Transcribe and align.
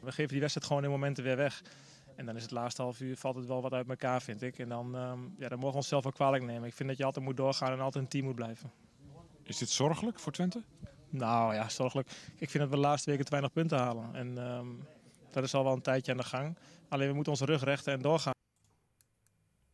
We 0.00 0.12
geven 0.12 0.28
die 0.28 0.40
wedstrijd 0.40 0.66
gewoon 0.66 0.84
in 0.84 0.90
momenten 0.90 1.24
weer 1.24 1.36
weg. 1.36 1.62
En 2.16 2.26
dan 2.26 2.36
is 2.36 2.42
het 2.42 2.50
laatste 2.50 2.82
half 2.82 3.00
uur 3.00 3.16
valt 3.16 3.36
het 3.36 3.46
wel 3.46 3.62
wat 3.62 3.72
uit 3.72 3.88
elkaar, 3.88 4.22
vind 4.22 4.42
ik. 4.42 4.58
En 4.58 4.68
dan, 4.68 4.96
ehm, 4.96 5.18
ja, 5.38 5.48
dan 5.48 5.58
mogen 5.58 5.70
we 5.70 5.76
onszelf 5.76 6.02
wel 6.02 6.12
kwalijk 6.12 6.44
nemen. 6.44 6.68
Ik 6.68 6.74
vind 6.74 6.88
dat 6.88 6.98
je 6.98 7.04
altijd 7.04 7.24
moet 7.24 7.36
doorgaan 7.36 7.72
en 7.72 7.80
altijd 7.80 8.04
een 8.04 8.10
team 8.10 8.24
moet 8.24 8.34
blijven. 8.34 8.72
Is 9.42 9.58
dit 9.58 9.70
zorgelijk 9.70 10.18
voor 10.18 10.32
Twente? 10.32 10.62
Nou 11.08 11.54
ja, 11.54 11.68
zorgelijk. 11.68 12.08
Ik 12.36 12.50
vind 12.50 12.62
dat 12.62 12.68
we 12.68 12.74
de 12.74 12.82
laatste 12.82 13.10
weken 13.10 13.24
te 13.24 13.30
weinig 13.30 13.52
punten 13.52 13.78
halen. 13.78 14.14
En 14.14 14.38
ehm, 14.38 14.66
dat 15.30 15.44
is 15.44 15.54
al 15.54 15.64
wel 15.64 15.72
een 15.72 15.82
tijdje 15.82 16.12
aan 16.12 16.18
de 16.18 16.24
gang. 16.24 16.56
Alleen 16.88 17.08
we 17.08 17.14
moeten 17.14 17.32
onze 17.32 17.44
rug 17.44 17.64
rechten 17.64 17.92
en 17.92 18.02
doorgaan. 18.02 18.32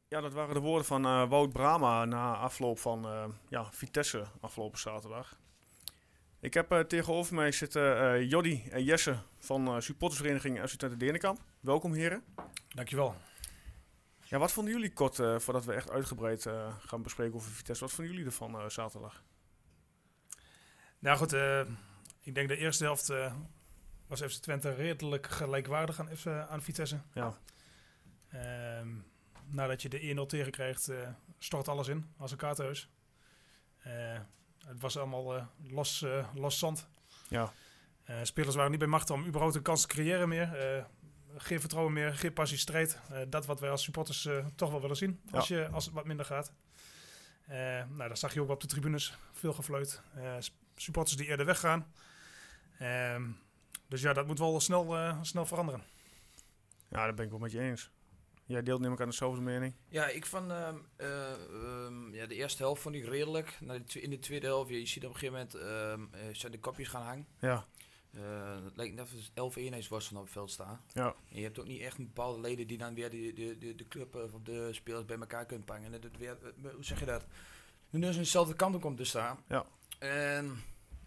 Ja, 0.08 0.20
dat 0.20 0.32
waren 0.32 0.54
de 0.54 0.60
woorden 0.60 0.86
van 0.86 1.04
eh, 1.04 1.28
Wout 1.28 1.52
Brama 1.52 2.04
na 2.04 2.36
afloop 2.36 2.78
van 2.78 3.04
eh, 3.04 3.24
ja, 3.48 3.72
Vitesse 3.72 4.24
afgelopen 4.40 4.78
zaterdag. 4.78 5.38
Ik 6.46 6.54
heb 6.54 6.72
eh, 6.72 6.80
tegenover 6.80 7.34
mij 7.34 7.52
zitten 7.52 7.98
eh 8.00 8.30
Joddy 8.30 8.62
en 8.70 8.84
Jesse 8.84 9.16
van 9.38 9.66
eh, 9.66 9.80
supportersvereniging 9.80 10.68
FC 10.68 10.74
Twente 10.74 10.96
Denenkamp. 10.96 11.40
Welkom 11.60 11.92
heren. 11.92 12.24
Dankjewel. 12.68 13.14
Ja, 14.24 14.38
wat 14.38 14.52
vonden 14.52 14.72
jullie 14.72 14.92
kort, 14.92 15.16
voordat 15.16 15.64
we 15.64 15.72
echt 15.72 15.90
uitgebreid 15.90 16.46
gaan 16.78 17.02
bespreken 17.02 17.34
over 17.34 17.50
Vitesse, 17.50 17.84
wat 17.84 17.92
vonden 17.92 18.14
jullie 18.14 18.28
ervan 18.28 18.70
zaterdag? 18.70 19.24
Nou 20.98 21.18
goed, 21.18 21.32
ik 22.20 22.34
denk 22.34 22.48
de 22.48 22.56
eerste 22.56 22.84
helft 22.84 23.12
was 24.06 24.20
FC 24.20 24.42
Twente 24.42 24.74
redelijk 24.74 25.26
gelijkwaardig 25.26 26.00
aan, 26.00 26.16
FC, 26.16 26.26
aan 26.26 26.62
Vitesse. 26.62 27.00
Ja, 27.12 27.38
Ehm, 28.28 28.88
nadat 29.46 29.82
je 29.82 29.88
de 29.88 30.00
1-0 30.00 30.26
tegenkrijgt, 30.26 30.88
eh 30.88 31.08
stort 31.38 31.68
alles 31.68 31.88
in 31.88 32.14
als 32.16 32.30
een 32.30 32.36
kaarthuis. 32.36 32.90
Het 34.66 34.80
was 34.80 34.96
allemaal 34.96 35.36
eh, 35.36 35.46
los, 35.62 36.02
eh, 36.02 36.26
los 36.34 36.58
zand. 36.58 36.88
ja, 37.28 37.52
Eh, 38.04 38.18
spelers 38.22 38.54
waren 38.54 38.70
niet 38.70 38.78
bij 38.78 38.88
macht 38.88 39.10
om 39.10 39.24
überhaupt 39.26 39.54
een 39.54 39.62
kans 39.62 39.80
te 39.80 39.86
creëren 39.86 40.28
meer. 40.28 40.86
Geen 41.36 41.60
vertrouwen 41.60 41.92
meer, 41.92 42.14
geen 42.14 42.32
passie, 42.32 42.58
strijd. 42.58 43.00
Dat 43.28 43.46
wat 43.46 43.60
wij 43.60 43.70
als 43.70 43.82
supporters 43.82 44.28
toch 44.54 44.70
wel 44.70 44.80
willen 44.80 44.96
zien 44.96 45.20
als, 45.30 45.48
je, 45.48 45.68
als 45.68 45.84
het 45.84 45.94
wat 45.94 46.04
minder 46.04 46.26
gaat. 46.26 46.52
Eh, 47.46 47.56
nou, 47.88 48.08
dat 48.08 48.18
zag 48.18 48.34
je 48.34 48.40
ook 48.42 48.48
op 48.48 48.60
de 48.60 48.66
tribunes. 48.66 49.18
Veel 49.32 49.52
gefluit. 49.52 50.02
Supporters 50.76 51.16
die 51.16 51.26
eerder 51.26 51.46
weggaan. 51.46 51.92
Ehm, 52.78 53.30
dus 53.88 54.00
ja, 54.00 54.12
dat 54.12 54.26
moet 54.26 54.38
wel 54.38 54.60
snel, 54.60 55.14
snel 55.22 55.46
veranderen. 55.46 55.82
ja, 56.88 56.96
daar 56.96 57.14
ben 57.14 57.24
ik 57.24 57.30
wel 57.30 57.40
met 57.40 57.52
je 57.52 57.60
eens. 57.60 57.90
Jij 58.46 58.62
deelt 58.62 58.80
neem 58.80 58.92
ik 58.92 59.00
aan 59.00 59.08
dezelfde 59.08 59.40
mening. 59.40 59.74
Ja, 59.88 60.06
ik 60.08 60.26
vond 60.26 60.50
ehm, 60.50 60.76
eh, 60.96 61.32
ehm, 61.32 62.14
ja, 62.14 62.26
de 62.26 62.34
eerste 62.34 62.62
helft 62.62 62.82
vond 62.82 62.94
ik 62.94 63.04
redelijk. 63.04 63.58
In 63.92 64.10
de 64.10 64.18
tweede 64.18 64.46
helft, 64.46 64.70
je 64.70 64.86
ziet 64.86 65.04
op 65.06 65.12
een 65.14 65.18
gegeven 65.18 65.34
moment 65.34 65.54
ehm, 65.54 66.22
eh, 66.28 66.34
zijn 66.34 66.52
de 66.52 66.58
kopjes 66.60 66.88
gaan 66.88 67.02
hangen. 67.02 67.26
Ja, 67.40 67.66
Eh, 68.10 68.64
het 68.64 68.76
lijkt 68.76 68.94
net 68.94 69.04
of 69.04 69.10
het 69.10 69.30
11 69.34 69.56
eenheidsworstelen 69.56 70.20
op 70.20 70.26
het 70.26 70.34
veld 70.36 70.50
staan. 70.50 70.80
ja, 70.92 71.14
En 71.30 71.36
je 71.36 71.42
hebt 71.42 71.58
ook 71.58 71.66
niet 71.66 71.80
echt 71.80 71.98
een 71.98 72.06
bepaalde 72.06 72.40
leden 72.40 72.66
die 72.66 72.78
dan 72.78 72.94
weer 72.94 73.10
de, 73.10 73.32
de, 73.32 73.58
de, 73.58 73.74
de 73.74 73.88
club 73.88 74.14
of 74.14 74.30
de 74.42 74.68
spelers 74.72 75.04
bij 75.04 75.18
elkaar 75.18 75.46
kunnen 75.46 75.64
pangen. 75.66 75.92
En 75.94 76.10
weer, 76.18 76.38
eh, 76.42 76.72
hoe 76.74 76.84
zeg 76.84 76.98
je 77.00 77.04
dat? 77.06 77.26
Nu 77.90 78.00
dus 78.00 78.10
aan 78.14 78.22
dezelfde 78.22 78.54
kant 78.54 78.74
op 78.74 78.80
komt 78.80 78.96
te 78.96 79.04
staan. 79.04 79.38
Ja. 79.48 79.66
En 79.98 80.62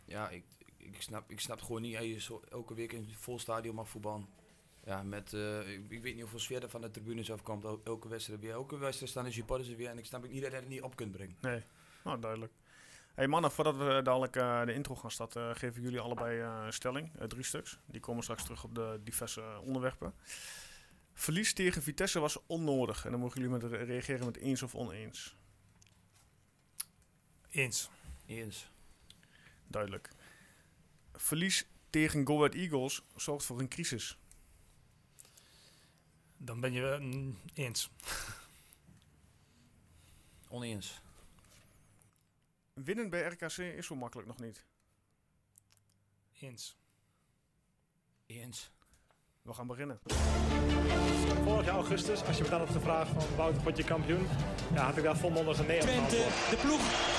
ja, 0.06 0.30
ik, 0.30 0.44
ik, 0.78 1.02
snap, 1.02 1.32
ik 1.32 1.40
snap 1.40 1.62
gewoon 1.62 1.82
niet. 1.82 1.96
Als 1.96 2.06
je 2.06 2.20
zo 2.20 2.42
elke 2.50 2.74
week 2.74 2.92
in 2.94 3.00
een 3.00 3.16
vol 3.18 3.40
stadion 3.40 3.76
mag 3.76 3.90
voetballen. 3.90 4.28
Ja, 4.90 5.04
met, 5.04 5.34
eh, 5.34 5.72
ik, 5.74 5.92
ik 5.92 6.02
weet 6.02 6.14
niet 6.14 6.22
hoeveel 6.22 6.40
sfeer 6.40 6.64
er 6.64 6.70
van 6.70 6.82
de 6.82 6.92
tribunes 6.92 7.32
afkomt. 7.32 7.64
El- 7.64 7.82
Elke 7.84 8.08
wedstrijd 8.08 8.40
weer. 8.40 8.52
Elke 8.52 8.78
wedstrijd 8.78 9.12
staan 9.12 9.24
de 9.24 9.32
supporters 9.32 9.70
er 9.70 9.76
weer. 9.76 9.90
En 9.90 9.98
ik 9.98 10.06
snap 10.06 10.24
ook 10.24 10.32
niet 10.32 10.42
dat 10.42 10.52
je 10.52 10.58
het 10.58 10.68
niet 10.68 10.82
op 10.82 10.96
kunt 10.96 11.12
brengen. 11.12 11.36
nee. 11.42 11.64
Nou, 12.04 12.20
duidelijk. 12.20 12.54
Hey 13.14 13.28
mannen, 13.28 13.52
voordat 13.52 13.78
we 13.78 14.00
dadelijk 14.04 14.36
eh, 14.36 14.66
de 14.66 14.74
intro 14.74 14.96
gaan 14.96 15.12
starten, 15.12 15.50
eh, 15.50 15.56
geven 15.56 15.82
jullie 15.82 16.00
allebei 16.00 16.40
eh, 16.40 16.62
een 16.66 16.74
stelling. 16.74 17.12
drie 17.28 17.44
stuks. 17.44 17.80
Die 17.86 18.00
komen 18.02 18.24
straks 18.24 18.44
terug 18.44 18.64
op 18.64 18.76
de 18.76 19.00
diverse 19.04 19.60
onderwerpen. 19.64 20.14
Verlies 21.14 21.54
tegen 21.54 21.82
Vitesse 21.82 22.20
was 22.20 22.38
onnodig. 22.48 23.06
En 23.06 23.12
dan 23.12 23.20
mogen 23.20 23.42
jullie 23.42 23.58
met 23.60 23.72
reageren 23.72 24.26
met 24.26 24.38
eens 24.38 24.64
of 24.64 24.76
oneens. 24.76 25.36
Eens. 27.50 27.90
Eens. 28.26 28.72
Duidelijk. 29.68 30.10
Verlies 31.14 31.68
tegen 31.90 32.28
Go 32.28 32.38
Ahead 32.38 32.54
Eagles 32.54 33.02
zorgt 33.16 33.46
voor 33.46 33.60
een 33.60 33.68
crisis. 33.70 34.18
Dan 36.42 36.60
ben 36.60 36.74
je 36.74 36.98
mm, 37.00 37.38
eens. 37.54 37.90
Oneens. 40.48 41.02
Winnen 42.74 43.10
bij 43.10 43.22
RKC 43.22 43.58
is 43.58 43.86
zo 43.86 43.96
makkelijk 43.96 44.28
nog 44.28 44.40
niet. 44.40 44.66
Eens. 46.40 46.78
Eens. 48.26 48.72
We 49.42 49.54
gaan 49.54 49.68
beginnen. 49.68 50.00
Vorig 51.44 51.66
jaar 51.66 51.76
augustus, 51.76 52.24
als 52.24 52.38
je 52.38 52.44
me 52.44 52.50
dan 52.50 52.62
op 52.62 52.72
de 52.72 52.80
vraag 52.80 53.08
van 53.08 53.36
Wouter, 53.36 53.64
word 53.64 53.78
je 53.78 53.84
kampioen? 53.84 54.28
Ja, 54.74 54.86
had 54.86 54.98
ik 54.98 55.04
daar 55.04 55.18
volmondig 55.18 55.60
een 55.60 55.66
nee 55.66 55.82
op 55.82 55.88
Twente, 55.88 56.16
de 56.50 56.58
ploeg 56.62 57.19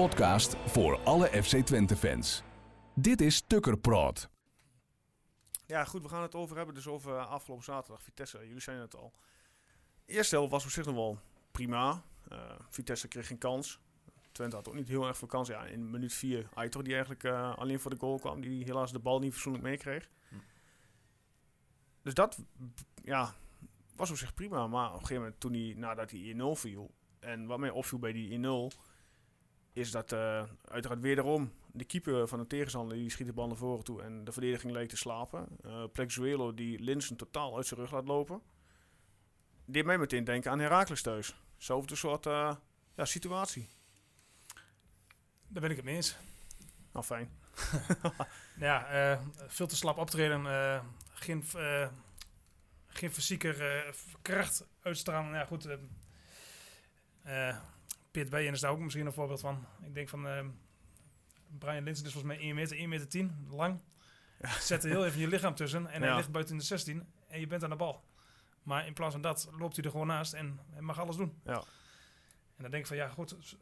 Podcast 0.00 0.56
voor 0.66 1.00
alle 1.04 1.26
FC 1.42 1.56
Twente 1.56 1.96
fans. 1.96 2.42
Dit 2.94 3.20
is 3.20 3.40
Tukker 3.40 3.78
Praat. 3.78 4.28
Ja, 5.66 5.84
goed, 5.84 6.02
we 6.02 6.08
gaan 6.08 6.22
het 6.22 6.34
over 6.34 6.56
hebben. 6.56 6.74
Dus 6.74 6.86
over 6.86 7.16
eh, 7.16 7.30
afgelopen 7.30 7.64
zaterdag. 7.64 8.02
Vitesse, 8.02 8.38
jullie 8.46 8.60
zijn 8.60 8.78
het 8.78 8.96
al. 8.96 9.12
De 10.04 10.12
eerste 10.12 10.34
helft 10.34 10.50
was 10.50 10.64
op 10.64 10.70
zich 10.70 10.84
nog 10.84 10.94
wel 10.94 11.18
prima. 11.50 12.02
Eh, 12.28 12.38
Vitesse 12.70 13.08
kreeg 13.08 13.26
geen 13.26 13.38
kans. 13.38 13.80
Twente 14.32 14.56
had 14.56 14.68
ook 14.68 14.74
niet 14.74 14.88
heel 14.88 15.06
erg 15.06 15.16
veel 15.16 15.28
kans. 15.28 15.48
Ja, 15.48 15.64
in 15.64 15.90
minuut 15.90 16.12
4 16.12 16.48
Aitor 16.54 16.82
die 16.82 16.92
eigenlijk 16.92 17.24
eh, 17.24 17.58
alleen 17.58 17.80
voor 17.80 17.90
de 17.90 17.98
goal 17.98 18.18
kwam. 18.18 18.40
Die 18.40 18.64
helaas 18.64 18.92
de 18.92 18.98
bal 18.98 19.18
niet 19.18 19.32
fatsoenlijk 19.32 19.64
meekreeg. 19.64 20.10
Hm. 20.28 20.34
Dus 22.02 22.14
dat 22.14 22.38
ja, 22.94 23.34
was 23.94 24.10
op 24.10 24.16
zich 24.16 24.34
prima. 24.34 24.66
Maar 24.66 24.86
op 24.86 24.92
een 24.92 25.00
gegeven 25.00 25.22
moment 25.22 25.40
toen 25.40 25.52
hij, 25.52 25.74
nadat 25.76 26.10
hij 26.10 26.34
1-0 26.36 26.42
viel. 26.52 26.90
En 27.18 27.46
wat 27.46 27.58
mij 27.58 27.70
opviel 27.70 27.98
bij 27.98 28.12
die 28.12 28.38
1-0 28.38 28.88
is 29.72 29.90
dat 29.90 30.12
eh, 30.12 30.44
uiteraard 30.68 31.00
wederom 31.00 31.52
de 31.72 31.84
keeper 31.84 32.28
van 32.28 32.38
de 32.38 32.46
tegenstander 32.46 32.96
die 32.96 33.10
schiet 33.10 33.26
de 33.26 33.32
bal 33.32 33.46
naar 33.46 33.56
voren 33.56 33.84
toe 33.84 34.02
en 34.02 34.24
de 34.24 34.32
verdediging 34.32 34.72
leek 34.72 34.88
te 34.88 34.96
slapen. 34.96 35.46
Eh 35.62 35.84
Plexuelo 35.92 36.54
die 36.54 36.78
Linsen 36.78 37.16
totaal 37.16 37.56
uit 37.56 37.66
zijn 37.66 37.80
rug 37.80 37.90
laat 37.90 38.06
lopen. 38.06 38.42
Deed 39.64 39.84
mij 39.84 39.98
meteen 39.98 40.24
denken 40.24 40.50
aan 40.50 40.58
Herakles 40.58 41.02
thuis. 41.02 41.34
Zo'n 41.56 41.88
soort 41.88 42.26
eh, 42.26 42.56
ja, 42.96 43.04
situatie. 43.04 43.68
Daar 45.48 45.62
ben 45.62 45.70
ik 45.70 45.76
het 45.76 45.84
mee 45.84 45.94
eens. 45.94 46.16
Nou, 46.92 47.04
fijn. 47.04 47.30
Ja, 48.58 49.20
veel 49.46 49.66
te 49.66 49.76
slap 49.76 49.98
optreden. 49.98 50.44
geen, 51.12 51.44
geen 52.86 53.12
fysieke 53.12 53.84
kracht 54.22 54.66
uitstralen. 54.82 55.32
Ja, 55.32 55.44
goed. 55.44 55.68
Pit 58.10 58.30
Bijen 58.30 58.52
is 58.52 58.60
daar 58.60 58.70
ook 58.70 58.78
misschien 58.78 59.06
een 59.06 59.12
voorbeeld 59.12 59.40
van. 59.40 59.66
Ik 59.82 59.94
denk 59.94 60.08
van... 60.08 60.26
eh, 60.28 60.44
Brian 61.58 61.82
Linsen 61.82 62.06
is 62.06 62.12
volgens 62.12 62.34
mij 62.34 62.42
1 62.42 62.54
meter, 62.54 62.76
1 62.76 62.88
meter 62.88 63.08
10 63.08 63.46
lang. 63.50 63.80
Zet 64.60 64.84
er 64.84 64.90
heel 64.90 65.06
even 65.06 65.20
je 65.20 65.28
lichaam 65.28 65.54
tussen. 65.54 65.86
En 65.86 66.02
hij 66.02 66.16
ligt 66.16 66.30
buiten 66.30 66.56
de 66.56 66.62
16. 66.62 67.06
En 67.28 67.40
je 67.40 67.46
bent 67.46 67.64
aan 67.64 67.70
de 67.70 67.76
bal. 67.76 68.04
Maar 68.62 68.86
in 68.86 68.92
plaats 68.92 69.12
van 69.12 69.22
dat 69.22 69.48
loopt 69.58 69.76
hij 69.76 69.84
er 69.84 69.90
gewoon 69.90 70.06
naast. 70.06 70.32
En 70.32 70.60
mag 70.78 70.98
alles 71.00 71.16
doen. 71.16 71.40
Ja. 71.44 71.54
En 72.56 72.62
dan 72.62 72.70
denk 72.70 72.82
ik 72.82 72.86
van... 72.86 72.96
Ja, 72.96 73.08
goed. 73.08 73.56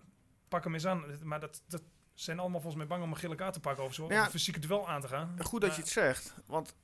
Pak 0.48 0.64
hem 0.64 0.74
eens 0.74 0.86
aan. 0.86 1.04
Maar 1.22 1.40
dat... 1.40 1.62
dat 1.66 1.82
zijn 2.14 2.38
allemaal 2.38 2.60
volgens 2.60 2.82
mij 2.82 2.90
bang 2.90 3.02
om 3.02 3.10
een 3.10 3.16
gele 3.16 3.34
kaart 3.34 3.52
te 3.52 3.60
pakken 3.60 3.84
of 3.84 3.94
zo. 3.94 4.08
Ja. 4.08 4.24
een 4.24 4.30
fysieke 4.30 4.58
duel 4.60 4.88
aan 4.88 5.00
te 5.00 5.08
gaan. 5.08 5.36
Goed 5.44 5.60
dat 5.60 5.74
je 5.74 5.80
het 5.80 5.90
zegt, 5.90 6.34
want 6.46 6.74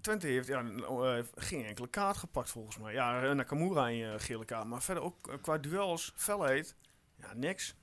Twente 0.00 0.26
heeft 0.26 0.46
ja, 0.48 0.64
eh, 0.64 1.24
geen 1.34 1.64
enkele 1.64 1.88
kaart 1.88 2.16
gepakt 2.16 2.50
volgens 2.50 2.78
mij. 2.78 2.92
Ja, 2.92 3.32
Nakamura 3.32 3.88
in 3.88 3.96
je 3.96 4.18
gele 4.18 4.44
kaart, 4.44 4.66
maar 4.66 4.82
verder 4.82 5.02
ook 5.02 5.28
eh, 5.28 5.34
qua 5.40 5.58
duels, 5.58 6.12
felheid, 6.16 6.76
ja, 7.26 7.34
niks. 7.34 7.74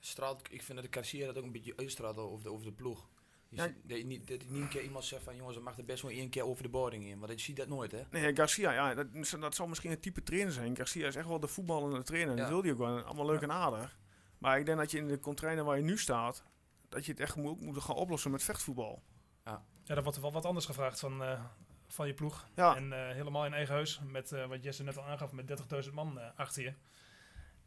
Straalt, 0.00 0.52
ik 0.52 0.62
vind 0.62 0.78
dat 0.78 0.86
de 0.92 0.96
Garcia 0.98 1.26
dat 1.26 1.38
ook 1.38 1.44
een 1.44 1.52
beetje 1.52 1.76
uitstraalt 1.76 2.16
over 2.16 2.44
de, 2.44 2.50
over 2.52 2.66
de 2.66 2.72
ploeg. 2.72 3.08
Je 3.48 3.56
Ja. 3.56 3.62
ziet 3.66 3.74
dat, 3.84 3.98
je 3.98 4.04
niet, 4.04 4.28
dat 4.28 4.42
je 4.42 4.50
niet 4.50 4.62
een 4.62 4.68
keer 4.68 4.82
iemand 4.82 5.04
zegt 5.04 5.22
van 5.22 5.36
jongens, 5.36 5.56
er 5.56 5.62
mag 5.62 5.78
er 5.78 5.84
best 5.84 6.02
wel 6.02 6.10
één 6.10 6.28
keer 6.30 6.44
over 6.44 6.62
de 6.62 6.68
boarding 6.68 7.04
in. 7.04 7.18
Want 7.18 7.32
je 7.32 7.38
ziet 7.38 7.56
dat 7.56 7.68
nooit 7.68 7.92
hè. 7.92 8.02
Nee, 8.10 8.36
Garcia, 8.36 8.72
ja, 8.72 8.94
dat, 8.94 9.06
dat 9.40 9.54
zal 9.54 9.66
misschien 9.66 9.90
een 9.90 10.00
type 10.00 10.22
trainer 10.22 10.52
zijn. 10.52 10.76
Garcia 10.76 11.06
is 11.06 11.16
echt 11.16 11.26
wel 11.28 11.40
de 11.40 11.46
voetballende 11.48 12.02
trainer. 12.02 12.30
en 12.30 12.36
Dat 12.36 12.46
Ja. 12.46 12.52
wil 12.52 12.62
hij 12.62 12.72
ook 12.72 12.78
wel. 12.78 13.02
Allemaal 13.02 13.26
leuk 13.26 13.42
en 13.42 13.52
aardig. 13.52 13.98
Maar 14.38 14.58
ik 14.58 14.66
denk 14.66 14.78
dat 14.78 14.90
je 14.90 14.98
in 14.98 15.08
de 15.08 15.20
container 15.20 15.64
waar 15.64 15.76
je 15.76 15.82
nu 15.82 15.98
staat, 15.98 16.44
dat 16.88 17.04
je 17.06 17.10
het 17.12 17.20
echt 17.20 17.36
moet, 17.36 17.60
moet 17.60 17.82
gaan 17.82 17.96
oplossen 17.96 18.30
met 18.30 18.42
vechtvoetbal. 18.42 19.02
Ja, 19.44 19.64
daar 19.84 20.02
wordt 20.02 20.20
wel 20.20 20.32
wat 20.32 20.44
anders 20.44 20.66
gevraagd 20.66 21.00
van, 21.00 21.22
eh, 21.22 21.44
van 21.88 22.06
je 22.06 22.14
ploeg. 22.14 22.48
Ja, 22.54 22.76
En 22.76 22.92
eh, 22.92 23.14
helemaal 23.14 23.44
in 23.46 23.52
eigen 23.54 23.74
huis, 23.74 24.00
met 24.06 24.32
eh, 24.32 24.46
wat 24.46 24.62
Jesse 24.64 24.82
net 24.82 24.96
al 24.96 25.04
aangaf, 25.04 25.32
met 25.32 25.46
30.000 25.46 25.94
man 25.94 26.18
eh, 26.20 26.26
achter 26.36 26.62
je. 26.62 26.72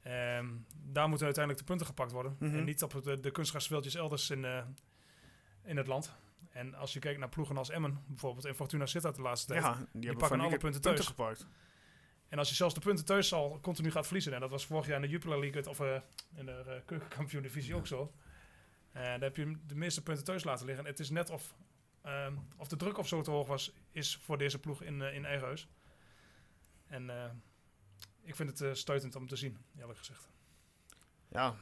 Ehm, 0.01 0.47
daar 0.91 1.07
moeten 1.07 1.25
uiteindelijk 1.25 1.65
de 1.65 1.71
punten 1.71 1.87
gepakt 1.87 2.11
worden. 2.11 2.35
Mhm. 2.39 2.57
En 2.57 2.63
niet 2.63 2.83
op 2.83 3.03
de, 3.03 3.19
de 3.19 3.31
kunstgrasveldjes 3.31 3.95
elders 3.95 4.29
in, 4.29 4.45
eh, 4.45 4.63
in 5.63 5.77
het 5.77 5.87
land. 5.87 6.13
En 6.51 6.73
als 6.73 6.93
je 6.93 6.99
kijkt 6.99 7.19
naar 7.19 7.29
ploegen 7.29 7.57
als 7.57 7.69
Emmen, 7.69 8.03
bijvoorbeeld, 8.07 8.45
en 8.45 8.55
Fortuna 8.55 8.85
Sittard 8.85 9.15
de 9.15 9.21
laatste 9.21 9.47
tijd. 9.47 9.63
ja, 9.63 9.73
die, 9.73 9.85
hebben 9.91 10.17
pakken 10.17 10.39
alle 10.39 10.49
die 10.49 10.57
punten 10.57 10.81
punten 10.81 10.95
thuis. 10.95 11.07
gepakt. 11.07 11.47
En 12.29 12.37
als 12.37 12.49
je 12.49 12.55
zelfs 12.55 12.73
de 12.73 12.79
punten 12.79 13.05
thuis 13.05 13.33
al 13.33 13.59
continu 13.61 13.91
gaat 13.91 14.05
verliezen, 14.05 14.33
en 14.33 14.39
dat 14.39 14.49
was 14.49 14.65
vorig 14.65 14.85
jaar 14.85 14.95
in 14.95 15.01
de 15.01 15.07
Jupiler 15.07 15.39
League, 15.39 15.69
of 15.69 15.79
eh, 15.79 16.01
in 16.35 16.45
de 16.45 16.63
uh, 16.67 16.73
keukenkampioen 16.85 17.41
divisie 17.41 17.75
ook 17.75 17.87
zo. 17.87 18.11
Eh 18.91 19.03
daar 19.03 19.19
heb 19.19 19.35
je 19.35 19.57
de 19.67 19.75
meeste 19.75 20.03
punten 20.03 20.23
thuis 20.23 20.43
laten 20.43 20.65
liggen. 20.65 20.85
Het 20.85 20.99
is 20.99 21.09
net 21.09 21.29
of, 21.29 21.55
ehm, 22.01 22.35
of 22.57 22.67
de 22.67 22.75
druk 22.75 22.97
of 22.97 23.07
zo 23.07 23.21
te 23.21 23.31
hoog 23.31 23.47
was, 23.47 23.73
is 23.91 24.17
voor 24.17 24.37
deze 24.37 24.59
ploeg 24.59 24.81
in, 24.81 25.01
eh, 25.01 25.15
in 25.15 25.25
eigen 25.25 25.45
huis. 25.45 25.67
En 26.87 27.09
eh, 27.09 27.31
ik 28.21 28.35
vind 28.35 28.49
het 28.49 28.61
eh, 28.61 28.73
stuitend 28.73 29.15
om 29.15 29.27
te 29.27 29.35
zien, 29.35 29.57
eerlijk 29.77 29.97
gezegd. 29.97 30.29
Ja, 31.31 31.55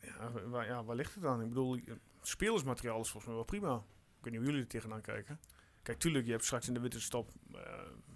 ja, 0.00 0.32
waar, 0.48 0.66
ja, 0.66 0.84
waar 0.84 0.96
ligt 0.96 1.14
het 1.14 1.22
dan? 1.22 1.40
Ik 1.40 1.48
bedoel, 1.48 1.76
eh, 1.76 1.94
spelersmateriaal 2.22 3.00
is 3.00 3.08
volgens 3.08 3.24
mij 3.26 3.34
wel 3.34 3.44
prima. 3.44 3.74
Ik 4.18 4.24
weet 4.24 4.32
niet 4.32 4.36
hoe 4.36 4.44
jullie 4.44 4.60
er 4.62 4.68
tegenaan 4.68 5.00
kijken. 5.00 5.40
Kijk, 5.82 5.98
tuurlijk, 5.98 6.24
je 6.24 6.30
hebt 6.30 6.44
straks 6.44 6.68
in 6.68 6.74
de 6.74 6.80
winterstop 6.80 7.30
eh 7.54 7.62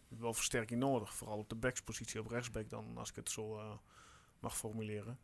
wel 0.09 0.35
versterking 0.35 0.81
nodig. 0.81 1.15
Vooral 1.15 1.39
op 1.39 1.49
de 1.49 1.55
backspositie 1.55 2.21
op 2.21 2.27
rechtsback 2.27 2.71
dan, 2.71 2.97
als 2.99 3.11
ik 3.11 3.17
het 3.17 3.31
zo 3.31 3.59
eh, 3.59 3.73
mag 4.41 4.57
formuleren. 4.57 5.19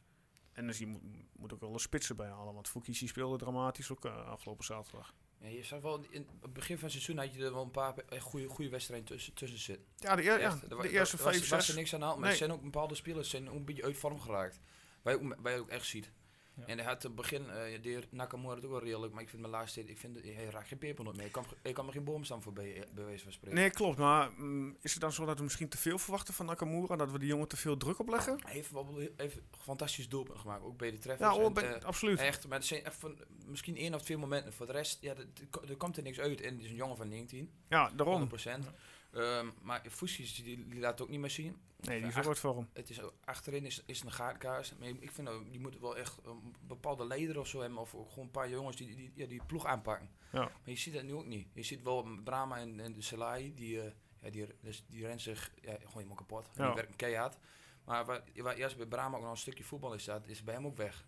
En 0.52 0.66
dus 0.66 0.78
je 0.78 0.86
moet, 0.86 1.02
moet 1.32 1.52
ook 1.52 1.60
wel 1.60 1.72
een 1.72 1.78
spitsen 1.78 2.16
bij 2.16 2.28
halen. 2.28 2.54
Want 2.54 2.68
Fukisi 2.68 3.06
speelde 3.06 3.36
dramatisch 3.38 3.90
ook 3.90 4.04
afgelopen 4.04 4.64
zaterdag. 4.64 5.14
Ja, 5.38 5.48
je 5.48 5.62
zag 5.64 5.80
wel, 5.80 6.04
in 6.10 6.26
het 6.40 6.52
begin 6.52 6.74
van 6.74 6.84
het 6.84 6.92
seizoen 6.92 7.16
had 7.18 7.34
je 7.34 7.44
er 7.44 7.52
wel 7.52 7.62
een 7.62 7.70
paar 7.70 7.94
goede, 8.20 8.48
goede 8.48 8.70
wedstrijden 8.70 9.06
tussen, 9.06 9.34
tussen 9.34 9.58
zitten. 9.58 9.86
Ja, 9.96 10.16
de, 10.16 10.22
eer- 10.24 10.40
ja, 10.40 10.46
Echt, 10.46 10.62
er 10.62 10.76
wa- 10.76 10.82
de 10.82 10.88
er 10.88 10.94
eerste 10.94 11.16
vijf, 11.16 11.38
was 11.48 11.58
er 11.58 11.62
zes. 11.64 11.74
niks 11.76 11.94
aan 11.94 12.00
de 12.00 12.06
hand. 12.06 12.18
Maar 12.18 12.28
Nee. 12.28 12.36
zijn 12.38 12.52
ook 12.52 12.62
bepaalde 12.62 12.94
spelers 12.94 13.30
zijn 13.30 13.48
ook 13.48 13.54
een 13.54 13.64
beetje 13.64 13.84
uit 13.84 13.98
vorm 13.98 14.20
geraakt. 14.20 14.60
Waar 15.04 15.52
je 15.52 15.58
ook, 15.60 15.68
echt 15.68 15.86
ziet. 15.86 16.10
Ja. 16.56 16.66
En 16.66 16.78
hij 16.78 16.86
had 16.86 17.02
het 17.02 17.14
begin, 17.14 17.50
eh 17.50 17.82
de 17.82 18.02
Nakamura 18.10 18.54
het 18.54 18.64
ook 18.64 18.70
wel 18.70 18.82
redelijk, 18.82 19.12
maar 19.12 19.22
ik 19.22 19.28
vind 19.28 19.40
mijn 19.40 19.52
laatste 19.54 19.78
tijd, 19.78 19.90
ik 19.90 19.98
vind, 19.98 20.22
hij 20.22 20.44
raakt 20.50 20.68
geen 20.68 20.78
pepernoot 20.78 21.16
meer. 21.16 21.26
Ik 21.26 21.32
kan, 21.32 21.44
ik 21.62 21.74
kan 21.74 21.86
me 21.86 21.92
geen 21.92 22.04
boomstam 22.04 22.42
voorbij, 22.42 22.84
bij 22.94 23.04
wijze 23.04 23.22
van 23.22 23.32
spreken. 23.32 23.58
Nee, 23.58 23.70
klopt. 23.70 23.98
Maar 23.98 24.30
mm, 24.36 24.76
is 24.80 24.92
het 24.92 25.00
dan 25.00 25.12
zo 25.12 25.24
dat 25.24 25.36
we 25.38 25.44
misschien 25.44 25.68
te 25.68 25.78
veel 25.78 25.98
verwachten 25.98 26.34
van 26.34 26.46
Nakamura? 26.46 26.96
Dat 26.96 27.10
we 27.10 27.18
die 27.18 27.28
jongen 27.28 27.48
te 27.48 27.56
veel 27.56 27.76
druk 27.76 27.98
opleggen? 27.98 28.38
Hij 28.44 28.52
heeft 28.52 28.70
wel 28.70 28.96
heeft 29.16 29.36
een 29.36 29.42
fantastisch 29.60 30.08
doelpunt 30.08 30.38
gemaakt, 30.38 30.62
ook 30.62 30.76
bij 30.78 30.90
de 30.90 30.96
Ja, 30.96 31.02
treffers. 31.02 31.34
oh, 31.36 31.44
En, 31.44 31.52
ben- 31.52 31.80
eh, 31.80 31.84
absoluut. 31.84 32.18
Echt, 32.20 32.48
maar 32.48 32.58
het 32.58 32.66
zijn 32.66 32.84
echt 32.84 32.96
van, 32.96 33.18
misschien 33.46 33.76
één 33.76 33.94
of 33.94 34.02
twee 34.02 34.16
momenten. 34.16 34.52
Voor 34.52 34.66
de 34.66 34.72
rest, 34.72 35.00
ja, 35.02 35.14
er, 35.14 35.26
er 35.68 35.76
komt 35.76 35.96
er 35.96 36.02
niks 36.02 36.18
uit. 36.20 36.40
En 36.40 36.54
het 36.54 36.62
is 36.64 36.70
een 36.70 36.76
jongen 36.76 36.96
van 36.96 37.08
19, 37.08 37.50
Ja, 37.68 37.90
daarom. 37.96 38.20
100%. 38.20 38.70
Ehm, 39.14 39.50
maar 39.62 39.82
Fusi's, 39.90 40.34
die, 40.34 40.68
die 40.68 40.80
laat 40.80 40.90
het 40.90 41.02
ook 41.02 41.08
niet 41.08 41.20
meer 41.20 41.30
zien. 41.30 41.56
Nee, 41.80 42.02
die 42.02 42.22
wat 42.22 42.38
voor 42.38 42.56
hem. 42.56 42.68
Het 42.72 42.90
is, 42.90 43.00
achterin 43.24 43.64
is, 43.64 43.82
is 43.86 44.02
een 44.02 44.12
gaatkaars. 44.12 44.74
Maar 44.76 44.88
ik 44.88 45.10
vind, 45.12 45.26
dat 45.26 45.50
die 45.50 45.60
moeten 45.60 45.80
wel 45.80 45.96
echt 45.96 46.18
een 46.24 46.54
bepaalde 46.60 47.06
leider 47.06 47.38
of 47.38 47.46
zo 47.46 47.60
hebben. 47.60 47.78
Of 47.78 47.90
gewoon 47.90 48.24
een 48.24 48.30
paar 48.30 48.50
jongens 48.50 48.76
die 48.76 48.96
die, 48.96 49.12
ja, 49.14 49.26
die 49.26 49.42
ploeg 49.46 49.66
aanpakken. 49.66 50.10
Ja. 50.32 50.40
Maar 50.40 50.60
je 50.64 50.76
ziet 50.76 50.94
dat 50.94 51.02
nu 51.02 51.12
ook 51.12 51.26
niet. 51.26 51.48
Je 51.52 51.62
ziet 51.62 51.82
wel 51.82 52.08
Brahma 52.24 52.58
en, 52.58 52.80
en 52.80 52.92
de 52.92 53.02
Salai, 53.02 53.54
die, 53.54 53.80
eh, 53.80 53.90
ja, 54.20 54.30
die, 54.30 54.46
dus 54.60 54.84
die 54.88 55.00
rennen 55.00 55.20
zich 55.20 55.52
ja, 55.60 55.72
gewoon 55.72 55.92
helemaal 55.92 56.16
kapot. 56.16 56.48
Ja. 56.54 56.66
Die 56.66 56.74
werken 56.74 56.96
keihard. 56.96 57.36
Maar 57.84 58.04
waar, 58.04 58.22
waar 58.34 58.54
eerst 58.54 58.76
bij 58.76 58.86
Brahma 58.86 59.16
ook 59.16 59.22
nog 59.22 59.30
een 59.30 59.36
stukje 59.36 59.64
voetbal 59.64 59.94
is 59.94 60.02
staat, 60.02 60.26
is 60.26 60.44
bij 60.44 60.54
hem 60.54 60.66
ook 60.66 60.76
weg. 60.76 61.06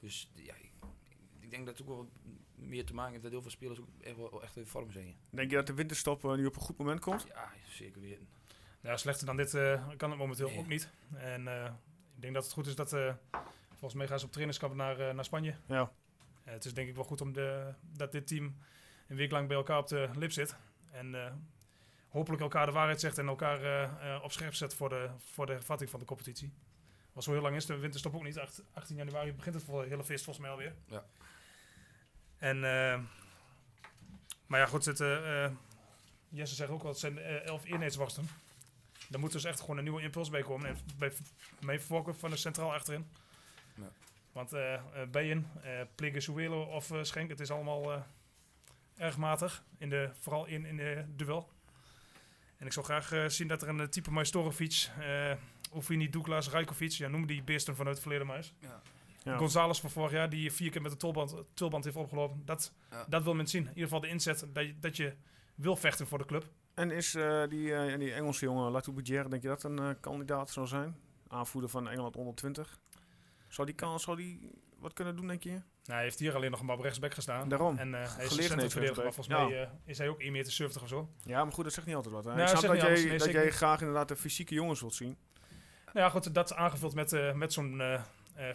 Dus 0.00 0.30
ja, 0.34 0.54
ik, 1.46 1.50
denk 1.52 1.66
dat 1.66 1.78
het 1.78 1.88
ook 1.88 1.94
wel 1.94 2.10
meer 2.54 2.84
te 2.84 2.94
maken 2.94 3.10
heeft 3.10 3.22
dat 3.22 3.32
heel 3.32 3.42
veel 3.42 3.50
spelers 3.50 3.80
ook 3.80 3.88
echt 4.00 4.16
wel 4.16 4.42
echt 4.42 4.56
in 4.56 4.66
vorm 4.66 4.90
zijn. 4.90 5.16
Denk 5.30 5.50
je 5.50 5.56
dat 5.56 5.66
de 5.66 5.74
winterstop 5.74 6.24
eh, 6.24 6.32
nu 6.34 6.46
op 6.46 6.54
een 6.56 6.62
goed 6.62 6.78
moment 6.78 7.00
komt? 7.00 7.24
Ja, 7.28 7.52
zeker 7.68 8.00
weten. 8.00 8.28
Ja, 8.80 8.96
slechter 8.96 9.26
dan 9.26 9.36
dit 9.36 9.54
eh, 9.54 9.88
kan 9.96 10.10
het 10.10 10.18
momenteel 10.18 10.48
Nee. 10.48 10.58
ook 10.58 10.66
niet. 10.68 10.90
En 11.14 11.48
eh, 11.48 11.64
ik 12.14 12.20
denk 12.22 12.34
dat 12.34 12.44
het 12.44 12.52
goed 12.52 12.66
is 12.66 12.74
dat, 12.74 12.90
volgens 13.68 13.94
mij 13.94 14.06
gaan 14.06 14.18
ze 14.18 14.24
op 14.24 14.30
trainingskamp 14.32 14.74
naar, 14.74 15.14
naar 15.14 15.24
Spanje. 15.24 15.54
Ja. 15.66 15.92
Het 16.44 16.64
is 16.64 16.74
denk 16.74 16.88
ik 16.88 16.94
wel 16.94 17.04
goed 17.04 17.20
om 17.20 17.32
de, 17.32 17.74
dat 17.92 18.12
dit 18.12 18.26
team 18.26 18.56
een 19.08 19.16
week 19.16 19.30
lang 19.30 19.48
bij 19.48 19.56
elkaar 19.56 19.78
op 19.78 19.88
de 19.88 20.08
lip 20.14 20.32
zit. 20.32 20.56
En 20.90 21.14
eh, 21.14 21.32
hopelijk 22.08 22.42
elkaar 22.42 22.66
de 22.66 22.72
waarheid 22.72 23.00
zegt 23.00 23.18
en 23.18 23.26
elkaar 23.26 23.62
eh, 23.62 24.14
eh, 24.14 24.22
op 24.22 24.32
scherp 24.32 24.54
zet 24.54 24.74
voor 24.74 24.88
de, 24.88 25.10
voor 25.16 25.46
de 25.46 25.52
hervatting 25.52 25.90
van 25.90 26.00
de 26.00 26.06
competitie. 26.06 26.52
Was 27.12 27.24
zo 27.24 27.32
heel 27.32 27.40
lang 27.42 27.56
is 27.56 27.66
de 27.66 27.78
winterstop 27.78 28.14
ook 28.14 28.22
niet. 28.22 28.38
Acht- 28.38 28.62
18 28.72 28.96
januari 28.96 29.32
begint 29.32 29.54
het 29.54 29.64
voor 29.64 29.84
hele 29.84 30.04
feest 30.04 30.24
volgens 30.24 30.44
mij 30.46 30.54
alweer. 30.54 30.74
Ja. 30.86 31.04
En, 32.38 32.64
eh, 32.64 33.00
maar 34.46 34.60
ja 34.60 34.66
goed, 34.66 34.84
het, 34.84 35.00
eh, 35.00 35.44
eh, 35.44 35.52
Jesse 36.28 36.54
zegt 36.54 36.70
ook 36.70 36.82
al, 36.82 36.88
het 36.88 36.98
zijn 36.98 37.18
eh, 37.18 37.46
elf 37.46 37.64
eenheidsworsten. 37.64 38.28
Daar 39.08 39.20
moet 39.20 39.32
dus 39.32 39.44
echt 39.44 39.60
gewoon 39.60 39.76
een 39.76 39.82
nieuwe 39.82 40.02
impuls 40.02 40.30
bij 40.30 40.42
komen. 40.42 40.68
En 40.68 40.76
bij 41.60 41.80
van 41.80 42.30
de 42.30 42.36
centraal 42.36 42.74
achterin. 42.74 43.06
Ja. 43.74 43.88
Want 44.32 44.54
uh, 44.54 44.80
Beyen, 45.10 45.50
uh, 45.64 45.70
Plegezuelo 45.94 46.62
of 46.62 46.92
Schenk, 47.02 47.30
het 47.30 47.40
is 47.40 47.50
allemaal 47.50 48.04
erg 48.96 49.16
matig. 49.16 49.62
In 49.78 49.90
de, 49.90 50.10
vooral 50.20 50.46
in, 50.46 50.64
in 50.64 50.76
de 50.76 51.04
duel. 51.08 51.48
En 52.56 52.66
ik 52.66 52.72
zou 52.72 52.86
graag 52.86 53.32
zien 53.32 53.48
dat 53.48 53.62
er 53.62 53.68
een 53.68 53.90
type 53.90 54.10
Majstorovic, 54.10 54.88
uh, 54.98 55.32
Oefini, 55.74 56.10
Douglas, 56.10 56.48
Rajkovic, 56.48 56.90
ja, 56.90 57.08
noem 57.08 57.26
die 57.26 57.42
beesten 57.42 57.76
vanuit 57.76 57.94
het 57.94 58.04
verleden 58.04 58.26
maar 58.26 58.36
eens. 58.36 58.52
Ja. 58.58 58.82
Ja. 59.26 59.36
González 59.36 59.80
van 59.80 59.90
vorig 59.90 60.10
jaar, 60.12 60.30
die 60.30 60.52
vier 60.52 60.70
keer 60.70 60.82
met 60.82 60.90
de 60.90 60.96
tulband, 60.96 61.34
tulband 61.54 61.84
heeft 61.84 61.96
opgelopen. 61.96 62.42
Dat, 62.44 62.72
Ja. 62.90 63.06
dat 63.08 63.22
wil 63.22 63.34
men 63.34 63.46
zien. 63.46 63.62
In 63.62 63.68
ieder 63.68 63.82
geval 63.82 64.00
de 64.00 64.08
inzet 64.08 64.46
dat 64.52 64.66
je, 64.66 64.78
dat 64.78 64.96
je 64.96 65.14
wil 65.54 65.76
vechten 65.76 66.06
voor 66.06 66.18
de 66.18 66.24
club. 66.26 66.48
En 66.74 66.90
is 66.90 67.14
eh, 67.14 67.42
die, 67.48 67.74
eh, 67.74 67.98
die 67.98 68.12
Engelse 68.12 68.44
jongen 68.44 68.70
Latoubidière, 68.70 69.28
denk 69.28 69.42
je 69.42 69.48
dat 69.48 69.62
een 69.62 69.78
eh, 69.78 69.90
kandidaat 70.00 70.50
zou 70.50 70.66
zijn? 70.66 70.96
Aanvoerder 71.28 71.70
van 71.70 71.88
Engeland 71.88 72.16
onder 72.16 72.34
20. 72.34 72.78
Zou 73.48 73.66
die, 73.66 73.76
kan, 73.76 74.00
zou 74.00 74.16
die 74.16 74.50
wat 74.78 74.92
kunnen 74.92 75.16
doen, 75.16 75.26
denk 75.26 75.42
je? 75.42 75.50
Nou, 75.50 75.62
hij 75.84 76.02
heeft 76.02 76.18
hier 76.18 76.34
alleen 76.34 76.50
nog 76.50 76.62
maar 76.62 76.76
op 76.76 76.82
rechtsback 76.82 77.14
gestaan. 77.14 77.48
Daarom. 77.48 77.76
En 77.78 77.94
eh, 77.94 78.16
hij 78.16 78.24
is 78.24 78.36
een 78.36 78.42
centrumverdediger, 78.42 79.02
maar 79.04 79.12
volgens 79.12 79.36
mij 79.36 79.62
eh, 79.62 79.68
is 79.84 79.98
hij 79.98 80.08
ook 80.08 80.22
1,70 80.22 80.30
meter 80.30 80.82
of 80.82 80.88
zo. 80.88 81.10
Ja, 81.24 81.44
maar 81.44 81.52
goed, 81.52 81.64
dat 81.64 81.72
zegt 81.72 81.86
niet 81.86 81.96
altijd 81.96 82.14
wat. 82.14 82.24
Hè? 82.24 82.34
Nee, 82.34 82.44
ik 82.44 82.50
dat 82.50 82.58
snap 82.58 82.74
jij. 82.74 83.04
Nee, 83.04 83.18
dat 83.18 83.30
jij 83.30 83.50
graag 83.50 83.80
inderdaad 83.80 84.08
de 84.08 84.16
fysieke 84.16 84.54
jongens 84.54 84.80
wilt 84.80 84.94
zien. 84.94 85.16
Nou 85.92 86.06
ja, 86.06 86.08
goed, 86.10 86.34
dat 86.34 86.54
aangevuld 86.54 86.94
met, 86.94 87.12
eh, 87.12 87.32
met 87.32 87.52
zo'n 87.52 87.82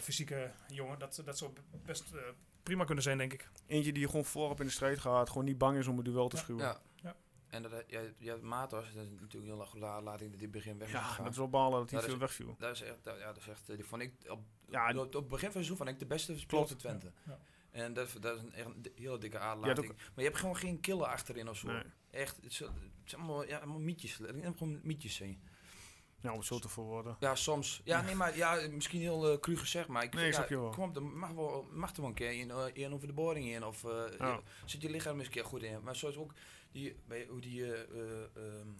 fysieke 0.00 0.50
jongen, 0.68 0.98
dat, 0.98 1.22
dat 1.24 1.38
zou 1.38 1.52
best 1.84 2.12
eh, 2.12 2.20
prima 2.62 2.84
kunnen 2.84 3.04
zijn, 3.04 3.18
denk 3.18 3.32
ik. 3.32 3.48
Eentje 3.66 3.92
die 3.92 4.06
gewoon 4.06 4.24
voorop 4.24 4.60
in 4.60 4.66
de 4.66 4.72
strijd 4.72 4.98
gaat, 4.98 5.28
gewoon 5.28 5.44
niet 5.44 5.58
bang 5.58 5.78
is 5.78 5.86
om 5.86 5.98
een 5.98 6.04
duel 6.04 6.28
te 6.28 6.36
Ja. 6.36 6.42
schuwen. 6.42 6.62
Ja. 6.64 6.80
Ja. 6.96 7.16
En 7.48 7.62
dat, 7.62 7.72
ja, 7.86 8.00
ja, 8.18 8.36
Matos, 8.36 8.94
dat 8.94 9.04
is 9.04 9.10
natuurlijk 9.20 9.44
heel 9.44 10.02
laat 10.02 10.20
ik 10.20 10.30
dat 10.30 10.40
dit 10.40 10.50
begin 10.50 10.78
weg 10.78 10.88
is 10.88 10.94
Ja, 10.94 11.16
dat 11.16 11.30
is 11.32 11.36
wel 11.36 11.48
balen 11.48 11.78
dat 11.80 11.90
hij 11.90 12.00
veel 12.00 12.18
wegviel. 12.18 12.56
Dat 12.58 12.74
is 12.74 12.82
echt, 12.82 13.04
dat, 13.04 13.18
ja, 13.18 13.26
dat 13.26 13.36
is 13.36 13.48
echt, 13.48 13.68
eh, 13.68 13.76
die 13.76 13.84
vond 13.84 14.02
ik 14.02 14.12
op, 14.28 14.40
Ja, 14.68 14.90
op, 14.90 14.96
op 14.98 15.12
het 15.14 15.28
begin 15.28 15.28
van 15.28 15.38
het 15.46 15.52
seizoen 15.52 15.76
vond 15.76 15.88
ik 15.88 15.98
de 15.98 16.06
beste 16.06 16.38
speler 16.38 16.68
van 16.68 16.76
Twente. 16.76 17.12
Ja. 17.26 17.38
En 17.70 17.92
dat, 17.92 18.06
is- 18.06 18.12
dat 18.12 18.36
is 18.36 18.42
een, 18.42 18.52
echt 18.52 18.66
een 18.66 18.86
hele 18.94 19.18
dikke 19.18 19.38
aderlating. 19.38 19.86
Maar 19.88 19.98
je 20.14 20.22
hebt 20.22 20.36
gewoon 20.36 20.56
geen 20.56 20.80
killer 20.80 21.06
achterin 21.06 21.48
of 21.48 21.56
zo. 21.56 21.66
Nee. 21.66 21.82
Echt, 22.10 22.36
het, 22.36 22.44
is- 22.44 22.58
het 22.58 22.70
zijn 23.04 23.20
allemaal, 23.20 23.46
ja, 23.46 23.56
allemaal 23.58 23.78
mietjes. 23.80 24.18
Het 24.18 24.36
zijn 24.40 24.56
gewoon 24.56 24.80
mietjes 24.82 25.14
zijn. 25.14 25.42
Ja, 26.22 26.30
om 26.32 26.36
het 26.38 26.46
zo 26.46 26.58
te 26.58 26.68
verwoorden. 26.68 27.16
Ja, 27.20 27.34
soms. 27.34 27.80
Ja, 27.84 28.02
nee, 28.02 28.14
maar 28.14 28.36
ja, 28.36 28.68
misschien 28.70 29.00
heel 29.00 29.32
uh, 29.32 29.38
cru 29.40 29.56
gezegd, 29.56 29.88
maar 29.88 30.02
ik 30.02 30.14
Nee, 30.14 30.28
ik 30.28 30.34
ja, 30.34 30.46
je 30.48 30.58
wel. 30.60 30.70
Kom 30.70 30.88
op, 30.88 30.96
er 30.96 31.02
mag, 31.02 31.30
wel, 31.30 31.66
mag 31.70 31.90
er 31.94 32.00
wel 32.00 32.08
een 32.08 32.14
keer 32.14 32.32
in, 32.32 32.48
uh, 32.48 32.64
in 32.72 32.92
over 32.92 33.06
de 33.06 33.12
boring 33.12 33.46
in. 33.46 33.64
Of 33.64 33.82
uh, 33.84 33.90
Ja. 34.18 34.32
je- 34.32 34.40
zit 34.64 34.82
je 34.82 34.90
lichaam 34.90 35.16
eens 35.16 35.26
een 35.26 35.32
keer 35.32 35.44
goed 35.44 35.62
in. 35.62 35.82
Maar 35.82 35.96
zoals 35.96 36.16
ook 36.16 36.32
die, 36.72 36.96
bij, 37.06 37.26
hoe 37.30 37.40
die, 37.40 37.60
uh, 37.60 37.78
um, 38.36 38.76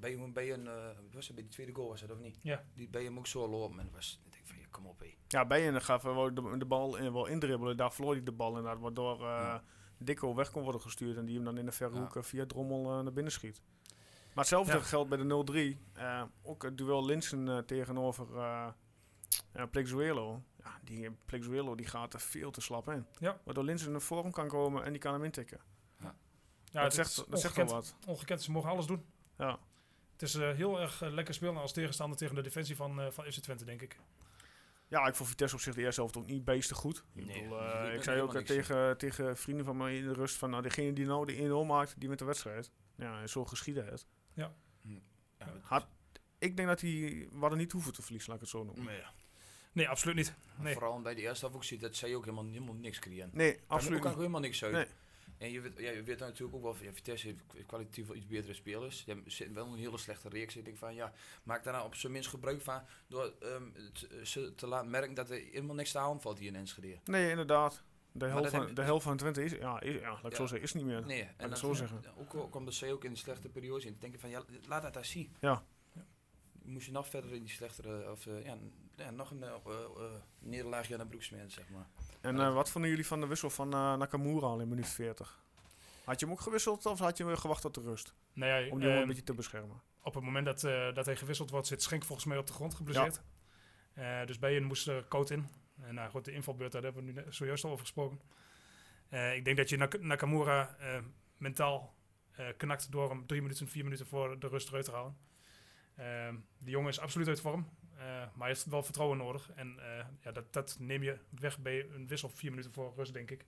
bij, 0.00 0.30
bij 0.32 0.52
een, 0.52 0.64
uh, 0.64 0.72
was 1.12 1.26
het 1.26 1.34
bij 1.34 1.44
die 1.44 1.52
tweede 1.52 1.74
goal 1.74 1.88
was 1.88 2.00
het 2.00 2.10
of 2.10 2.18
niet? 2.18 2.38
Ja. 2.42 2.64
Die 2.74 2.88
bij 2.88 3.04
hem 3.04 3.18
ook 3.18 3.26
zo 3.26 3.48
lopen. 3.48 3.78
En 3.78 3.84
dat 3.84 3.94
was, 3.94 4.20
ik 4.26 4.32
denk 4.32 4.46
van, 4.46 4.58
ja, 4.58 4.66
kom 4.70 4.86
op 4.86 5.00
hé. 5.00 5.14
Ja, 5.28 5.46
Bijen 5.46 5.82
gaf 5.82 6.04
uh, 6.04 6.24
de, 6.34 6.54
de 6.58 6.64
bal 6.66 6.96
in, 6.96 7.12
wel 7.12 7.26
indribbelen. 7.26 7.76
Daar 7.76 7.92
verloor 7.92 8.12
hij 8.14 8.22
de 8.22 8.32
bal 8.32 8.48
inderdaad, 8.48 8.78
waardoor 8.80 9.14
uh, 9.20 9.22
Ja. 9.26 9.64
Dikko 9.98 10.34
weg 10.34 10.50
kon 10.50 10.62
worden 10.62 10.80
gestuurd. 10.80 11.16
En 11.16 11.24
die 11.24 11.34
hem 11.34 11.44
dan 11.44 11.58
in 11.58 11.64
de 11.64 11.72
verre 11.72 11.94
Ja. 11.94 12.00
hoek 12.00 12.24
via 12.24 12.46
Drommel 12.46 12.96
uh, 12.98 13.02
naar 13.02 13.12
binnen 13.12 13.32
schiet. 13.32 13.62
Maar 14.34 14.44
hetzelfde 14.44 14.72
Ja. 14.72 14.80
geldt 14.80 15.08
bij 15.08 15.18
de 15.18 15.24
0-3. 15.24 15.98
Uh, 15.98 16.22
ook 16.42 16.62
het 16.62 16.78
duel 16.78 17.04
Linsen 17.04 17.46
uh, 17.46 17.58
tegenover 17.58 18.26
uh, 18.34 18.68
Plexuelo. 19.70 20.42
Ja, 20.64 20.78
die 20.84 21.10
Plexuelo 21.10 21.74
die 21.74 21.86
gaat 21.86 22.14
er 22.14 22.20
veel 22.20 22.50
te 22.50 22.60
slap 22.60 22.88
in. 22.88 23.06
Ja. 23.18 23.40
Waardoor 23.44 23.64
Linsen 23.64 23.90
naar 23.92 24.00
voren 24.00 24.32
kan 24.32 24.48
komen 24.48 24.84
en 24.84 24.92
die 24.92 25.00
kan 25.00 25.12
hem 25.12 25.24
intikken. 25.24 25.60
Ja, 25.98 26.82
dat 26.82 26.96
het 26.96 27.06
zegt, 27.14 27.30
dat 27.30 27.40
zegt 27.40 27.56
wel 27.56 27.66
wat. 27.66 27.94
ongekend. 28.06 28.42
Ze 28.42 28.50
mogen 28.50 28.70
alles 28.70 28.86
doen. 28.86 29.04
Ja. 29.38 29.58
Het 30.12 30.22
is 30.22 30.34
eh, 30.34 30.50
heel 30.50 30.80
erg 30.80 31.02
eh, 31.02 31.10
lekker 31.12 31.34
spelen 31.34 31.56
als 31.56 31.72
tegenstander 31.72 32.18
tegen 32.18 32.34
de 32.34 32.42
defensie 32.42 32.76
van, 32.76 33.00
eh 33.00 33.10
van 33.10 33.24
FC 33.24 33.38
Twente, 33.40 33.64
denk 33.64 33.82
ik. 33.82 33.98
Ja, 34.88 35.06
ik 35.06 35.14
vond 35.14 35.28
Vitesse 35.28 35.54
op 35.56 35.60
zich 35.62 35.74
de 35.74 35.80
eerste 35.82 36.00
helft 36.00 36.16
ook 36.16 36.26
niet 36.26 36.44
beestig 36.44 36.76
goed. 36.76 37.04
Ik, 37.14 37.24
Nee, 37.26 37.42
bedoel, 37.42 37.60
eh, 37.60 37.84
liet 37.84 37.94
ik 37.94 38.02
zei 38.02 38.20
ook 38.20 38.34
eh, 38.34 38.42
tegen, 38.42 38.98
tegen 38.98 39.36
vrienden 39.36 39.64
van 39.64 39.76
mij 39.76 39.96
in 39.96 40.04
de 40.04 40.12
rust 40.12 40.36
van 40.36 40.50
nou, 40.50 40.62
degene 40.62 40.92
die 40.92 41.06
nou 41.06 41.26
de 41.26 41.64
1-0 41.64 41.66
maakt, 41.66 41.94
die 42.00 42.08
met 42.08 42.18
de 42.18 42.24
wedstrijd. 42.24 42.70
Ja, 42.96 43.26
zo 43.26 43.44
geschieden 43.44 43.86
het. 43.86 44.06
Ja, 44.34 44.54
Had- 45.62 45.86
Ik 46.38 46.56
denk 46.56 46.68
dat 46.68 46.80
hij 46.80 46.90
we 47.32 47.38
hadden 47.38 47.58
niet 47.58 47.72
hoeven 47.72 47.92
te 47.92 48.02
verliezen, 48.02 48.28
laat 48.30 48.36
ik 48.40 48.44
het 48.48 48.54
zo 48.58 48.64
noemen. 48.64 48.84
maar 48.84 48.94
ja. 48.96 49.12
Nee, 49.72 49.88
absoluut 49.88 50.16
niet. 50.16 50.34
Nee. 50.58 50.72
Vooral 50.72 51.00
bij 51.00 51.14
de 51.14 51.20
eerste 51.20 51.40
helft 51.40 51.54
ook 51.56 51.64
ziet 51.64 51.80
dat 51.80 51.96
zij 51.96 52.14
ook 52.14 52.24
helemaal, 52.24 52.44
helemaal 52.46 52.74
niks 52.74 52.98
creëren. 52.98 53.30
Nee, 53.32 53.60
Absoluut. 53.66 53.68
Daar 53.68 53.88
kan 53.88 53.98
ook 53.98 54.04
niet. 54.04 54.16
helemaal 54.16 54.40
niks 54.40 54.64
uit. 54.64 54.72
Nee. 54.72 54.86
En 55.38 55.50
je 55.50 55.60
weet, 55.60 55.78
ja, 55.78 55.90
je 55.90 56.02
weet 56.02 56.18
natuurlijk 56.18 56.56
ook 56.56 56.62
wel, 56.62 56.74
van, 56.74 56.84
ja, 56.86 56.92
Vitesse 56.92 57.26
heeft 57.26 57.66
kwalitatief 57.66 58.06
wel 58.06 58.16
iets 58.16 58.26
betere 58.26 58.52
spelers. 58.54 59.02
Je 59.06 59.22
zit 59.26 59.52
wel 59.52 59.66
een 59.66 59.78
hele 59.78 59.98
slechte 59.98 60.28
reeks. 60.28 60.56
Ik 60.56 60.64
denk 60.64 60.76
van, 60.78 60.94
ja, 60.94 61.12
maak 61.42 61.64
daar 61.64 61.72
nou 61.72 61.86
op 61.86 61.94
zijn 61.94 62.12
minst 62.12 62.28
gebruik 62.28 62.60
van 62.62 62.82
door 63.08 63.32
ehm, 63.40 63.62
eh, 64.10 64.24
ze 64.24 64.54
te 64.54 64.66
laten 64.66 64.90
merken 64.90 65.14
dat 65.14 65.30
er 65.30 65.36
helemaal 65.36 65.74
niks 65.74 65.90
te 65.92 65.98
halen 65.98 66.20
valt 66.20 66.38
hier 66.38 66.48
in 66.48 66.56
Enschede. 66.56 66.98
Nee, 67.04 67.30
inderdaad. 67.30 67.82
De 68.12 68.26
helft, 68.26 68.50
van, 68.50 68.66
je- 68.66 68.72
de 68.72 68.82
helft 68.82 69.04
van 69.04 69.16
Twente 69.16 69.44
is, 69.44 69.52
ja, 69.52 69.80
is, 69.80 69.94
ja 70.00 70.08
laat 70.10 70.24
ik 70.24 70.30
Ja. 70.30 70.36
zo 70.36 70.46
zeggen, 70.46 70.62
is 70.62 70.72
niet 70.74 70.84
meer. 70.84 71.06
Nee, 71.06 71.28
en 71.36 71.48
dan, 71.48 71.58
zo 71.58 71.72
zeggen. 71.74 72.02
Ook, 72.18 72.34
ook 72.34 72.54
omdat 72.54 72.74
ze 72.74 72.92
ook 72.92 73.04
in 73.04 73.12
de 73.12 73.18
slechte 73.18 73.48
periodes 73.48 73.84
in. 73.84 73.96
denken 74.00 74.20
van, 74.20 74.30
ja, 74.30 74.42
laat 74.68 74.82
dat 74.82 74.94
daar 74.94 75.04
zien. 75.04 75.36
Ja. 75.40 75.62
Moest 76.64 76.86
je 76.86 76.92
nog 76.92 77.08
verder 77.08 77.32
in 77.32 77.40
die 77.42 77.52
slechtere, 77.52 78.10
of 78.10 78.26
eh, 78.26 78.44
ja, 78.44 79.10
nog 79.10 79.30
een 79.30 79.42
eh, 79.42 79.48
eh, 79.48 79.72
eh, 79.96 80.12
nederlaagje 80.38 80.94
aan 80.94 81.00
de 81.00 81.06
broek 81.06 81.22
smeren, 81.22 81.50
zeg 81.50 81.68
maar. 81.68 81.86
En 82.20 82.40
eh, 82.40 82.54
wat 82.54 82.70
vonden 82.70 82.90
jullie 82.90 83.06
van 83.06 83.20
de 83.20 83.26
wissel 83.26 83.50
van 83.50 83.68
Nakamura 83.68 84.46
al 84.46 84.60
in 84.60 84.68
minuut 84.68 84.88
40? 84.88 85.40
Had 86.04 86.20
je 86.20 86.26
hem 86.26 86.34
ook 86.34 86.40
gewisseld 86.40 86.86
of 86.86 86.98
had 86.98 87.16
je 87.16 87.24
hem 87.24 87.36
gewacht 87.36 87.62
tot 87.62 87.74
de 87.74 87.80
rust? 87.80 88.14
Ja, 88.32 88.56
Om 88.58 88.62
die 88.62 88.68
jongen 88.70 88.88
ehm, 88.90 89.00
een 89.00 89.06
beetje 89.06 89.22
te 89.22 89.34
beschermen. 89.34 89.80
op 90.02 90.14
het 90.14 90.24
moment 90.24 90.46
dat, 90.46 90.60
dat 90.94 91.06
hij 91.06 91.16
gewisseld 91.16 91.50
wordt, 91.50 91.66
zit 91.66 91.82
Schenk 91.82 92.04
volgens 92.04 92.26
mij 92.26 92.38
op 92.38 92.46
de 92.46 92.52
grond 92.52 92.74
geblesseerd. 92.74 93.20
Eh, 93.94 94.26
dus 94.26 94.38
bij 94.38 94.52
je 94.54 94.60
moest 94.60 94.88
er 94.88 95.08
Coat 95.08 95.30
in. 95.30 95.46
En 95.82 95.94
nou 95.94 96.10
goed, 96.10 96.24
de 96.24 96.32
invalbeurt, 96.32 96.72
daar 96.72 96.82
hebben 96.82 97.04
we 97.04 97.12
nu 97.12 97.24
zojuist 97.28 97.64
al 97.64 97.70
over 97.70 97.84
gesproken. 97.84 98.20
Eh, 99.08 99.36
ik 99.36 99.44
denk 99.44 99.56
dat 99.56 99.68
je 99.68 99.76
Nak- 99.76 100.00
Nakamura 100.00 100.76
eh, 100.78 100.98
mentaal 101.36 101.94
eh, 102.32 102.46
knakt 102.56 102.92
door 102.92 103.08
hem 103.10 103.26
drie 103.26 103.42
minuten, 103.42 103.68
vier 103.68 103.84
minuten 103.84 104.06
voor 104.06 104.38
de 104.38 104.48
rust 104.48 104.68
eruit 104.68 104.84
te 104.84 104.92
halen. 104.92 105.16
Ehm 105.96 106.36
de 106.58 106.70
jongen 106.70 106.88
is 106.88 107.00
absoluut 107.00 107.28
uit 107.28 107.40
vorm, 107.40 107.68
eh, 107.94 107.98
maar 107.98 108.30
hij 108.38 108.48
heeft 108.48 108.64
wel 108.64 108.82
vertrouwen 108.82 109.18
nodig. 109.18 109.50
En 109.54 109.78
eh, 109.78 110.04
ja, 110.20 110.32
dat, 110.32 110.52
dat 110.52 110.76
neem 110.80 111.02
je 111.02 111.18
weg 111.30 111.58
bij 111.58 111.86
een 111.90 112.06
wissel 112.06 112.28
vier 112.28 112.50
minuten 112.50 112.72
voor 112.72 112.92
rust, 112.96 113.12
denk 113.12 113.30
ik. 113.30 113.44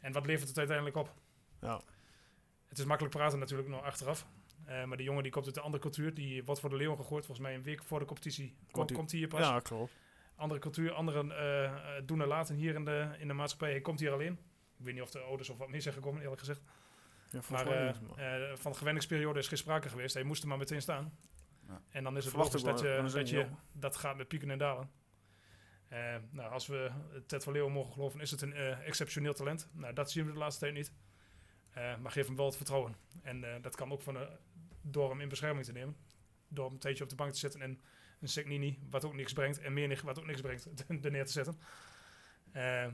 En 0.00 0.12
wat 0.12 0.26
levert 0.26 0.48
het 0.48 0.58
uiteindelijk 0.58 0.96
op? 0.96 1.14
Ja. 1.60 1.80
Het 2.68 2.78
is 2.78 2.84
makkelijk 2.84 3.14
praten 3.16 3.38
natuurlijk 3.38 3.68
nog 3.68 3.82
achteraf. 3.82 4.26
Eh, 4.64 4.84
maar 4.84 4.96
die 4.96 5.06
jongen 5.06 5.22
die 5.22 5.32
komt 5.32 5.46
uit 5.46 5.56
een 5.56 5.62
andere 5.62 5.82
cultuur. 5.82 6.14
Die 6.14 6.44
wordt 6.44 6.60
voor 6.60 6.70
de 6.70 6.76
leeuwen 6.76 6.96
gegooid. 6.96 7.26
Volgens 7.26 7.46
mij 7.46 7.54
een 7.56 7.62
week 7.62 7.84
voor 7.84 7.98
de 7.98 8.04
competitie 8.04 8.48
kom- 8.48 8.72
Komt 8.72 8.92
komt, 8.92 9.10
hij 9.10 9.20
hier 9.20 9.28
pas. 9.28 9.40
Ja, 9.40 9.60
klopt. 9.60 9.92
Andere 10.42 10.60
cultuur, 10.60 10.92
andere 10.92 11.34
eh, 11.34 11.64
eh, 11.64 12.02
doen 12.06 12.22
en 12.22 12.28
laten 12.28 12.54
hier 12.54 12.74
in 12.74 12.84
de, 12.84 13.08
in 13.18 13.28
de 13.28 13.34
maatschappij. 13.34 13.70
Hij 13.70 13.80
komt 13.80 14.00
hier 14.00 14.12
alleen. 14.12 14.32
Ik 14.78 14.84
weet 14.84 14.94
niet 14.94 15.02
of 15.02 15.10
de 15.10 15.18
ouders 15.18 15.48
of 15.48 15.58
wat 15.58 15.68
meer 15.68 15.82
zijn 15.82 15.94
gekomen, 15.94 16.22
eerlijk 16.22 16.40
gezegd. 16.40 16.62
Ja, 17.30 17.40
Maar, 17.50 17.66
eh, 17.66 18.00
maar- 18.16 18.56
van 18.58 18.72
de 18.72 18.78
gewenningsperiode 18.78 19.38
is 19.38 19.48
geen 19.48 19.58
sprake 19.58 19.88
geweest. 19.88 20.14
Hij 20.14 20.22
moest 20.22 20.42
er 20.42 20.48
maar 20.48 20.58
meteen 20.58 20.82
staan. 20.82 21.18
Ja. 21.68 21.82
En 21.90 22.04
dan 22.04 22.16
is 22.16 22.24
het 22.24 22.34
logisch 22.34 22.62
dat, 22.62 22.80
je, 22.80 23.10
dat, 23.72 23.94
je, 23.94 24.00
gaat 24.00 24.16
met 24.16 24.28
pieken 24.28 24.50
en 24.50 24.58
dalen. 24.58 24.90
Nou, 26.30 26.52
als 26.52 26.66
we 26.66 26.90
Ted 27.26 27.44
van 27.44 27.52
Leeuwen 27.52 27.72
mogen 27.72 27.92
geloven, 27.92 28.20
is 28.20 28.30
het 28.30 28.42
een 28.42 28.54
exceptioneel 28.54 29.32
talent. 29.32 29.68
Nou, 29.72 29.92
dat 29.94 30.10
zien 30.10 30.26
we 30.26 30.32
de 30.32 30.38
laatste 30.38 30.60
tijd 30.60 30.74
niet. 30.74 30.92
Maar 31.74 32.10
geef 32.10 32.26
hem 32.26 32.36
wel 32.36 32.46
het 32.46 32.56
vertrouwen. 32.56 32.96
En 33.22 33.44
dat 33.60 33.76
kan 33.76 33.92
ook 33.92 34.02
van, 34.02 34.16
door 34.80 35.10
hem 35.10 35.20
in 35.20 35.28
bescherming 35.28 35.66
te 35.66 35.72
nemen. 35.72 35.96
Door 36.48 36.64
hem 36.64 36.74
een 36.74 36.80
tijdje 36.80 37.02
op 37.02 37.10
de 37.10 37.16
bank 37.16 37.32
te 37.32 37.38
zetten 37.38 37.62
en 37.62 37.80
een 38.22 38.28
Segnini, 38.28 38.78
wat 38.90 39.04
ook 39.04 39.14
niks 39.14 39.32
brengt, 39.32 39.60
en 39.60 39.72
Menig, 39.72 40.02
wat 40.02 40.18
ook 40.18 40.26
niks 40.26 40.40
brengt, 40.40 40.68
er 41.04 41.10
neer 41.10 41.26
te 41.26 41.32
zetten. 41.32 41.58
Eh, 42.52 42.86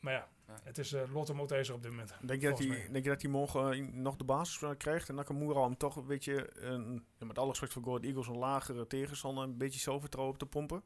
maar 0.00 0.12
ja, 0.12 0.28
het 0.62 0.78
is 0.78 0.92
uh, 0.92 1.12
lot 1.12 1.30
om 1.30 1.40
ook 1.40 1.50
ijzer 1.50 1.74
op 1.74 1.82
dit 1.82 1.90
moment. 1.90 2.14
Denk 2.20 2.40
je, 2.42 2.48
dat 2.48 2.58
hij, 2.58 2.88
denk 2.90 3.04
je 3.04 3.10
dat 3.10 3.22
hij 3.22 3.30
morgen 3.30 3.72
eh, 3.72 3.92
nog 3.92 4.16
de 4.16 4.24
basis 4.24 4.62
eh, 4.62 4.70
krijgt 4.76 5.08
en 5.08 5.14
Nakamura 5.14 5.62
hem 5.62 5.76
toch 5.76 5.96
een 5.96 6.06
beetje, 6.06 6.50
een, 6.54 7.04
ja, 7.18 7.26
met 7.26 7.38
alle 7.38 7.48
respect 7.48 7.72
voor 7.72 7.82
Go 7.82 7.88
Ahead 7.88 8.04
Eagles, 8.04 8.26
een 8.26 8.38
lagere 8.38 8.86
tegenstander, 8.86 9.44
een 9.44 9.58
beetje 9.58 9.80
zelfvertrouwen 9.80 10.34
op 10.34 10.40
te 10.40 10.46
pompen? 10.46 10.82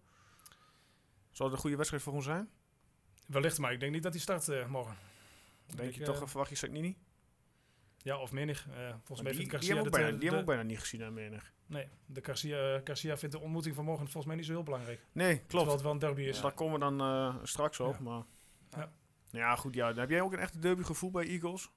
Zou 1.30 1.48
het 1.48 1.52
een 1.52 1.62
goede 1.62 1.76
wedstrijd 1.76 2.02
voor 2.02 2.12
hem 2.12 2.22
zijn? 2.22 2.50
Wellicht, 3.26 3.58
maar 3.58 3.72
ik 3.72 3.80
denk 3.80 3.92
niet 3.92 4.02
dat 4.02 4.12
hij 4.12 4.20
start 4.20 4.48
eh, 4.48 4.66
morgen. 4.66 4.96
Denk 5.74 5.94
je 5.94 6.04
toch, 6.04 6.16
eh, 6.16 6.22
eh, 6.22 6.28
verwacht 6.28 6.50
je 6.50 6.56
Sagnini? 6.56 6.96
Ja, 8.06 8.18
of 8.18 8.32
Menig. 8.32 8.66
Eh, 8.70 8.74
volgens 8.76 8.98
mij 9.08 9.08
die, 9.08 9.24
vindt 9.24 9.38
die, 9.38 9.50
Garcia... 9.50 9.74
hebben 9.74 9.74
we 9.74 9.78
ook 9.78 9.84
dat, 9.84 9.92
bijna, 9.92 10.06
eh, 10.06 10.20
die 10.20 10.28
hebben 10.28 10.30
de- 10.30 10.36
ook 10.52 10.56
bijna 10.56 10.62
niet 10.62 10.78
gezien 10.78 11.02
aan 11.04 11.14
menig. 11.14 11.52
Nee, 11.66 11.88
de 12.06 12.24
Garcia, 12.24 12.80
Garcia 12.84 13.16
vindt 13.16 13.34
de 13.34 13.40
ontmoeting 13.40 13.74
van 13.74 13.84
morgen 13.84 14.04
volgens 14.04 14.26
mij 14.26 14.36
niet 14.36 14.44
zo 14.44 14.52
heel 14.52 14.62
belangrijk. 14.62 15.00
Nee, 15.12 15.26
Terwijl 15.26 15.46
klopt. 15.48 15.70
het 15.72 15.82
wel 15.82 15.92
een 15.92 15.98
derby 15.98 16.22
is. 16.22 16.40
Daar 16.40 16.52
komen 16.52 16.74
we 16.74 16.78
dan 16.80 17.00
eh, 17.00 17.36
straks 17.42 17.80
op. 17.80 17.92
Ja. 17.94 18.00
Maar 18.00 18.22
Ja. 18.70 18.92
Ja, 19.30 19.56
goed. 19.56 19.74
Ja. 19.74 19.94
Heb 19.94 20.10
jij 20.10 20.20
ook 20.20 20.32
een 20.32 20.38
echte 20.38 20.58
derby 20.58 20.82
gevoel 20.82 21.10
bij 21.10 21.26
Eagles? 21.26 21.70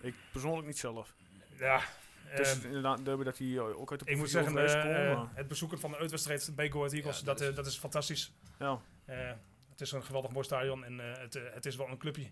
Ik 0.00 0.14
persoonlijk 0.32 0.66
niet 0.66 0.78
zelf. 0.78 1.14
Ja, 1.58 1.80
Het 2.24 2.38
is 2.46 2.52
ehm, 2.56 2.66
inderdaad 2.66 2.98
een 2.98 3.04
derby 3.04 3.24
dat 3.24 3.38
hij 3.38 3.46
eh, 3.56 3.80
ook 3.80 3.90
uit 3.90 4.00
de 4.04 4.10
ik 4.10 4.16
moet 4.16 4.30
zeggen, 4.30 4.58
eh, 4.58 5.10
eh, 5.10 5.24
het 5.34 5.48
bezoeken 5.48 5.80
van 5.80 5.90
de 5.90 5.96
uitwedstrijd 5.98 6.52
bij 6.54 6.70
Go 6.70 6.78
Ahead 6.78 6.92
Eagles, 6.92 7.18
Ja, 7.18 7.24
dat, 7.24 7.38
dat 7.38 7.42
eh, 7.46 7.48
is- 7.50 7.56
dat 7.56 7.66
is 7.66 7.78
fantastisch. 7.78 8.34
ja. 8.58 8.80
Eh, 9.04 9.30
het 9.70 9.80
is 9.80 9.92
een 9.92 10.02
geweldig 10.04 10.30
mooi 10.32 10.44
stadion 10.44 10.84
en 10.84 11.00
eh, 11.00 11.18
het, 11.20 11.34
eh, 11.34 11.42
het 11.52 11.66
is 11.66 11.76
wel 11.76 11.88
een 11.88 11.98
clubje. 11.98 12.30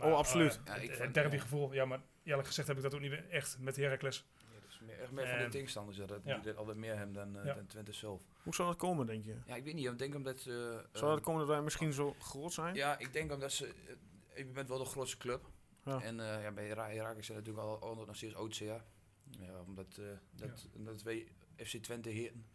Oh, 0.00 0.14
absoluut. 0.16 0.54
eh, 0.56 0.60
Ja, 0.64 0.74
ik 0.74 0.90
het 0.94 1.14
derbygevoel, 1.14 1.72
ja, 1.72 1.84
maar 1.84 2.00
eerlijk 2.22 2.46
gezegd 2.46 2.68
heb 2.68 2.76
ik 2.76 2.82
dat 2.82 2.94
ook 2.94 3.00
niet 3.00 3.10
meer 3.10 3.28
echt 3.30 3.58
met 3.58 3.76
Heracles. 3.76 4.24
Ja, 4.38 4.60
dat 4.60 4.70
is 4.70 4.80
meer, 4.80 5.00
echt 5.00 5.10
meer 5.10 5.26
van 5.26 5.36
de 5.36 5.42
Ehm, 5.42 5.50
tegenstanders, 5.50 5.96
dat 5.98 6.20
ja. 6.24 6.40
altijd 6.56 6.76
meer 6.76 6.96
hebben 6.96 7.14
dan, 7.14 7.36
eh, 7.38 7.44
Ja. 7.44 7.54
dan 7.54 7.66
Twente 7.66 7.92
zelf. 7.92 8.22
Hoe 8.42 8.54
zou 8.54 8.68
dat 8.68 8.76
komen, 8.78 9.06
denk 9.06 9.24
je? 9.24 9.34
Ja, 9.46 9.54
ik 9.56 9.64
weet 9.64 9.74
niet, 9.74 9.86
ik 9.86 9.98
denk 9.98 10.14
omdat 10.14 10.38
ze... 10.38 10.84
Zou 10.92 11.12
dat 11.14 11.20
komen 11.24 11.40
dat 11.40 11.48
wij 11.48 11.62
misschien 11.62 11.92
zo 11.92 12.14
groot 12.20 12.52
zijn? 12.52 12.74
Ja, 12.74 12.98
ik 12.98 13.12
denk 13.12 13.32
omdat 13.32 13.52
ze... 13.52 13.66
eh, 14.34 14.36
Je 14.36 14.44
bent 14.46 14.68
wel 14.68 14.78
de 14.78 14.84
grootste 14.84 15.16
club. 15.16 15.50
Ja. 15.84 16.02
En 16.02 16.20
eh, 16.20 16.42
ja, 16.42 16.52
bij 16.52 16.68
Ra- 16.68 16.88
Heracles 16.90 17.26
zijn 17.26 17.38
natuurlijk 17.38 17.66
al, 17.66 17.80
al 17.80 17.94
nog 17.94 18.16
steeds. 18.16 18.34
Ja, 18.58 19.60
omdat, 19.66 19.96
eh, 19.98 20.06
dat, 20.30 20.68
omdat 20.74 21.02
wij 21.02 21.26
FC 21.56 21.76
Twente 21.76 22.08
heten. 22.08 22.46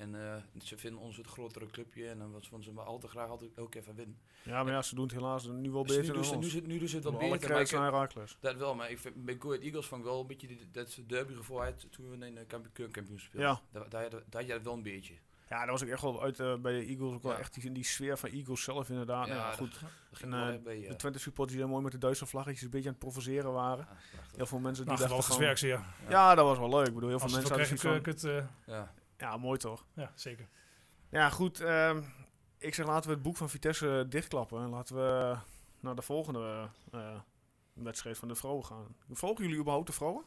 En 0.00 0.14
eh, 0.14 0.62
ze 0.62 0.78
vinden 0.78 1.00
ons 1.00 1.16
het 1.16 1.26
grotere 1.26 1.66
clubje 1.66 2.08
en 2.08 2.18
dan 2.18 2.32
willen 2.32 2.64
ze 2.64 2.72
maar 2.72 2.84
al 2.84 2.98
te 2.98 3.08
graag 3.08 3.28
altijd 3.28 3.50
keer 3.70 3.82
van 3.82 3.94
winnen. 3.94 4.18
Ja, 4.42 4.62
maar 4.62 4.72
ja, 4.72 4.82
ze 4.82 4.94
doen 4.94 5.04
het 5.04 5.12
helaas 5.12 5.46
nu 5.46 5.70
wel 5.70 5.82
Dus 5.82 5.96
beter 5.96 6.14
nu, 6.14 6.20
doen 6.22 6.32
dan 6.32 6.44
ze, 6.50 6.60
nu, 6.60 6.66
nu 6.66 6.78
doen 6.78 6.88
ze 6.88 6.94
het 6.94 7.04
wel 7.04 7.20
alle 7.20 7.30
beter. 7.30 7.60
Ik, 7.60 7.72
naar 7.72 7.82
Herakles. 7.82 8.36
dat 8.40 8.56
wel, 8.56 8.74
maar 8.74 8.90
ik 8.90 8.98
vind, 8.98 9.24
bij 9.24 9.36
Go 9.38 9.52
Eagles 9.52 9.86
vond 9.86 10.00
ik 10.00 10.06
wel 10.06 10.20
een 10.20 10.26
beetje 10.26 10.46
die, 10.46 10.68
dat 10.72 10.98
derbygevoel 11.06 11.62
uit 11.62 11.86
toen 11.90 12.10
we 12.10 12.26
in 12.26 12.34
de 12.34 12.46
keukenkampioen 12.72 13.20
speelden. 13.20 13.50
Ja. 13.50 13.60
Daar, 13.70 13.88
daar, 13.88 14.10
daar 14.10 14.22
had 14.30 14.46
je 14.46 14.52
dat 14.52 14.62
wel 14.62 14.74
een 14.74 14.82
beetje. 14.82 15.14
Ja, 15.48 15.60
dat 15.60 15.68
was 15.68 15.82
ook 15.82 15.88
echt 15.88 16.02
wel 16.02 16.22
uit 16.22 16.40
eh, 16.40 16.54
bij 16.54 16.72
de 16.72 16.86
Eagles 16.86 17.14
ook 17.14 17.22
wel 17.22 17.32
Ja. 17.32 17.38
echt 17.38 17.54
die, 17.54 17.72
die 17.72 17.84
sfeer 17.84 18.18
van 18.18 18.30
Eagles 18.30 18.62
zelf 18.62 18.88
inderdaad. 18.88 19.26
Ja, 19.26 19.34
Nou 19.34 19.46
ja, 19.46 19.52
goed. 19.52 19.80
Dat 20.10 20.20
En, 20.20 20.30
wel 20.30 20.48
eh, 20.48 20.62
bij, 20.62 20.80
ja. 20.80 20.88
De 20.88 20.96
Twente 20.96 21.18
supporters 21.18 21.52
die 21.52 21.60
daar 21.60 21.70
mooi 21.70 21.82
met 21.82 21.92
de 21.92 21.98
Duitse 21.98 22.26
vlaggetjes 22.26 22.62
een 22.62 22.70
beetje 22.70 22.88
aan 22.88 22.94
het 22.94 23.02
provoceren 23.02 23.52
waren. 23.52 23.88
Ah. 23.88 23.96
Heel 24.36 24.46
veel 24.46 24.58
mensen 24.58 24.84
die 24.86 24.94
Nou, 24.94 25.08
dachten 25.08 25.34
van... 25.34 25.56
zie 25.56 25.68
je. 25.68 25.78
Ja, 26.08 26.34
dat 26.34 26.44
was 26.44 26.58
wel 26.58 26.68
leuk. 26.68 26.86
Ik 26.86 26.94
bedoel, 26.94 27.08
heel 27.08 27.18
veel 27.18 27.28
Als 27.28 27.36
mensen 27.36 27.56
hadden 27.56 27.78
zoiets 27.78 28.06
ik 28.06 28.22
van... 28.22 28.30
het, 28.30 28.44
eh, 28.66 28.74
Ja. 28.74 28.92
Ja, 29.20 29.36
mooi 29.36 29.58
toch? 29.58 29.84
ja, 29.94 30.12
zeker. 30.14 30.48
Ja, 31.10 31.30
goed. 31.30 31.60
ehm, 31.60 32.02
ik 32.58 32.74
zeg 32.74 32.86
laten 32.86 33.08
we 33.08 33.14
het 33.14 33.22
boek 33.24 33.36
van 33.36 33.50
Vitesse 33.50 34.06
dichtklappen. 34.08 34.62
En 34.62 34.68
laten 34.68 34.96
we 34.96 35.36
naar 35.80 35.94
de 35.94 36.02
volgende 36.02 36.68
eh, 36.92 37.20
wedstrijd 37.72 38.18
van 38.18 38.28
de 38.28 38.34
vrouwen 38.34 38.64
gaan. 38.64 38.94
Volgen 39.10 39.44
jullie 39.44 39.58
überhaupt 39.58 39.86
de 39.86 39.92
vrouwen? 39.92 40.22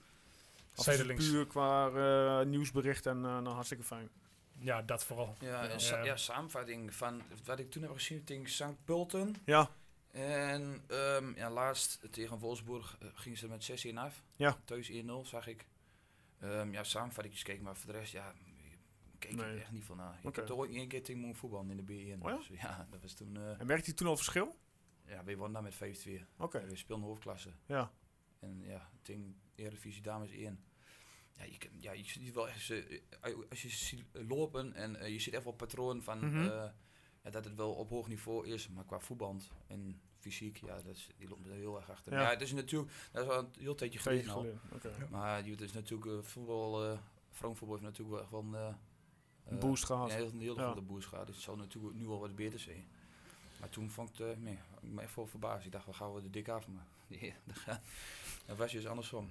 Of 0.76 0.80
is 0.80 0.86
het 0.86 0.96
Zijdelings. 0.96 1.30
puur 1.30 1.48
qua 1.48 1.88
eh, 1.90 2.46
nieuwsbericht 2.46 3.06
en 3.06 3.16
eh, 3.18 3.22
nou, 3.40 3.48
hartstikke 3.48 3.84
fijn. 3.84 4.10
Ja, 4.60 4.82
dat 4.82 5.04
vooral. 5.06 5.36
Ja, 5.40 5.62
en 5.64 5.70
Ja. 5.70 5.78
sa- 5.80 6.04
ja, 6.04 6.18
samenvatting 6.18 6.96
van 6.96 7.22
wat 7.46 7.60
ik 7.60 7.72
toen 7.72 7.82
heb 7.84 7.92
gezien 7.92 8.24
tegen 8.24 8.50
St. 8.50 8.84
Pulten. 8.86 9.36
Ja, 9.46 9.70
En 10.12 10.84
ehm, 10.88 11.36
ja, 11.36 11.50
laatst 11.50 12.08
tegen 12.12 12.38
Wolfsburg 12.40 12.98
gingen 13.14 13.38
ze 13.38 13.48
met 13.48 13.64
6-1 13.64 13.98
af. 13.98 14.24
Ja. 14.36 14.58
Thuis 14.66 14.90
1-0 14.90 15.26
zag 15.26 15.48
ik. 15.48 15.66
Ehm 16.40 16.72
ja, 16.72 16.84
samenvattingjes 16.84 17.44
keken, 17.44 17.64
maar 17.64 17.76
voor 17.76 17.92
de 17.92 17.98
rest, 18.00 18.12
ja, 18.12 18.34
keek 19.28 19.36
Nee. 19.36 19.46
er 19.46 19.58
echt 19.60 19.72
niet 19.72 19.86
van 19.86 19.98
na. 19.98 20.18
Ik 20.24 20.36
heb 20.36 20.46
toch 20.46 20.58
ooit 20.58 20.72
één 20.72 20.88
keer 20.88 21.04
tegen 21.04 21.36
voetbal 21.36 21.66
in 21.70 21.78
de 21.78 21.84
B1. 22.18 22.22
Oh 22.22 22.30
ja? 22.30 22.38
Dus 22.38 22.48
ja, 22.48 22.88
dat 22.92 23.02
was 23.02 23.14
toen, 23.14 23.38
eh, 23.38 23.60
en 23.60 23.66
merkte 23.68 23.90
je 23.90 23.96
toen 23.96 24.08
al 24.08 24.16
verschil? 24.16 24.56
ja, 25.06 25.24
we 25.24 25.36
wonnen 25.36 25.54
daar 25.54 25.64
met 25.80 25.98
5-2. 26.08 26.26
Oké, 26.38 26.66
we 26.66 26.76
speelden 26.76 27.06
hoofdklasse. 27.06 27.50
ja. 27.66 27.92
En 28.40 28.62
ja, 28.64 28.90
tegen 29.02 29.36
Eredivisie 29.56 30.02
Dames 30.02 30.32
1. 30.32 30.64
Ja, 31.38 31.44
je, 31.44 31.58
kan- 31.58 31.70
ja, 31.80 31.92
je 31.92 32.04
ziet 32.04 32.34
wel 32.34 32.48
echt, 32.50 32.62
ze, 32.62 33.02
eh, 33.22 33.34
als 33.50 33.62
je 33.62 33.70
ziet 33.70 34.04
lopen 34.12 34.74
en 34.74 34.96
eh, 34.96 35.12
je 35.12 35.20
ziet 35.20 35.34
echt 35.34 35.44
wel 35.44 35.54
patroon 35.54 36.04
van 36.04 36.18
Mhm. 36.30 36.44
ja, 37.24 37.30
dat 37.30 37.46
het 37.46 37.56
wel 37.56 37.74
op 37.74 37.90
hoog 37.90 38.08
niveau 38.08 38.48
is, 38.48 38.70
maar 38.70 38.86
qua 38.86 39.00
voetbal 39.00 39.38
en 39.68 40.02
fysiek, 40.20 40.58
ja, 40.58 40.76
dat 40.76 40.86
is, 40.96 41.10
die 41.18 41.28
loopt 41.28 41.46
er 41.46 41.52
heel 41.54 41.76
erg 41.78 41.90
achter. 41.90 42.14
Ja. 42.14 42.22
Ja, 42.22 42.30
het 42.30 42.42
is 42.42 42.52
natuurlijk, 42.54 42.92
dat 43.12 43.24
is 43.26 43.30
al 43.32 43.40
een 43.40 43.50
heel 43.60 43.76
tijdje 43.76 44.00
geleden 44.00 44.30
al. 44.32 44.40
geleden. 44.40 44.62
Oké. 44.74 45.08
Maar 45.10 45.46
je- 45.46 45.52
het 45.52 45.62
is 45.62 45.72
natuurlijk 45.72 46.12
uh, 46.12 46.22
voetbal, 46.22 46.84
eh 46.92 46.98
vrouwenvoetbal 47.32 47.78
heeft 47.78 47.90
natuurlijk 47.98 48.10
wel 48.16 48.22
echt 48.22 48.32
wel 48.32 48.62
een 48.62 48.76
Een 49.46 49.56
eh, 49.56 49.60
boost 49.62 49.86
gehad. 49.86 50.12
Een 50.12 50.20
een 50.34 50.40
Ja. 50.42 50.54
grote 50.54 50.82
boost 50.82 51.08
gehad. 51.08 51.26
Dus 51.26 51.36
het 51.36 51.44
zal 51.44 51.56
natuurlijk 51.56 51.96
nu 51.96 52.08
wel 52.08 52.20
wat 52.20 52.36
beter 52.36 52.60
zijn. 52.60 52.86
Maar 53.60 53.70
toen 53.70 53.90
vond 53.92 54.10
ik 54.10 54.18
het, 54.18 54.28
eh, 54.38 54.44
nee, 54.44 54.60
ik 54.82 54.90
me 54.92 55.02
echt 55.02 55.16
wel 55.16 55.28
verbaasd. 55.28 55.66
Ik 55.66 55.72
dacht, 55.72 55.86
we 55.86 55.94
gaan 55.94 56.14
we 56.14 56.22
de 56.22 56.30
dik 56.30 56.48
af, 56.48 56.68
maar 56.68 56.86
nee, 57.08 57.34
dat 58.46 58.58
was 58.58 58.72
dus 58.72 58.88
andersom. 58.88 59.30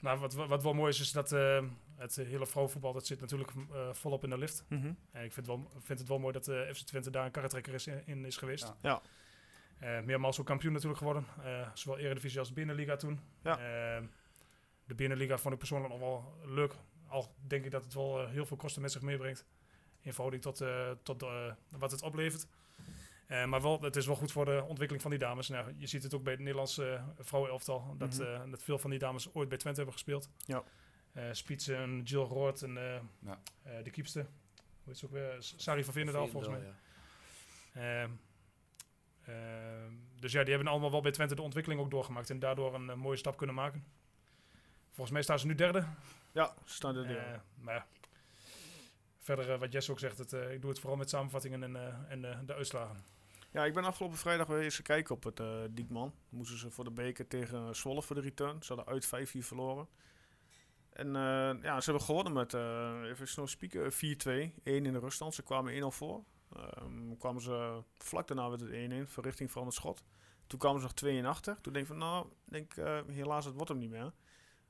Maar 0.00 0.18
wat, 0.18 0.34
wat 0.34 0.48
wat 0.48 0.62
wel 0.62 0.72
mooi 0.72 0.90
is, 0.90 1.00
is 1.00 1.12
dat 1.12 1.32
eh, 1.32 1.64
het 1.96 2.16
hele 2.16 2.46
vrouwenvoetbal, 2.46 2.92
dat 2.92 3.06
zit 3.06 3.20
natuurlijk 3.20 3.50
volop 3.92 4.24
in 4.24 4.30
de 4.30 4.38
lift. 4.38 4.64
Mhm. 4.68 4.92
En 5.10 5.24
ik 5.24 5.32
vind, 5.32 5.46
wel, 5.46 5.70
vind 5.78 5.98
het 5.98 6.08
wel 6.08 6.18
mooi 6.18 6.32
dat 6.32 6.48
eh 6.48 6.60
FC 6.72 6.86
Twente 6.86 7.10
daar 7.10 7.24
een 7.24 7.30
karretrekker 7.30 7.74
is, 7.74 7.86
in 7.86 8.24
is 8.24 8.36
geweest. 8.36 8.72
Ja. 8.82 9.02
Ja. 9.80 10.00
Meermaals 10.00 10.40
ook 10.40 10.46
kampioen 10.46 10.72
natuurlijk 10.72 10.98
geworden. 10.98 11.26
Eh, 11.44 11.68
zowel 11.74 11.98
Eredivisie 11.98 12.38
als 12.38 12.52
Binnenliga 12.52 12.96
toen. 12.96 13.20
Ja. 13.42 13.56
De 14.84 14.94
Binnenliga 14.94 15.38
vond 15.38 15.52
ik 15.52 15.58
persoonlijk 15.58 15.90
nog 15.92 16.00
wel 16.00 16.34
leuk. 16.44 16.74
Al 17.10 17.34
denk 17.46 17.64
ik 17.64 17.70
dat 17.70 17.84
het 17.84 17.94
wel 17.94 18.20
eh, 18.22 18.30
heel 18.30 18.46
veel 18.46 18.56
kosten 18.56 18.82
met 18.82 18.92
zich 18.92 19.02
meebrengt. 19.02 19.44
In 20.00 20.12
verhouding 20.12 20.42
tot, 20.42 20.60
eh, 20.60 20.90
tot 21.02 21.22
eh, 21.22 21.52
wat 21.68 21.90
het 21.90 22.02
oplevert. 22.02 22.46
Eh, 23.26 23.44
maar 23.44 23.62
wel, 23.62 23.80
het 23.82 23.96
is 23.96 24.06
wel 24.06 24.16
goed 24.16 24.32
voor 24.32 24.44
de 24.44 24.62
ontwikkeling 24.66 25.02
van 25.02 25.10
die 25.10 25.20
dames. 25.20 25.48
Nou, 25.48 25.74
je 25.76 25.86
ziet 25.86 26.02
het 26.02 26.14
ook 26.14 26.22
bij 26.22 26.32
het 26.32 26.40
Nederlandse 26.42 26.84
uh, 26.84 27.04
vrouwenelftal. 27.18 27.94
Dat, 27.98 28.18
Mhm. 28.18 28.22
eh, 28.22 28.50
dat 28.50 28.62
veel 28.62 28.78
van 28.78 28.90
die 28.90 28.98
dames 28.98 29.34
ooit 29.34 29.48
bij 29.48 29.58
Twente 29.58 29.76
hebben 29.80 29.94
gespeeld. 29.98 30.28
Ja. 30.44 30.62
Eh 31.12 31.24
Spitsen 31.32 31.76
en 31.76 32.02
Jill 32.02 32.22
Roord 32.22 32.62
en 32.62 32.76
eh, 32.76 33.00
Ja. 33.18 33.40
eh, 33.62 33.72
de 33.84 33.90
kiepste. 33.90 34.20
Hoe 34.20 34.26
heet 34.84 34.98
ze 34.98 35.04
ook 35.04 35.12
weer? 35.12 35.36
Sari 35.38 35.84
van 35.84 35.92
Veenendaal 35.92 36.26
volgens 36.28 36.52
mij. 36.52 36.62
Ja. 37.74 38.02
Ehm, 38.02 38.10
ehm, 39.24 39.92
dus 40.20 40.32
ja, 40.32 40.40
die 40.42 40.54
hebben 40.54 40.72
allemaal 40.72 40.90
wel 40.90 41.00
bij 41.00 41.10
Twente 41.12 41.34
de 41.34 41.42
ontwikkeling 41.42 41.80
ook 41.80 41.90
doorgemaakt. 41.90 42.30
En 42.30 42.38
daardoor 42.38 42.74
een 42.74 42.98
mooie 42.98 43.16
stap 43.16 43.36
kunnen 43.36 43.54
maken. 43.56 43.84
Volgens 44.88 45.10
mij 45.10 45.22
staan 45.22 45.38
ze 45.38 45.46
nu 45.46 45.54
derde. 45.54 45.86
Ja, 46.32 46.54
ze 46.64 46.74
staan 46.74 46.96
er 46.96 47.16
Eh, 47.16 47.38
maar 47.60 47.74
ja, 47.74 47.86
verder 49.18 49.50
eh, 49.50 49.58
wat 49.58 49.72
Jess 49.72 49.90
ook 49.90 49.98
zegt, 49.98 50.18
het, 50.18 50.32
eh, 50.32 50.52
ik 50.52 50.60
doe 50.60 50.70
het 50.70 50.80
vooral 50.80 50.98
met 50.98 51.10
samenvattingen 51.10 51.62
en, 51.62 51.76
eh, 51.76 52.10
en 52.10 52.46
de 52.46 52.54
uitslagen. 52.54 53.04
Ja, 53.52 53.64
ik 53.64 53.74
ben 53.74 53.84
afgelopen 53.84 54.18
vrijdag 54.18 54.46
weer 54.46 54.62
eens 54.62 54.82
kijken 54.82 55.14
op 55.14 55.24
het 55.24 55.40
eh 55.40 55.62
Diekman. 55.70 56.14
Moesten 56.28 56.58
ze 56.58 56.70
voor 56.70 56.84
de 56.84 56.90
beker 56.90 57.28
tegen 57.28 57.76
Zwolle 57.76 58.02
voor 58.02 58.16
de 58.16 58.22
return. 58.22 58.62
Ze 58.62 58.74
hadden 58.74 58.92
uit 58.92 59.06
5-4 59.06 59.44
verloren. 59.44 59.88
En 60.90 61.16
eh, 61.16 61.62
ja, 61.62 61.80
ze 61.80 61.90
hebben 61.90 62.02
gewonnen 62.08 62.32
met, 62.32 62.54
eh, 62.54 63.02
even 63.04 63.28
snel 63.28 63.46
spieken, 63.46 63.92
4-2. 63.92 64.54
1 64.64 64.86
in 64.86 64.92
de 64.92 64.98
ruststand. 64.98 65.34
Ze 65.34 65.42
kwamen 65.42 65.74
1-0 65.74 65.90
voor. 65.90 66.24
Ehm, 66.56 67.16
kwamen 67.18 67.42
ze 67.42 67.82
vlak 67.98 68.28
daarna 68.28 68.48
werd 68.48 68.60
het 68.60 68.70
1-1, 68.70 69.08
verrichting 69.08 69.50
van 69.50 69.64
het 69.64 69.74
schot. 69.74 70.02
Toen 70.46 70.58
kwamen 70.58 70.80
ze 70.80 70.86
nog 70.86 70.94
2 70.94 71.16
in 71.16 71.26
achter. 71.26 71.60
Toen 71.60 71.72
denk 71.72 71.84
ik 71.84 71.90
van, 71.90 72.00
nou, 72.00 72.26
denk, 72.44 72.76
eh, 72.76 73.00
helaas, 73.06 73.44
het 73.44 73.54
wordt 73.54 73.68
hem 73.68 73.78
niet 73.78 73.90
meer. 73.90 74.12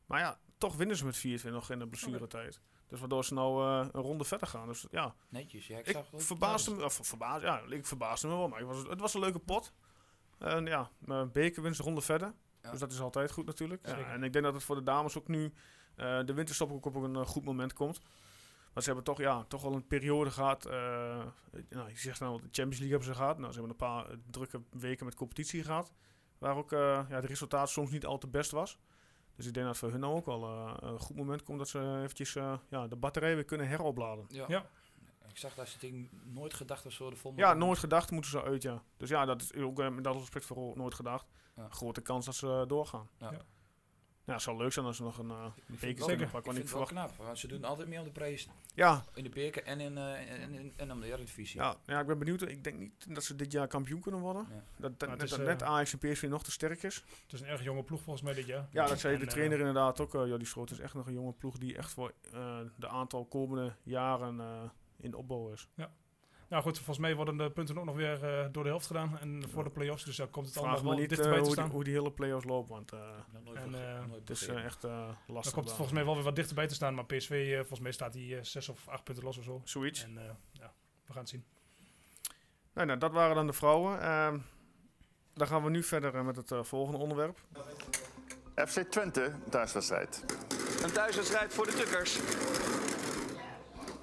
Maar 0.07 0.21
ja, 0.21 0.39
toch 0.61 0.77
winnen 0.77 0.97
ze 0.97 1.05
met 1.05 1.43
4-2 1.47 1.51
nog 1.51 1.71
in 1.71 1.79
de 1.79 1.87
blessuretijd. 1.89 2.61
Dus 2.89 3.01
waardoor 3.01 3.25
ze 3.25 3.35
nou 3.35 3.65
eh, 3.65 3.89
een 3.93 4.01
ronde 4.01 4.25
verder 4.25 4.49
gaan. 4.49 4.67
Dus 4.67 4.87
ja, 4.91 5.15
Netjes, 5.29 5.67
ja. 5.67 5.79
Ik, 5.79 5.87
ik 5.87 5.93
zag 5.93 6.07
verbaasde 6.17 6.75
me, 6.75 6.85
of 6.85 7.01
verbaasde, 7.03 7.47
ja, 7.47 7.61
ik 7.69 7.87
verbaasde 7.87 8.29
me 8.29 8.37
wel, 8.37 8.49
maar 8.49 8.65
was, 8.65 8.83
het 8.89 9.01
was 9.01 9.15
een 9.15 9.21
leuke 9.21 9.39
pot. 9.39 9.73
En 10.39 10.67
ja, 10.67 10.91
mijn 10.99 11.33
beker 11.33 11.67
een 11.67 11.77
ronde 11.77 12.01
verder. 12.01 12.35
Ja. 12.63 12.71
Dus 12.71 12.81
dat 12.81 12.93
is 12.93 13.01
altijd 13.01 13.31
goed 13.31 13.47
natuurlijk. 13.47 13.87
Ja, 13.87 14.13
en 14.13 14.23
ik 14.23 14.33
denk 14.33 14.45
dat 14.45 14.55
het 14.55 14.63
voor 14.63 14.77
de 14.77 14.83
dames 14.83 15.19
ook 15.19 15.29
nu, 15.29 15.53
eh, 15.97 16.25
de 16.25 16.35
winterstop 16.35 16.73
ook 16.73 16.85
op 16.87 16.95
een 16.95 17.17
eh, 17.17 17.27
goed 17.27 17.45
moment 17.45 17.73
komt. 17.73 18.01
Maar 18.73 18.83
ze 18.83 18.89
hebben 18.89 19.05
toch, 19.05 19.19
ja, 19.19 19.45
toch 19.45 19.63
wel 19.63 19.73
een 19.75 19.87
periode 19.87 20.31
gehad. 20.31 20.67
eh, 20.67 20.73
nou, 21.69 21.89
je 21.89 21.99
zegt 21.99 22.21
nou, 22.21 22.37
de 22.37 22.49
Champions 22.51 22.79
League 22.79 22.89
hebben 22.91 23.09
ze 23.09 23.15
gehad. 23.15 23.39
Nou, 23.39 23.53
ze 23.53 23.59
hebben 23.59 23.71
een 23.71 23.87
paar 23.87 24.11
eh, 24.11 24.17
drukke 24.31 24.63
weken 24.71 25.05
met 25.05 25.15
competitie 25.15 25.65
gehad. 25.65 25.93
Waar 26.39 26.57
ook 26.57 26.73
eh, 26.73 27.01
ja, 27.09 27.21
de 27.21 27.27
resultaat 27.27 27.71
soms 27.71 27.91
niet 27.91 28.07
al 28.07 28.19
te 28.19 28.29
best 28.29 28.51
was. 28.51 28.79
Dus 29.41 29.49
ik 29.49 29.55
denk 29.55 29.67
dat 29.67 29.77
voor 29.77 29.91
hun 29.91 30.05
ook 30.05 30.27
wel 30.27 30.43
eh, 30.45 30.75
een 30.81 30.99
goed 30.99 31.17
moment 31.17 31.43
komt 31.43 31.59
dat 31.59 31.69
ze 31.69 32.01
eventjes 32.03 32.37
eh, 32.37 32.59
ja, 32.69 32.87
de 32.87 32.97
batterij 32.97 33.35
weer 33.35 33.45
kunnen 33.45 33.69
heropladen. 33.69 34.25
Ja. 34.29 34.45
Ja. 34.49 34.67
Ik 35.29 35.37
zag 35.39 35.55
dat 35.55 35.69
ze 35.69 35.79
ding 35.79 36.11
nooit 36.25 36.55
gedacht 36.55 36.87
of 36.87 36.93
zo 36.93 37.11
de 37.11 37.17
volgende. 37.17 37.47
Ja, 37.47 37.55
nooit 37.55 37.79
gedacht 37.79 38.11
moeten 38.11 38.31
ze 38.31 38.43
uit, 38.43 38.63
ja. 38.63 38.83
Dus 38.97 39.09
ja, 39.09 39.25
dat 39.25 39.43
is 39.43 39.55
ook 39.55 39.81
eh, 39.81 39.89
met 39.89 40.05
dat 40.05 40.17
respect 40.17 40.45
voor 40.45 40.77
nooit 40.77 40.95
gedacht. 40.95 41.27
Ja. 41.57 41.69
Grote 41.69 42.01
kans 42.01 42.25
dat 42.25 42.35
ze 42.35 42.65
doorgaan. 42.67 43.09
Ja. 43.19 43.31
Ja. 44.25 44.33
Het 44.33 44.43
zou 44.43 44.57
leuk 44.57 44.73
zijn 44.73 44.87
als 44.87 44.97
ze 44.97 45.03
nog 45.03 45.19
een 45.19 45.31
uh, 45.31 45.47
Ik 45.57 45.63
vind 45.67 45.81
beker 45.81 46.07
kunnen 46.07 46.31
pakken. 46.31 46.51
Ik 46.51 46.57
vind 46.57 46.69
het 46.69 46.79
wel 46.79 46.87
verwacht... 46.87 47.15
knap, 47.15 47.27
want 47.27 47.39
ze 47.39 47.47
doen 47.47 47.65
altijd 47.65 47.89
meer 47.89 47.99
om 47.99 48.05
de 48.05 48.11
prijs. 48.11 48.49
Ja, 48.75 49.05
In 49.15 49.23
de 49.23 49.29
beker 49.31 49.63
en 49.63 49.81
in, 49.81 49.99
eh 49.99 50.43
en, 50.43 50.55
en, 50.55 50.73
en 50.77 50.93
om 50.93 51.01
de 51.01 51.07
Eredivisie. 51.07 51.61
ja, 51.61 51.77
ja, 51.87 52.01
ik 52.01 52.07
ben 52.07 52.19
benieuwd. 52.19 52.43
Ik 52.43 52.65
denk 52.65 52.79
niet 52.79 53.15
dat 53.15 53.25
ze 53.25 53.37
dit 53.37 53.53
jaar 53.53 53.67
kampioen 53.69 54.01
kunnen 54.01 54.21
worden. 54.21 54.47
Ja. 54.51 54.63
Dat, 54.77 54.99
dat 55.01 55.09
net, 55.09 55.23
is, 55.23 55.31
dat 55.31 55.39
eh, 55.39 55.45
net 55.45 55.63
Ajax 55.63 55.93
en 55.93 55.99
PSV 55.99 56.23
nog 56.23 56.45
te 56.45 56.51
sterk 56.51 56.83
is. 56.83 56.95
Het 57.23 57.33
is 57.33 57.41
een 57.41 57.47
erg 57.47 57.63
jonge 57.63 57.83
ploeg 57.83 58.01
volgens 58.03 58.25
mij 58.25 58.35
dit 58.35 58.47
jaar. 58.47 58.69
Ja, 58.71 58.87
dat 58.87 59.01
zei 59.01 59.15
de 59.15 59.21
En, 59.21 59.27
eh, 59.27 59.33
trainer 59.33 59.59
inderdaad 59.59 60.01
ook. 60.01 60.15
Uh, 60.15 60.27
Jordi 60.27 60.45
Schroot 60.45 60.69
Het 60.69 60.79
is 60.79 60.85
echt 60.85 60.95
nog 60.95 61.07
een 61.07 61.13
jonge 61.13 61.33
ploeg 61.33 61.59
die 61.59 61.77
echt 61.77 61.93
voor 61.93 62.13
eh, 62.33 62.59
de 62.77 62.89
aantal 62.89 63.25
komende 63.25 63.75
jaren 63.83 64.41
eh, 64.41 64.63
in 64.97 65.11
de 65.11 65.17
opbouw 65.17 65.53
is. 65.53 65.69
Nou 66.51 66.63
goed, 66.63 66.77
volgens 66.77 66.99
mij 66.99 67.15
worden 67.15 67.37
de 67.37 67.51
punten 67.51 67.79
ook 67.79 67.85
nog 67.85 67.97
weer 67.97 68.25
eh, 68.25 68.47
door 68.53 68.63
de 68.63 68.69
helft 68.69 68.87
gedaan. 68.87 69.19
En 69.19 69.45
voor 69.53 69.65
de 69.65 69.71
play-offs, 69.71 70.05
dus 70.05 70.17
dan 70.17 70.31
komt 70.31 70.47
het 70.47 70.57
allemaal 70.57 70.83
wel 70.85 70.93
niet 70.93 71.03
eh, 71.03 71.09
dichterbij 71.09 71.33
te 71.39 71.45
hoe, 71.45 71.55
die, 71.55 71.55
staan. 71.65 71.71
hoe 71.71 71.85
die 71.85 71.93
hele 71.93 72.13
play-offs 72.13 72.45
lopen, 72.47 72.75
want 72.75 72.93
eh, 72.93 72.99
nooit 73.45 73.59
En, 73.59 73.75
eh, 73.75 74.07
nooit 74.07 74.21
het 74.21 74.31
is 74.31 74.47
eh, 74.47 74.65
echt 74.65 74.85
eh, 74.85 74.91
lastig. 75.09 75.17
Dan 75.27 75.33
komt 75.33 75.45
het 75.55 75.55
daar. 75.55 75.75
volgens 75.75 75.93
mij 75.93 76.05
wel 76.05 76.15
weer 76.15 76.25
wat 76.25 76.37
dichterbij 76.37 76.67
te 76.67 76.75
staan. 76.75 76.95
Maar 76.95 77.05
PSV, 77.05 77.49
eh, 77.51 77.59
volgens 77.59 77.81
mij 77.81 77.93
staat 77.93 78.13
die 78.13 78.37
eh, 78.37 78.43
zes 78.43 78.69
of 78.69 78.89
acht 78.89 79.05
punten 79.05 79.25
los 79.25 79.39
of 79.39 79.45
zo. 79.45 79.61
Zoiets. 79.65 80.05
En 80.05 80.19
eh, 80.19 80.25
ja, 80.53 80.73
we 81.07 81.13
gaan 81.13 81.21
het 81.23 81.29
zien. 81.31 81.45
Nou, 82.75 82.87
nou, 82.87 82.99
dat 82.99 83.13
waren 83.13 83.35
dan 83.35 83.47
de 83.47 83.53
vrouwen. 83.53 84.01
Ehm, 84.01 84.39
dan 85.35 85.47
gaan 85.47 85.65
we 85.65 85.71
nu 85.71 85.83
verder 85.83 86.15
eh, 86.15 86.25
met 86.25 86.37
het 86.37 86.51
eh, 86.51 86.63
volgende 86.63 86.99
onderwerp. 86.99 87.39
FC 88.55 88.81
Twente, 88.81 89.33
thuiswedstrijd. 89.51 90.25
Een 90.83 90.93
thuiswedstrijd 90.93 91.55
voor 91.55 91.67
de 91.67 91.73
Tukkers. 91.73 92.19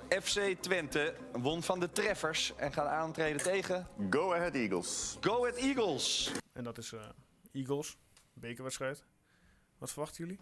FC 0.09 0.61
Twente 0.61 1.15
won 1.31 1.63
van 1.63 1.79
de 1.79 1.91
Treffers 1.91 2.55
en 2.55 2.73
gaat 2.73 2.87
aantreden 2.87 3.41
tegen 3.41 3.87
Go 4.09 4.33
Ahead 4.33 4.53
Eagles. 4.55 5.17
Go 5.21 5.45
Ahead 5.45 5.55
Eagles. 5.55 6.31
En 6.53 6.63
dat 6.63 6.77
is 6.77 6.93
eh, 6.93 7.01
Eagles, 7.51 7.97
bekerwedstrijd. 8.33 9.05
Wat 9.77 9.91
verwachten 9.91 10.25
jullie? 10.25 10.39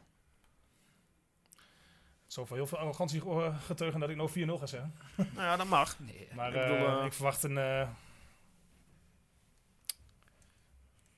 Voor 2.27 2.55
heel 2.55 2.67
veel 2.67 2.77
arrogantie 2.77 3.21
eh, 3.21 3.61
getuigen 3.61 3.99
dat 3.99 4.09
ik 4.09 4.15
nou 4.15 4.29
4-0 4.29 4.59
ga 4.59 4.65
zeggen. 4.65 4.95
nou 5.15 5.27
ja, 5.35 5.55
dat 5.55 5.67
mag. 5.67 5.99
Nee, 5.99 6.27
Maar 6.35 6.47
Ik 6.55 6.67
bedoel, 6.67 6.99
eh, 6.99 7.05
ik 7.05 7.13
verwacht 7.13 7.43
een 7.43 7.57
eh 7.57 7.89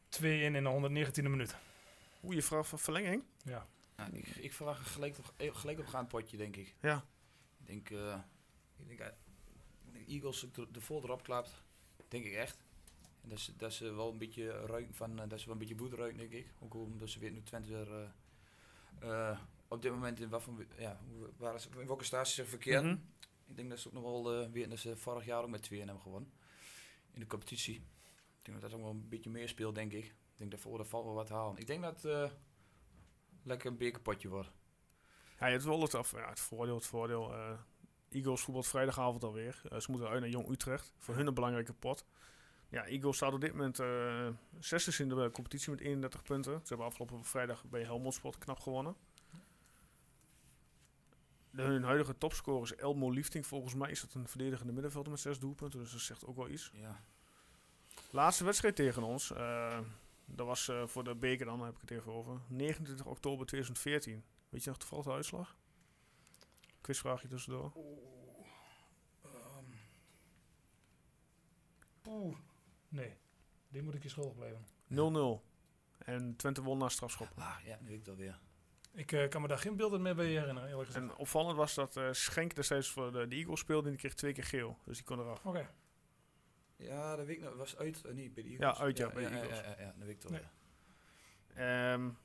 2-1 0.10 0.20
in 0.20 0.64
de 0.64 1.06
119e 1.10 1.22
minuut. 1.24 1.56
Oeh, 2.24 2.36
je 2.36 2.42
vraagt 2.42 2.68
voor 2.68 2.80
verlenging? 2.80 3.24
Ja. 3.44 3.66
ja, 3.98 4.10
ik, 4.12 4.28
ik 4.28 4.54
verwacht 4.54 4.80
een 4.80 4.86
gelijk, 4.86 5.18
op, 5.18 5.54
gelijk 5.56 5.80
opgaand 5.80 6.08
potje, 6.08 6.38
denk 6.38 6.56
ik. 6.56 6.76
Ja. 6.82 7.06
Ik 7.60 7.68
denk, 7.68 7.90
eh, 7.90 8.20
ik 8.80 8.88
denk, 8.88 9.00
eh, 9.00 9.08
ik 9.86 9.94
denk 9.94 10.08
Eagles 10.08 10.46
de, 10.52 10.72
de 10.72 10.82
vol 10.82 11.04
erop 11.04 11.24
klapt. 11.24 11.62
Denk 12.08 12.26
ik 12.26 12.34
echt. 12.34 12.58
En 13.22 13.30
dat, 13.30 13.40
ze, 13.40 13.56
dat 13.56 13.74
ze 13.74 13.94
wel 13.94 14.12
een 14.12 14.18
beetje 14.18 14.66
ruiken 14.66 14.94
van, 14.94 15.20
eh, 15.20 15.30
dat 15.30 15.40
ze 15.40 15.46
wel 15.46 15.54
een 15.54 15.60
beetje 15.60 15.76
bloed 15.76 15.94
ruiken, 15.94 16.18
denk 16.18 16.32
ik. 16.32 16.48
Ook 16.60 16.74
omdat 16.74 17.10
ze 17.10 17.20
weer 17.20 17.32
nu 17.32 17.44
Twente 17.44 17.70
weer, 17.70 18.14
eh, 19.00 19.40
op 19.68 19.82
dit 19.82 19.92
moment 19.92 20.20
in, 20.20 20.30
wat 20.30 20.44
voor, 20.44 20.66
ja, 20.78 21.00
waar 21.38 21.60
ze, 21.60 21.70
in 21.80 21.88
welke 21.88 22.04
staat 22.04 22.28
ze 22.28 22.34
zich 22.34 22.50
verkeren. 22.50 22.86
Mhm. 22.86 22.98
Ik 23.46 23.56
denk 23.56 23.70
dat 23.70 23.80
ze 23.80 23.88
ook 23.88 23.94
nog 23.94 24.04
wel 24.04 24.50
weer, 24.52 24.70
dat 24.70 24.80
ze 24.80 24.98
vorig 24.98 25.26
jaar 25.26 25.44
ook 25.44 25.50
met 25.50 25.62
2 25.62 25.80
hebben 25.80 26.00
gewonnen. 26.02 26.32
In 27.14 27.20
de 27.20 27.28
competitie. 27.28 27.76
Ik 27.76 28.46
denk 28.46 28.62
dat 28.62 28.70
dat 28.70 28.80
ook 28.80 28.86
wel 28.86 28.96
een 28.96 29.10
beetje 29.10 29.30
meer 29.30 29.50
speelt, 29.50 29.76
denk 29.76 29.94
ik. 29.94 30.06
Ik 30.06 30.38
denk 30.38 30.52
dat 30.52 30.60
voor 30.60 30.78
dat 30.78 30.88
valt 30.88 31.06
wel 31.06 31.14
wat 31.14 31.30
halen. 31.30 31.58
Ik 31.58 31.68
denk 31.68 31.82
dat 31.82 32.02
het 32.02 32.32
lekker 33.44 33.70
een 33.70 33.78
bekerpotje 33.78 34.28
wordt. 34.28 34.52
Ja, 35.40 35.46
je 35.46 35.52
hebt 35.52 35.64
wel 35.64 35.82
het, 35.82 35.96
af, 35.96 36.12
ja, 36.12 36.30
het 36.30 36.40
voordeel. 36.40 36.76
Het 36.76 36.86
voordeel 36.86 37.34
Eagles 38.10 38.42
voetbalt 38.42 38.68
vrijdagavond 38.68 39.24
alweer. 39.24 39.62
Eh, 39.70 39.80
ze 39.80 39.92
moeten 39.92 40.10
uit 40.10 40.20
naar 40.20 40.30
Jong 40.30 40.50
Utrecht. 40.50 40.94
Voor 40.98 41.16
hun 41.16 41.28
een 41.28 41.34
belangrijke 41.34 41.74
pot. 41.74 42.06
Ja, 42.70 42.86
Eagles 42.86 43.16
staat 43.16 43.34
op 43.34 43.42
dit 43.42 43.52
moment 43.52 43.80
eh 43.80 44.28
zesde 44.60 45.04
in 45.04 45.10
de 45.10 45.24
eh, 45.24 45.32
competitie 45.32 45.72
met 45.72 45.80
31 45.80 46.24
punten. 46.24 46.54
Ze 46.54 46.68
hebben 46.68 46.86
afgelopen 46.86 47.26
vrijdag 47.26 47.66
bij 47.66 47.84
Helmond 47.84 48.14
Sport 48.14 48.38
knap 48.38 48.60
gewonnen. 48.60 48.96
De, 51.50 51.62
hun 51.62 51.84
huidige 51.84 52.18
topscorer 52.18 52.64
is 52.64 52.76
Elmo 52.76 53.10
Liefting. 53.10 53.48
Volgens 53.48 53.74
mij 53.74 53.92
is 53.92 54.02
dat 54.02 54.14
een 54.14 54.28
verdedigende 54.28 54.74
middenvelder 54.74 55.12
met 55.12 55.20
zes 55.20 55.40
doelpunten. 55.40 55.80
Dus 55.80 55.92
dat 55.92 56.02
zegt 56.02 56.26
ook 56.26 56.36
wel 56.36 56.50
iets. 56.50 56.72
Ja. 56.74 57.00
Laatste 58.12 58.44
wedstrijd 58.44 58.76
tegen 58.76 59.04
ons. 59.04 59.28
dat 60.26 60.46
was 60.46 60.72
voor 60.86 61.04
de 61.04 61.16
beker 61.16 61.46
dan, 61.46 61.62
heb 61.62 61.76
ik 61.76 61.82
het 61.82 61.92
even 61.92 62.12
over. 62.12 62.42
29 62.48 63.06
oktober 63.06 63.46
2014. 63.46 64.24
Weet 64.50 64.64
je 64.64 64.70
nog 64.70 64.80
toevallig 64.80 65.06
de 65.06 65.12
uitslag? 65.12 65.56
Quizvraagje 66.88 67.28
tussendoor. 67.28 67.72
Oeh. 72.06 72.38
Nee, 72.90 73.18
die 73.68 73.82
moet 73.82 73.96
ik 73.96 74.04
je 74.04 74.10
schuldig 74.10 74.36
blijven. 74.36 74.66
0-0. 74.90 75.44
En 75.98 76.36
Twente 76.36 76.62
won 76.62 76.78
na 76.78 76.90
strafschop. 76.90 77.30
Ah, 77.36 77.56
ja, 77.64 77.78
nu 77.82 77.90
weet 77.90 77.98
ik 77.98 78.06
dat 78.06 78.16
weer. 78.16 78.40
Ik 78.94 79.12
eh, 79.12 79.30
kan 79.30 79.42
me 79.42 79.48
daar 79.48 79.58
geen 79.58 79.76
beelden 79.76 80.02
meer 80.02 80.16
bij 80.16 80.26
herinneren, 80.26 80.70
eerlijk 80.70 80.88
gezegd. 80.88 81.06
En 81.06 81.16
opvallend 81.16 81.58
was 81.58 81.74
dat 81.74 81.98
eh, 81.98 82.12
Schenk 82.12 82.56
destijds 82.56 82.90
voor 82.90 83.12
de, 83.12 83.28
de 83.28 83.36
Eagles 83.36 83.60
speelde 83.60 83.84
en 83.84 83.90
die 83.90 84.00
kreeg 84.00 84.14
twee 84.14 84.34
keer 84.34 84.44
geel. 84.44 84.78
Dus 84.86 84.98
die 84.98 85.06
kon 85.06 85.20
eraf. 85.20 85.46
Oké. 85.46 85.70
Ja, 86.76 87.16
dat 87.16 87.26
weet 87.26 87.38
ik 87.38 87.44
nog. 87.44 87.56
Was 87.56 87.78
uit, 87.78 88.06
eh, 88.06 88.14
niet 88.14 88.34
bij 88.34 88.44
de 88.44 88.50
Eagles. 88.50 88.78
Ja, 88.78 88.84
uit, 88.84 88.98
ja, 88.98 89.10
bij 89.10 89.24
de 89.24 89.30
ja, 89.30 89.36
Eagles. 89.36 89.60
Ja, 89.60 89.66
ja, 89.66 89.76
ja, 89.80 89.86
dat 89.86 90.06
weet 90.06 90.10
ik 90.10 90.20
toch 90.20 90.32
Nee. 90.32 90.42
weer. 91.54 92.16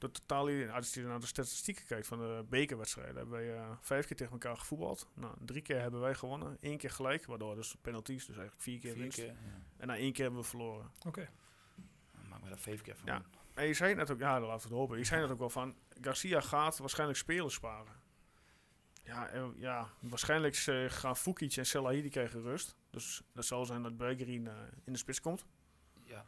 De 0.00 0.10
totale, 0.10 0.72
als 0.72 0.94
je 0.94 1.02
naar 1.02 1.20
de 1.20 1.26
statistieken 1.26 1.84
kijkt 1.86 2.06
van 2.06 2.18
de 2.18 2.44
bekerwedstrijden, 2.48 3.16
hebben 3.16 3.34
wij 3.34 3.56
eh, 3.56 3.70
vijf 3.80 4.06
keer 4.06 4.16
tegen 4.16 4.32
elkaar 4.32 4.56
gevoetbald. 4.56 5.08
Nou, 5.14 5.34
drie 5.44 5.62
keer 5.62 5.80
hebben 5.80 6.00
wij 6.00 6.14
gewonnen, 6.14 6.56
één 6.60 6.78
keer 6.78 6.90
gelijk, 6.90 7.26
waardoor 7.26 7.54
dus 7.54 7.74
penalties, 7.80 8.26
dus 8.26 8.36
eigenlijk 8.36 8.62
vier 8.62 8.78
keer 8.78 8.92
Vier 8.92 9.02
winst. 9.02 9.18
keer. 9.18 9.26
Ja. 9.26 9.34
En 9.76 9.86
na 9.86 9.96
één 9.96 10.12
keer 10.12 10.22
hebben 10.22 10.40
we 10.42 10.46
verloren. 10.48 10.90
Oké. 11.06 11.28
Maak 12.28 12.42
me 12.42 12.48
daar 12.48 12.58
vijf 12.58 12.82
keer 12.82 12.96
van. 12.96 13.06
Ja. 13.06 13.22
En 13.54 13.66
je 13.66 13.74
zei 13.74 13.94
net 13.94 14.10
ook, 14.10 14.18
ja, 14.18 14.38
dat 14.38 14.48
laten 14.48 14.68
we 14.68 14.74
het 14.74 14.78
hopen. 14.82 14.98
Je 14.98 15.04
zei 15.04 15.20
net 15.20 15.30
ook 15.30 15.38
wel 15.38 15.50
van, 15.50 15.74
Garcia 16.00 16.40
gaat 16.40 16.78
waarschijnlijk 16.78 17.18
spelers 17.18 17.54
sparen. 17.54 17.92
Ja, 19.04 19.28
en, 19.28 19.54
ja 19.56 19.88
waarschijnlijk 20.00 20.56
eh, 20.66 20.84
gaan 20.88 21.16
Fukic 21.16 21.56
en 21.56 21.66
Selahidi 21.66 22.08
krijgen 22.08 22.42
rust. 22.42 22.76
Dus 22.90 23.22
dat 23.32 23.44
zal 23.44 23.64
zijn 23.64 23.82
dat 23.82 23.96
Bergerin 23.96 24.46
eh, 24.46 24.54
in 24.84 24.92
de 24.92 24.98
spits 24.98 25.20
komt. 25.20 25.44
Ja. 26.04 26.24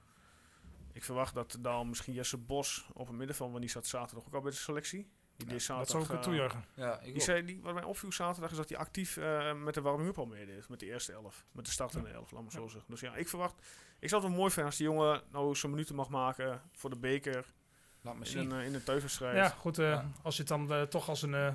Ik 0.92 1.04
verwacht 1.04 1.34
dat 1.34 1.56
dan 1.60 1.88
misschien 1.88 2.14
Jesse 2.14 2.38
Bos 2.38 2.86
op 2.92 3.06
het 3.06 3.16
middenveld, 3.16 3.48
want 3.50 3.60
die 3.62 3.70
zat 3.70 3.86
zaterdag 3.86 4.26
ook 4.26 4.34
al 4.34 4.40
bij 4.40 4.50
de 4.50 4.56
selectie. 4.56 4.98
Die 5.36 5.46
deed 5.46 5.48
Dat 5.56 5.62
zou 5.62 5.78
zaterdag, 5.78 6.04
ik 6.08 6.10
ook 6.12 6.16
eh, 6.18 6.22
toejuichen. 6.24 6.64
Ja, 6.74 6.98
ik 6.98 7.04
die 7.04 7.14
ook. 7.14 7.20
zei, 7.20 7.44
die, 7.44 7.60
wat 7.62 7.74
mij 7.74 7.82
opviel 7.84 8.12
zaterdag 8.12 8.50
is 8.50 8.56
dat 8.56 8.68
hij 8.68 8.78
actief 8.78 9.16
eh, 9.16 9.52
met 9.54 9.74
de 9.74 9.80
warming-up 9.80 10.18
al 10.18 10.26
meedeed. 10.26 10.68
Met 10.68 10.80
de 10.80 10.86
eerste 10.86 11.12
elf. 11.12 11.44
Met 11.52 11.64
de 11.64 11.70
start 11.70 11.94
in 11.94 12.02
de 12.02 12.08
elf, 12.10 12.30
laat 12.30 12.42
maar 12.42 12.50
zo 12.52 12.68
zeggen. 12.68 12.90
Dus 12.90 13.00
ja, 13.00 13.14
ik 13.16 13.28
verwacht, 13.28 13.54
Ik 13.98 14.08
zou 14.08 14.20
het 14.22 14.30
wel 14.30 14.38
mooi 14.40 14.50
vinden 14.52 14.70
als 14.70 14.76
die 14.76 14.86
jongen 14.86 15.22
nou 15.30 15.54
zo'n 15.54 15.70
minuten 15.70 15.94
mag 15.94 16.08
maken 16.08 16.62
voor 16.72 16.90
de 16.90 16.96
beker 16.98 17.52
Laat 18.00 18.14
me 18.14 18.20
in 18.20 18.26
zien. 18.26 18.52
eh, 18.52 18.64
in 18.66 18.74
een 18.74 18.82
thuiswedstrijd. 18.84 19.36
Ja, 19.36 19.48
goed. 19.48 19.78
eh, 19.78 19.88
Ja. 19.90 20.10
Als 20.22 20.36
je 20.36 20.40
het 20.42 20.48
dan 20.68 20.88
toch 20.88 21.08
als 21.08 21.22
een 21.22 21.54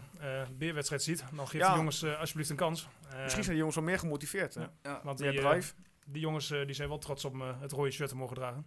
beerwedstrijd 0.58 1.04
ziet, 1.04 1.23
dan 1.36 1.47
geef 1.47 1.62
Ja. 1.62 1.71
de 1.71 1.78
jongens 1.78 2.02
eh, 2.04 2.19
alsjeblieft 2.19 2.50
een 2.50 2.56
kans. 2.56 2.88
Eh, 3.10 3.21
Misschien 3.21 3.43
zijn 3.43 3.45
die 3.45 3.56
jongens 3.58 3.76
wel 3.76 3.84
meer 3.86 4.00
gemotiveerd. 4.00 4.54
Hè? 4.54 4.62
Ja. 4.62 4.71
Ja. 4.84 5.02
want 5.04 5.17
Die 5.17 5.30
die, 5.32 5.39
hebben 5.41 5.60
drive. 5.60 5.73
die 6.06 6.21
jongens 6.21 6.52
eh, 6.52 6.65
die 6.65 6.76
zijn 6.76 6.89
wel 6.89 6.97
trots 6.97 7.26
om 7.26 7.41
eh, 7.41 7.62
het 7.62 7.71
rode 7.71 7.91
shirt 7.91 8.10
te 8.10 8.15
mogen 8.15 8.36
dragen. 8.36 8.65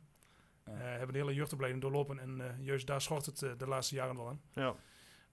Ja. 0.67 0.73
Eh, 0.73 0.79
hebben 0.81 1.13
de 1.13 1.19
hele 1.19 1.35
jeugdopleiding 1.35 1.83
doorlopen 1.83 2.19
en 2.19 2.41
eh, 2.41 2.65
juist 2.67 2.87
daar 2.87 3.01
schort 3.01 3.27
het 3.27 3.43
eh, 3.43 3.51
de 3.59 3.67
laatste 3.67 3.95
jaren 3.95 4.17
wel 4.17 4.29
aan. 4.29 4.41
Ja. 4.53 4.75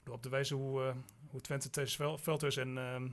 Door 0.04 0.14
op 0.16 0.24
de 0.24 0.30
wijze 0.30 0.56
hoe, 0.56 0.84
eh, 0.84 0.96
hoe 1.28 1.42
Twente 1.42 1.70
tegen 1.70 1.92
Vel- 1.92 2.18
Veldhuis 2.18 2.58
en 2.58 2.78
ehm 2.78 3.08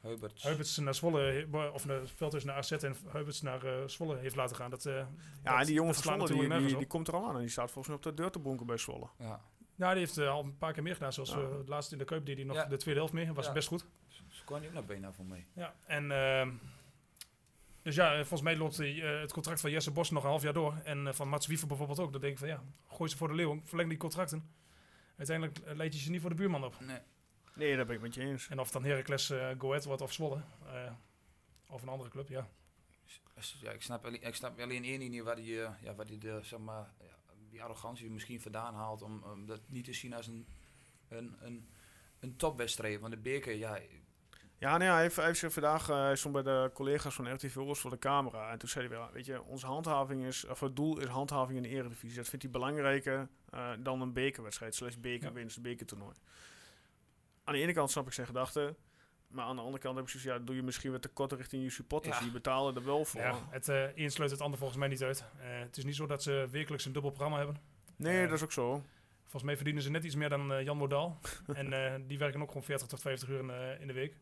Heuberts. 0.00 0.42
Heuberts 0.42 0.76
naar 0.76 0.94
Zwolle, 0.94 1.46
of 1.72 1.86
naar 1.86 2.06
Veldhuis 2.06 2.44
naar 2.44 2.56
AZ 2.56 2.72
en 2.72 2.96
Heuberts 3.08 3.42
naar 3.42 3.64
eh, 3.64 3.86
Zwolle 3.88 4.16
heeft 4.16 4.36
laten 4.36 4.56
gaan. 4.56 4.70
Dat, 4.70 4.86
eh, 4.86 4.94
Ja, 4.94 5.06
dat- 5.42 5.58
en 5.60 5.66
die 5.66 5.74
jongen 5.74 5.94
van 5.94 6.02
Zwolle, 6.02 6.58
die, 6.76 6.86
komt 6.86 7.08
er 7.08 7.14
al 7.14 7.28
aan. 7.28 7.34
En 7.34 7.40
die 7.40 7.48
staat 7.48 7.70
volgens 7.70 7.86
mij 7.86 7.96
op 7.96 8.02
de 8.02 8.14
deur 8.22 8.30
te 8.30 8.38
bonken 8.38 8.66
bij 8.66 8.76
Zwolle. 8.76 9.06
Ja. 9.18 9.40
Nou, 9.74 9.90
die 9.94 10.00
heeft 10.04 10.18
al 10.18 10.44
een 10.44 10.58
paar 10.58 10.72
keer 10.72 10.82
meer 10.82 10.94
gedaan. 10.94 11.12
Zoals 11.12 11.30
Ja. 11.30 11.36
eh, 11.40 11.58
het 11.58 11.68
laatste 11.68 11.92
in 11.92 11.98
de 11.98 12.04
Kuip, 12.04 12.26
die 12.26 12.34
hij 12.34 12.44
nog 12.44 12.56
Ja. 12.56 12.64
de 12.64 12.76
tweede 12.76 13.00
helft 13.00 13.14
mee. 13.14 13.32
Was 13.32 13.46
Ja. 13.46 13.52
best 13.52 13.68
goed. 13.68 13.86
Ze 14.28 14.44
kon 14.44 14.56
hij 14.58 14.66
ook 14.66 14.72
naar 14.72 14.84
benen 14.84 15.14
voor 15.14 15.24
mee. 15.24 15.46
Ja, 15.52 15.74
en 15.86 16.10
ehm, 16.10 16.50
dus 17.82 17.94
ja, 17.94 18.10
eh, 18.12 18.18
volgens 18.18 18.40
mij 18.42 18.56
loopt 18.56 18.80
eh, 18.80 19.20
het 19.20 19.32
contract 19.32 19.60
van 19.60 19.70
Jesse 19.70 19.90
Bos 19.90 20.10
nog 20.10 20.22
een 20.22 20.28
half 20.28 20.42
jaar 20.42 20.52
door. 20.52 20.80
En 20.84 21.06
eh, 21.06 21.12
van 21.12 21.28
Mats 21.28 21.46
Wiever 21.46 21.66
bijvoorbeeld 21.68 21.98
ook. 22.00 22.12
Dan 22.12 22.20
denk 22.20 22.32
ik 22.32 22.38
van 22.38 22.48
ja, 22.48 22.62
gooi 22.88 23.10
ze 23.10 23.16
voor 23.16 23.28
de 23.28 23.34
leeuw, 23.34 23.60
verleng 23.64 23.88
die 23.88 23.98
contracten. 23.98 24.50
Uiteindelijk 25.16 25.76
leid 25.76 25.94
je 25.94 26.00
ze 26.00 26.10
niet 26.10 26.20
voor 26.20 26.30
de 26.30 26.36
buurman 26.36 26.64
op. 26.64 26.80
Nee. 26.80 26.98
Nee, 27.54 27.76
daar 27.76 27.86
ben 27.86 27.94
ik 27.96 28.02
met 28.02 28.14
je 28.14 28.20
eens. 28.20 28.48
En 28.48 28.58
of 28.58 28.64
het 28.64 28.72
dan 28.72 28.84
Heracles 28.84 29.30
uh, 29.30 29.48
Go 29.58 29.68
Ahead 29.68 29.84
wordt 29.84 30.02
of 30.02 30.12
Zwolle. 30.12 30.42
eh, 30.66 30.92
of 31.66 31.82
een 31.82 31.88
andere 31.88 32.10
club, 32.10 32.28
ja. 32.28 32.48
Dus, 33.34 33.56
Ja, 33.60 33.70
ik 33.70 33.82
snap 33.82 34.04
alleen, 34.04 34.22
ik 34.22 34.34
snap 34.34 34.60
alleen 34.60 34.84
één 34.84 35.10
niet 35.10 35.22
waar 35.22 35.36
die, 35.36 35.54
ja, 35.54 35.94
waar 35.96 36.06
die 36.06 36.18
de, 36.18 36.38
zeg 36.42 36.58
maar, 36.58 36.90
ja, 37.00 37.16
die 37.50 37.62
arrogantie 37.62 38.10
misschien 38.10 38.40
vandaan 38.40 38.74
haalt 38.74 39.02
om, 39.02 39.22
om 39.22 39.46
dat 39.46 39.60
niet 39.66 39.84
te 39.84 39.92
zien 39.92 40.12
als 40.14 40.26
een, 40.26 40.46
een, 41.08 41.36
een, 41.40 41.68
een 42.20 42.36
topwedstrijd. 42.36 43.00
Want 43.00 43.12
de 43.12 43.18
beker, 43.20 43.54
ja, 43.54 43.78
Ja, 44.62 44.76
nee, 44.76 44.88
hij 44.88 45.00
heeft, 45.00 45.16
hij 45.16 45.24
heeft 45.24 45.38
zich 45.38 45.52
vandaag 45.52 45.88
eh, 45.88 45.96
hij 45.96 46.16
stond 46.16 46.34
bij 46.34 46.42
de 46.42 46.70
collega's 46.74 47.14
van 47.14 47.34
RTV 47.34 47.56
Oost 47.56 47.80
voor 47.80 47.90
de 47.90 47.98
camera. 47.98 48.50
En 48.50 48.58
toen 48.58 48.68
zei 48.68 48.86
hij 48.86 48.96
wel, 48.96 49.08
weet 49.12 49.26
je, 49.26 49.42
onze 49.42 49.66
handhaving 49.66 50.24
is, 50.24 50.46
of 50.46 50.60
het 50.60 50.76
doel 50.76 51.00
is 51.00 51.06
handhaving 51.06 51.56
in 51.56 51.62
de 51.62 51.68
eredivisie. 51.68 52.16
Dat 52.16 52.28
vindt 52.28 52.44
hij 52.44 52.52
belangrijker 52.52 53.28
eh, 53.50 53.70
dan 53.78 54.00
een 54.00 54.12
bekerwedstrijd, 54.12 54.74
slash 54.74 54.94
bekerwinst, 54.94 55.62
bekertoernooi. 55.62 56.14
Aan 57.44 57.54
de 57.54 57.60
ene 57.60 57.72
kant 57.72 57.90
snap 57.90 58.06
ik 58.06 58.12
zijn 58.12 58.26
gedachten. 58.26 58.76
Maar 59.28 59.44
aan 59.44 59.56
de 59.56 59.62
andere 59.62 59.82
kant 59.82 59.94
heb 59.94 60.04
ik 60.04 60.10
zoiets, 60.10 60.30
ja, 60.30 60.38
doe 60.38 60.56
je 60.56 60.62
misschien 60.62 60.90
weer 60.90 61.00
tekort 61.00 61.32
richting 61.32 61.62
je 61.62 61.70
supporters. 61.70 62.16
Ja. 62.16 62.22
Die 62.22 62.32
betalen 62.32 62.74
er 62.74 62.84
wel 62.84 63.04
voor. 63.04 63.20
ja 63.20 63.34
het 63.50 63.68
uh, 63.68 63.96
een 63.96 64.10
sluit 64.10 64.30
het 64.30 64.40
ander 64.40 64.58
volgens 64.58 64.78
mij 64.78 64.88
niet 64.88 65.02
uit. 65.02 65.24
Het 65.36 65.76
is 65.76 65.84
niet 65.84 65.96
zo 65.96 66.06
dat 66.06 66.22
ze 66.22 66.48
wekelijks 66.50 66.84
een 66.84 66.92
dubbel 66.92 67.10
programma 67.10 67.38
hebben. 67.38 67.56
Nee, 67.96 68.26
dat 68.26 68.36
is 68.36 68.42
ook 68.42 68.52
zo. 68.52 68.82
Volgens 69.20 69.42
mij 69.42 69.56
verdienen 69.56 69.82
ze 69.82 69.90
net 69.90 70.04
iets 70.04 70.14
meer 70.14 70.28
dan 70.28 70.64
Jan 70.64 70.76
Modaal. 70.76 71.18
en 71.54 72.06
die 72.06 72.18
werken 72.18 72.42
ook 72.42 72.48
gewoon 72.48 72.64
40 72.64 72.86
tot 72.86 73.00
50 73.00 73.28
uur 73.28 73.38
in, 73.38 73.80
in 73.80 73.86
de 73.86 73.92
week. 73.92 74.16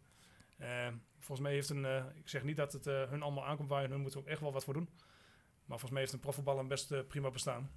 Volgens 1.19 1.41
mij 1.41 1.53
heeft 1.53 1.71
een, 1.71 1.85
ik 2.15 2.29
zeg 2.29 2.43
niet 2.43 2.57
dat 2.57 2.73
het 2.73 2.85
hun 2.85 3.23
allemaal 3.23 3.47
aankomt 3.47 3.69
waar 3.69 3.89
hun 3.89 4.01
moeten 4.01 4.21
ook 4.21 4.27
echt 4.27 4.41
wel 4.41 4.53
wat 4.53 4.65
voor 4.65 4.75
doen. 4.75 4.89
Maar 5.65 5.79
volgens 5.79 5.91
mij 5.91 6.01
heeft 6.01 6.13
een 6.13 6.21
profvoetballer 6.21 6.61
een 6.61 6.69
best 6.69 7.09
prima 7.09 7.31
bestaan. 7.31 7.71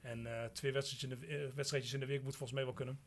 En 0.00 0.50
twee 0.52 0.72
wedstrijdjes 0.72 1.10
in, 1.10 1.20
de, 1.20 1.52
wedstrijdjes 1.54 1.92
in 1.92 2.00
de 2.00 2.06
week 2.06 2.22
moet 2.22 2.36
volgens 2.36 2.52
mij 2.52 2.64
wel 2.64 2.74
kunnen. 2.74 3.00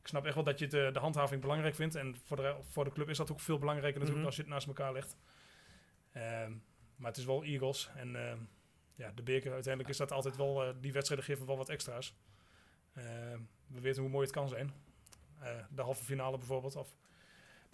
Ik 0.00 0.06
snap 0.10 0.24
echt 0.24 0.34
wel 0.34 0.44
dat 0.44 0.58
je 0.58 0.66
de, 0.66 0.90
de 0.92 0.98
handhaving 0.98 1.40
belangrijk 1.40 1.74
vindt. 1.74 1.94
En 1.94 2.16
voor 2.16 2.36
de, 2.36 2.56
voor 2.62 2.84
de 2.84 2.92
club 2.92 3.08
is 3.08 3.16
dat 3.16 3.32
ook 3.32 3.40
veel 3.40 3.58
belangrijker 3.58 4.00
natuurlijk 4.00 4.18
Mhm. 4.18 4.26
als 4.26 4.36
je 4.36 4.42
het 4.42 4.50
naast 4.50 4.66
elkaar 4.66 4.92
legt. 4.92 5.16
Um, 6.16 6.62
maar 6.96 7.10
het 7.10 7.16
is 7.16 7.24
wel 7.24 7.44
Eagles. 7.44 7.90
En 7.94 8.14
uh, 8.14 8.32
ja, 8.94 9.12
de 9.14 9.22
beker, 9.22 9.52
uiteindelijk 9.52 9.92
is 9.92 9.98
dat 9.98 10.12
altijd 10.12 10.36
wel... 10.36 10.68
Uh, 10.68 10.74
die 10.80 10.92
wedstrijden 10.92 11.26
geven 11.26 11.46
wel 11.46 11.56
wat 11.56 11.68
extra's. 11.68 12.14
Uh, 12.98 13.04
we 13.66 13.80
weten 13.80 14.02
hoe 14.02 14.10
mooi 14.10 14.24
het 14.24 14.34
kan 14.34 14.48
zijn. 14.48 14.72
Eh, 15.40 15.50
de 15.70 15.82
halve 15.82 16.04
finale 16.04 16.38
bijvoorbeeld. 16.38 16.76
Of 16.76 16.96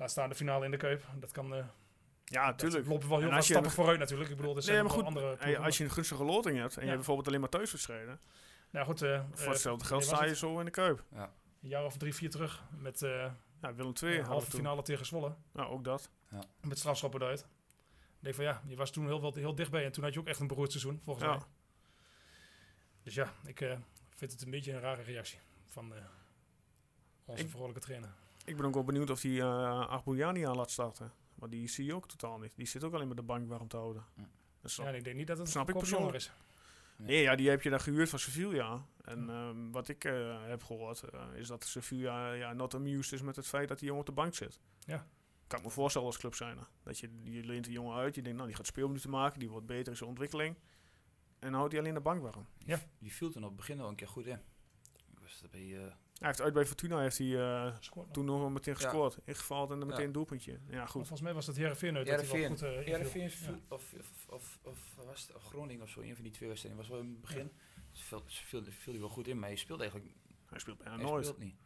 laat 0.00 0.10
staan 0.10 0.28
de 0.28 0.34
finale 0.34 0.64
in 0.64 0.70
de 0.70 0.76
Kuip. 0.76 1.04
Dat 1.18 1.32
kan... 1.32 1.54
eh, 1.54 1.64
ja, 2.24 2.46
natuurlijk. 2.46 2.86
lopen 2.86 3.08
wel 3.08 3.18
heel 3.18 3.30
veel 3.30 3.42
stappen 3.42 3.70
vooruit 3.70 3.98
natuurlijk. 3.98 4.30
Ik 4.30 4.36
bedoel, 4.36 4.56
er 4.56 4.62
zijn 4.62 4.74
nee, 4.74 4.84
maar 4.84 4.94
goed, 4.94 5.04
andere 5.04 5.36
hey, 5.38 5.58
als 5.58 5.78
je 5.78 5.84
een 5.84 5.90
gunstige 5.90 6.24
loting 6.24 6.58
hebt... 6.58 6.74
en 6.74 6.80
Ja. 6.80 6.80
je 6.80 6.86
hebt 6.86 6.96
bijvoorbeeld 6.96 7.26
alleen 7.26 7.40
maar 7.40 7.48
thuiswedstrijden... 7.48 8.20
Nou 8.70 8.86
goed, 8.86 9.02
uh, 9.02 9.22
voor 9.32 9.52
hetzelfde 9.52 9.84
geld 9.84 10.04
sta 10.04 10.24
je 10.24 10.36
zo 10.36 10.58
in 10.58 10.64
de 10.64 10.70
Kuip. 10.70 11.04
Ja. 11.12 11.32
Een 11.62 11.68
jaar 11.68 11.84
of 11.84 11.96
drie, 11.96 12.14
vier 12.14 12.30
terug 12.30 12.64
met... 12.70 13.02
Uh, 13.02 13.30
ja, 13.62 13.74
Willem 13.74 13.92
II. 14.02 14.18
Uh, 14.18 14.26
halve 14.26 14.50
finale 14.50 14.82
tegen 14.82 15.06
Zwolle. 15.06 15.34
Nou, 15.52 15.70
ook 15.70 15.84
dat. 15.84 16.10
Ja. 16.30 16.40
Met 16.60 16.78
strafschoppen 16.78 17.20
eruit. 17.20 17.40
Ik 17.40 17.46
denk 18.20 18.34
van 18.34 18.44
ja, 18.44 18.62
je 18.66 18.76
was 18.76 18.90
toen 18.90 19.06
heel, 19.06 19.32
heel 19.34 19.54
dichtbij. 19.54 19.84
En 19.84 19.92
toen 19.92 20.04
had 20.04 20.12
je 20.12 20.20
ook 20.20 20.26
echt 20.26 20.40
een 20.40 20.46
beroerd 20.46 20.70
seizoen, 20.70 21.00
volgens 21.04 21.24
ja. 21.26 21.30
mij. 21.30 21.40
Dus 23.02 23.14
ja, 23.14 23.32
ik 23.44 23.60
uh, 23.60 23.76
vind 24.08 24.32
het 24.32 24.42
een 24.42 24.50
beetje 24.50 24.72
een 24.72 24.80
rare 24.80 25.02
reactie 25.02 25.38
van 25.66 25.92
uh, 25.92 25.98
onze 27.24 27.44
ik, 27.44 27.50
vrolijke 27.50 27.80
trainer. 27.80 28.10
Ik 28.50 28.56
ben 28.56 28.66
ook 28.66 28.74
wel 28.74 28.84
benieuwd 28.84 29.10
of 29.10 29.22
hij 29.22 29.30
uh, 29.30 30.26
aan 30.26 30.56
laat 30.56 30.70
starten. 30.70 31.12
Maar 31.34 31.50
die 31.50 31.68
zie 31.68 31.84
je 31.84 31.94
ook 31.94 32.08
totaal 32.08 32.38
niet. 32.38 32.52
Die 32.56 32.66
zit 32.66 32.84
ook 32.84 32.94
alleen 32.94 33.06
maar 33.06 33.16
de 33.16 33.22
bank 33.22 33.48
warm 33.48 33.68
te 33.68 33.76
houden. 33.76 34.04
Ja, 34.16 34.28
dus 34.60 34.76
ja 34.76 34.88
ik 34.88 35.04
denk 35.04 35.16
niet 35.16 35.26
dat 35.26 35.38
het 35.38 35.48
snap 35.48 35.68
ik 35.68 35.78
persoonlijk 35.78 36.14
is. 36.14 36.30
Nee. 36.96 37.08
nee, 37.08 37.22
ja, 37.22 37.34
die 37.34 37.48
heb 37.48 37.62
je 37.62 37.70
dan 37.70 37.80
gehuurd 37.80 38.08
van 38.08 38.18
Sevilla. 38.18 38.86
En 39.04 39.28
um, 39.28 39.72
wat 39.72 39.88
ik 39.88 40.04
uh, 40.04 40.36
heb 40.46 40.62
gehoord, 40.62 41.02
uh, 41.14 41.20
is 41.34 41.48
dat 41.48 41.64
Sevilla 41.64 42.32
ja, 42.32 42.52
not 42.52 42.74
amused 42.74 43.12
is 43.12 43.22
met 43.22 43.36
het 43.36 43.46
feit 43.46 43.68
dat 43.68 43.78
die 43.78 43.86
jongen 43.86 44.02
op 44.02 44.06
de 44.06 44.14
bank 44.14 44.34
zit. 44.34 44.60
Ja. 44.84 45.06
Kan 45.46 45.58
ik 45.58 45.64
me 45.64 45.70
voorstellen 45.70 46.06
als 46.06 46.18
club 46.18 46.34
zijn. 46.34 46.58
Dat 46.82 46.98
je, 46.98 47.10
je 47.22 47.44
leent 47.44 47.64
die 47.64 47.72
jongen 47.72 47.96
uit, 47.96 48.14
je 48.14 48.22
denkt, 48.22 48.36
nou, 48.36 48.48
die 48.48 48.56
gaat 48.56 48.66
speelminuten 48.66 49.10
maken, 49.10 49.38
die 49.38 49.50
wordt 49.50 49.66
beter 49.66 49.90
in 49.92 49.96
zijn 49.96 50.08
ontwikkeling. 50.08 50.56
En 51.38 51.48
dan 51.50 51.54
houdt 51.54 51.72
hij 51.72 51.80
alleen 51.80 51.94
de 51.94 52.00
bank 52.00 52.22
warm. 52.22 52.46
Ja. 52.64 52.80
Die 52.98 53.12
viel 53.12 53.30
toen 53.30 53.42
op 53.42 53.48
het 53.48 53.56
begin 53.56 53.76
wel 53.76 53.88
een 53.88 53.94
keer 53.94 54.08
goed 54.08 54.26
in. 54.26 54.40
Ik 55.10 55.18
was 55.20 55.42
bij, 55.50 55.66
uh... 55.66 55.92
Hij 56.20 56.28
heeft 56.28 56.40
uit 56.40 56.52
bij 56.52 56.66
Fortuna 56.66 57.00
heeft 57.00 57.18
hij 57.18 57.26
uh, 57.26 57.76
toen 58.12 58.24
nog 58.24 58.50
meteen 58.50 58.76
gescoord. 58.76 59.14
Ja. 59.14 59.20
Ingevallen 59.24 59.72
en 59.72 59.78
dan 59.78 59.86
meteen 59.86 60.00
ja. 60.00 60.06
een 60.06 60.12
doelpuntje. 60.12 60.58
Ja, 60.68 60.82
goed. 60.82 60.92
Volgens 60.92 61.20
mij 61.20 61.34
was 61.34 61.46
dat 61.46 61.56
Heerenveen 61.56 61.96
uit. 61.96 62.08
Heerenveen. 62.08 62.48
Goed, 62.48 62.62
uh, 62.62 62.68
Heerenveen 62.70 63.30
ja. 63.40 63.58
of, 63.68 63.94
of, 63.98 64.26
of, 64.28 64.58
of, 64.62 64.78
was 65.06 65.28
het 65.28 65.42
Groningen 65.42 65.82
of 65.82 65.88
zo. 65.90 66.00
Een 66.00 66.14
van 66.14 66.24
die 66.24 66.32
twee 66.32 66.48
wedstrijden 66.48 66.80
was 66.80 66.90
wel 66.90 67.00
in 67.00 67.08
het 67.08 67.20
begin. 67.20 67.50
Ja. 67.74 67.82
Dus 67.90 68.02
viel, 68.02 68.22
viel, 68.26 68.62
viel 68.68 68.92
hij 68.92 69.00
wel 69.00 69.10
goed 69.10 69.28
in, 69.28 69.38
maar 69.38 69.48
hij 69.48 69.58
speelde 69.58 69.82
eigenlijk... 69.82 70.12
Hij 70.46 70.58
speelt 70.58 70.78
bijna 70.78 70.94
hij 70.94 71.04
nooit. 71.04 71.24
Speelt 71.24 71.40
niet. 71.40 71.56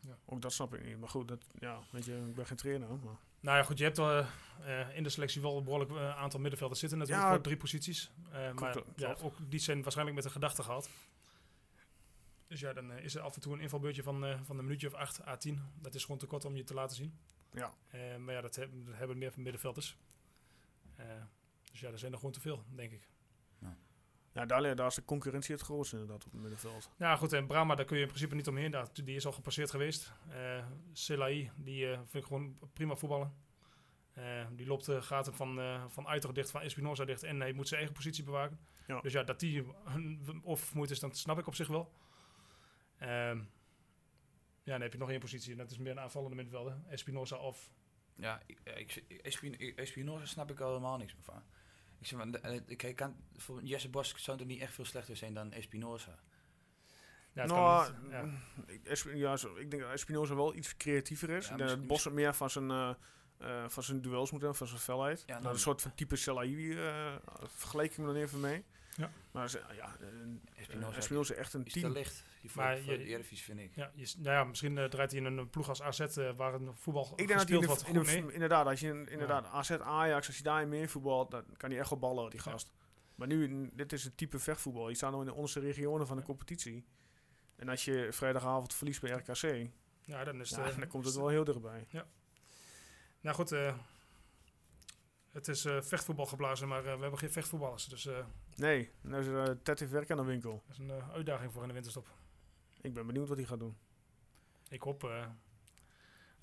Ja. 0.00 0.18
Ook 0.24 0.42
dat 0.42 0.52
snap 0.52 0.74
ik 0.74 0.84
niet. 0.84 0.98
Maar 0.98 1.08
goed, 1.08 1.28
dat, 1.28 1.46
ja, 1.58 1.78
weet 1.90 2.04
je, 2.04 2.16
ik 2.28 2.34
ben 2.34 2.46
geen 2.46 2.56
trainer. 2.56 2.88
Maar. 2.88 3.16
Nou 3.40 3.56
ja, 3.56 3.62
goed, 3.62 3.78
je 3.78 3.84
hebt 3.84 3.98
uh, 3.98 4.26
uh, 4.60 4.96
in 4.96 5.02
de 5.02 5.08
selectie 5.08 5.42
wel 5.42 5.56
een 5.56 5.64
behoorlijk 5.64 5.90
uh, 5.90 6.16
aantal 6.18 6.40
middenvelders 6.40 6.80
zitten 6.80 6.98
natuurlijk 6.98 7.26
ja, 7.26 7.32
voor 7.34 7.42
drie 7.42 7.56
posities. 7.56 8.10
maar 8.54 8.82
ja, 8.96 9.16
ook 9.22 9.34
die 9.48 9.60
zijn 9.60 9.82
waarschijnlijk 9.82 10.16
met 10.16 10.24
de 10.26 10.32
gedachte 10.32 10.62
gehad. 10.62 10.90
Dus 12.48 12.60
ja, 12.60 12.72
dan 12.72 12.92
is 12.92 13.14
er 13.14 13.20
af 13.20 13.34
en 13.34 13.40
toe 13.40 13.52
een 13.52 13.60
invalbeurtje 13.60 14.02
van, 14.02 14.44
van 14.44 14.58
een 14.58 14.64
minuutje 14.64 14.86
of 14.86 14.94
8 14.94 15.26
à 15.26 15.36
10. 15.36 15.62
Dat 15.80 15.94
is 15.94 16.02
gewoon 16.02 16.18
te 16.18 16.26
kort 16.26 16.44
om 16.44 16.56
je 16.56 16.64
te 16.64 16.74
laten 16.74 16.96
zien. 16.96 17.18
Ja. 17.52 17.74
maar 18.18 18.34
ja, 18.34 18.40
dat, 18.40 18.56
heb, 18.56 18.70
dat 18.72 18.94
hebben 18.94 19.18
meer 19.18 19.32
van 19.32 19.42
middenvelders. 19.42 19.96
dus 21.70 21.80
ja, 21.80 21.90
er 21.90 21.98
zijn 21.98 22.12
er 22.12 22.18
gewoon 22.18 22.32
te 22.32 22.40
veel, 22.40 22.64
denk 22.74 22.92
ik. 22.92 23.08
Ja, 24.38 24.46
daar, 24.46 24.76
daar 24.76 24.86
is 24.86 24.94
de 24.94 25.04
concurrentie 25.04 25.54
het 25.54 25.64
grootste 25.64 25.96
inderdaad 25.96 26.26
op 26.26 26.32
het 26.32 26.40
middenveld. 26.40 26.90
Ja, 26.98 27.16
goed. 27.16 27.32
En 27.32 27.46
Brahma, 27.46 27.74
daar 27.74 27.84
kun 27.84 27.96
je 27.96 28.02
in 28.02 28.08
principe 28.08 28.34
niet 28.34 28.48
omheen. 28.48 28.70
Daar, 28.70 28.88
die 28.92 29.16
is 29.16 29.26
al 29.26 29.32
gepasseerd 29.32 29.70
geweest. 29.70 30.12
Uh, 30.30 30.64
Selai, 30.92 31.50
die 31.56 31.84
uh, 31.84 31.92
vind 31.92 32.14
ik 32.14 32.24
gewoon 32.24 32.58
prima 32.72 32.94
voetballen. 32.94 33.32
Uh, 34.18 34.46
die 34.52 34.66
loopt 34.66 34.84
de 34.84 35.02
gaten 35.02 35.34
van, 35.34 35.58
uh, 35.58 35.84
van 35.88 36.06
Uiter 36.06 36.34
dicht, 36.34 36.50
van 36.50 36.60
Espinoza 36.60 37.04
dicht. 37.04 37.22
En 37.22 37.40
hij 37.40 37.52
moet 37.52 37.68
zijn 37.68 37.80
eigen 37.80 37.96
positie 37.96 38.24
bewaken. 38.24 38.58
Ja. 38.86 39.00
Dus 39.00 39.12
ja, 39.12 39.22
dat 39.22 39.40
die 39.40 39.64
oververmoeid 40.42 40.90
is, 40.90 41.00
dat 41.00 41.16
snap 41.16 41.38
ik 41.38 41.46
op 41.46 41.54
zich 41.54 41.68
wel. 41.68 41.92
Ehm, 42.98 43.38
ja, 44.62 44.72
dan 44.72 44.80
heb 44.80 44.92
je 44.92 44.98
nog 44.98 45.10
één 45.10 45.20
positie. 45.20 45.52
En 45.52 45.58
dat 45.58 45.70
is 45.70 45.78
meer 45.78 45.92
een 45.92 46.00
aanvallende 46.00 46.36
middenvelder. 46.36 46.76
Espinoza 46.88 47.36
of... 47.36 47.70
Ja, 48.14 48.42
ik, 48.46 48.60
ik, 48.64 49.76
Espinoza 49.76 50.26
snap 50.26 50.50
ik 50.50 50.60
al 50.60 50.68
helemaal 50.68 50.96
niks 50.96 51.14
meer 51.14 51.24
van. 51.24 51.42
Ik 51.98 52.06
zeg 52.06 52.18
maar, 52.18 52.52
ik 52.66 52.96
kan, 52.96 53.16
voor 53.36 53.62
Jesse 53.62 53.88
Bos 53.88 54.14
zou 54.16 54.38
er 54.38 54.46
niet 54.46 54.60
echt 54.60 54.74
veel 54.74 54.84
slechter 54.84 55.16
zijn 55.16 55.34
dan 55.34 55.52
Espinoza. 55.52 56.18
Ja, 57.32 57.46
nou, 57.46 57.92
ja. 58.10 58.24
Esp 58.84 59.08
ja, 59.14 59.36
zo, 59.36 59.56
ik 59.56 59.70
denk 59.70 59.82
dat 59.82 59.92
Espinoza 59.92 60.34
wel 60.34 60.54
iets 60.54 60.76
creatiever 60.76 61.30
is. 61.30 61.46
Ja, 61.46 61.52
ik 61.52 61.58
denk 61.58 61.70
dat 61.70 61.86
Bos 61.86 62.08
meer 62.08 62.34
van 62.34 62.50
zijn, 62.50 62.70
uh, 62.70 62.90
uh, 63.40 63.68
van 63.68 63.82
zijn 63.82 64.00
duels 64.00 64.30
moet 64.30 64.40
hebben, 64.40 64.58
van 64.58 64.66
zijn 64.66 64.80
felheid. 64.80 65.22
Ja, 65.26 65.38
nou, 65.38 65.52
een 65.52 65.60
soort 65.60 65.82
van 65.82 65.94
type 65.94 66.16
Selaï 66.16 66.50
uh, 66.50 67.16
vergelijk 67.46 67.90
ik 67.90 67.98
me 67.98 68.06
dan 68.06 68.16
even 68.16 68.40
mee. 68.40 68.64
Ja. 68.98 69.10
Maar 69.30 69.50
ja, 69.76 69.96
Espinoza, 70.54 70.96
Espinoza 70.96 71.34
echt 71.34 71.54
een 71.54 71.64
is 71.64 71.72
team. 71.72 71.86
te 71.86 71.98
licht. 71.98 72.24
Die 72.40 72.50
voor, 72.50 72.62
maar 72.62 72.78
voor 72.78 72.92
je, 72.92 72.98
de 72.98 73.04
Eredivisie 73.04 73.44
vind 73.44 73.58
ik. 73.58 73.74
Ja, 73.74 73.90
je, 73.94 74.14
nou 74.18 74.36
ja 74.36 74.44
misschien 74.44 74.76
uh, 74.76 74.84
draait 74.84 75.10
hij 75.10 75.20
in 75.20 75.26
een 75.26 75.50
ploeg 75.50 75.68
als 75.68 75.82
AZ 75.82 76.00
uh, 76.00 76.34
waar 76.34 76.54
een 76.54 76.74
voetbal 76.74 77.12
ik 77.16 77.26
denk 77.28 77.38
dat 77.38 77.48
hij 77.48 77.58
in 77.58 77.66
de, 77.66 77.86
in 77.86 78.02
de, 78.02 78.16
in 78.16 78.32
inderdaad, 78.32 78.66
als 78.66 78.80
je 78.80 78.88
in, 78.88 79.08
inderdaad 79.08 79.44
ja. 79.44 79.50
AZ, 79.50 79.70
Ajax, 79.70 80.26
als 80.26 80.36
je 80.36 80.42
daarin 80.42 80.68
meer 80.68 80.88
voetbalt, 80.88 81.30
dan 81.30 81.44
kan 81.56 81.70
hij 81.70 81.78
echt 81.78 81.90
wel 81.90 81.98
ballen, 81.98 82.30
die 82.30 82.40
gast. 82.40 82.66
Ja. 82.66 82.86
Maar 83.14 83.26
nu, 83.26 83.70
dit 83.72 83.92
is 83.92 84.04
een 84.04 84.14
type 84.14 84.38
vechtvoetbal. 84.38 84.88
Je 84.88 84.94
staat 84.94 85.10
nog 85.10 85.20
in 85.20 85.26
de 85.26 85.34
onderste 85.34 85.60
regionen 85.60 86.06
van 86.06 86.16
de 86.16 86.22
competitie. 86.22 86.84
En 87.56 87.68
als 87.68 87.84
je 87.84 88.08
vrijdagavond 88.10 88.74
verliest 88.74 89.00
bij 89.00 89.10
RKC, 89.10 89.70
ja, 90.04 90.24
dan, 90.24 90.40
is 90.40 90.50
ja, 90.50 90.70
de, 90.70 90.78
dan 90.78 90.88
komt 90.88 91.04
het 91.04 91.14
wel 91.14 91.28
heel 91.28 91.44
dichtbij. 91.44 91.86
Ja. 91.88 92.06
Nou 93.20 93.36
goed, 93.36 93.52
uh, 93.52 93.74
het 95.38 95.48
is 95.48 95.64
eh, 95.64 95.80
vechtvoetbal 95.80 96.26
geblazen, 96.26 96.68
maar 96.68 96.84
eh, 96.86 96.94
we 96.94 97.00
hebben 97.00 97.18
geen 97.18 97.32
vechtvoetballers. 97.32 97.84
Dus 97.86 98.06
eh 98.06 98.18
Nee, 98.56 98.90
nou 99.00 99.22
is 99.22 99.26
er 99.28 99.48
uh, 99.48 99.76
heeft 99.78 99.90
werk 99.90 100.10
aan 100.10 100.16
de 100.16 100.22
winkel. 100.24 100.62
dat 100.66 100.76
is 100.76 100.78
een 100.78 100.90
eh, 100.90 101.10
uitdaging 101.10 101.52
voor 101.52 101.62
in 101.62 101.68
de 101.68 101.74
winterstop. 101.74 102.08
Ik 102.80 102.94
ben 102.94 103.06
benieuwd 103.06 103.28
wat 103.28 103.36
hij 103.36 103.46
gaat 103.46 103.58
doen. 103.58 103.76
Ik 104.68 104.82
hoop 104.82 105.04
eh, 105.04 105.26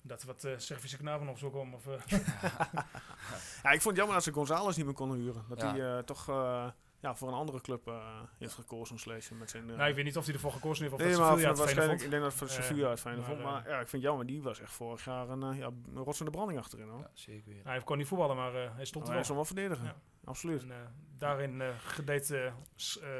dat 0.02 0.20
er 0.20 0.26
wat 0.26 0.44
eh 0.44 0.52
Servische 0.56 0.96
knapen 0.96 1.28
op 1.28 1.38
zou 1.38 1.52
komen. 1.52 1.74
Of, 1.74 1.84
Ja, 3.62 3.70
ik 3.70 3.80
vond 3.82 3.84
het 3.84 3.96
jammer 3.96 4.14
dat 4.14 4.22
ze 4.24 4.32
González 4.32 4.76
niet 4.76 4.84
meer 4.86 4.94
konden 4.94 5.18
huren. 5.18 5.44
Dat 5.48 5.60
Ja. 5.60 5.70
hij 5.70 5.96
eh, 5.96 6.02
toch 6.02 6.28
eh, 6.28 6.70
ja, 7.00 7.14
voor 7.16 7.28
een 7.28 7.34
andere 7.34 7.60
club 7.60 7.86
eh, 7.88 8.20
heeft 8.38 8.54
gekozen, 8.54 8.98
Sleesje, 8.98 9.34
met 9.34 9.50
zijn... 9.50 9.70
eh, 9.70 9.76
nou, 9.76 9.88
ik 9.88 9.94
weet 9.94 10.04
niet 10.04 10.16
of 10.16 10.24
hij 10.24 10.34
ervoor 10.34 10.52
gekozen 10.52 10.82
heeft 10.82 10.94
of 10.94 11.00
Nee, 11.00 11.10
dat 11.10 11.18
maar 11.20 11.28
Sevilla 11.30 11.54
voor- 11.54 11.64
het 11.64 11.72
fijner 11.74 11.88
waarschijnlijk, 11.88 12.00
vond. 12.00 12.02
ik 12.02 12.10
denk 12.10 12.22
dat 12.22 12.32
het 12.32 12.40
voor 12.40 12.48
Eh, 12.58 12.64
Sevilla 12.64 12.90
het 12.90 13.00
fijne 13.00 13.18
maar, 13.18 13.26
vond. 13.28 13.38
eh, 13.38 13.44
Maar 13.44 13.68
ja, 13.68 13.80
ik 13.80 13.88
vind 13.88 13.90
het 13.92 14.00
jammer, 14.02 14.26
die 14.26 14.42
was 14.42 14.60
echt 14.60 14.72
vorig 14.72 15.04
jaar 15.04 15.28
een, 15.28 15.42
eh, 15.42 15.58
ja, 15.58 15.66
een 15.66 16.02
rotsende 16.04 16.30
branding 16.30 16.58
achterin. 16.58 16.88
Hoor. 16.88 17.00
Ja, 17.00 17.10
zeker 17.12 17.52
weer. 17.52 17.64
Hij 17.64 17.80
kon 17.80 17.96
niet 17.98 18.06
voetballen, 18.06 18.36
maar 18.36 18.54
eh, 18.64 18.74
hij 18.74 18.84
stond 18.84 19.04
er 19.08 19.10
hij 19.12 19.20
wel. 19.20 19.30
is 19.30 19.34
wel 19.36 19.44
verdedigen, 19.44 19.84
Ja. 19.84 19.94
absoluut. 20.24 20.62
En, 20.62 20.70
eh, 20.70 20.76
daarin 21.18 21.60
eh 21.60 21.68
gedeed 21.78 22.30
eh 22.30 22.46
eh, 22.46 22.52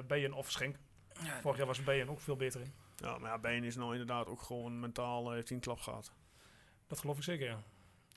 Beyen 0.07 0.33
of 0.33 0.51
Schenk. 0.51 0.77
Vorig 1.41 1.57
jaar 1.57 1.67
was 1.67 1.85
Beyen 1.85 2.09
ook 2.09 2.21
veel 2.21 2.37
beter 2.37 2.61
in. 2.61 2.73
Ja, 2.97 3.19
maar 3.19 3.43
ja, 3.43 3.49
is 3.51 3.77
nou 3.77 3.91
inderdaad 3.93 4.27
ook 4.29 4.43
gewoon 4.43 4.81
mentaal, 4.81 5.27
eh, 5.29 5.33
heeft 5.35 5.49
hij 5.49 5.57
een 5.57 5.63
klap 5.63 5.81
gehad. 5.81 6.13
Dat 6.87 6.99
geloof 6.99 7.17
ik 7.17 7.23
zeker, 7.23 7.47
ja. 7.47 7.63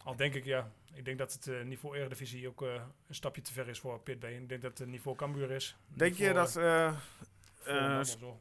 Al 0.10 0.16
denk 0.16 0.34
ik, 0.34 0.46
ja. 0.46 0.72
Ik 0.94 1.06
denk 1.06 1.18
dat 1.18 1.34
het 1.34 1.48
eh, 1.48 1.62
niveau 1.64 1.98
Eredivisie 1.98 2.48
ook 2.48 2.62
eh, 2.62 2.74
een 3.08 3.16
stapje 3.16 3.42
te 3.42 3.54
ver 3.54 3.68
is 3.68 3.80
voor 3.80 4.00
Pit 4.00 4.20
Beyen. 4.20 4.42
Ik 4.42 4.50
denk 4.50 4.62
dat 4.62 4.78
het 4.78 4.88
niveau 4.88 5.18
Cambuur 5.18 5.52
is. 5.52 5.78
Denk 5.88 6.16
je 6.16 6.34
dat... 6.34 6.56
eh. 6.56 7.00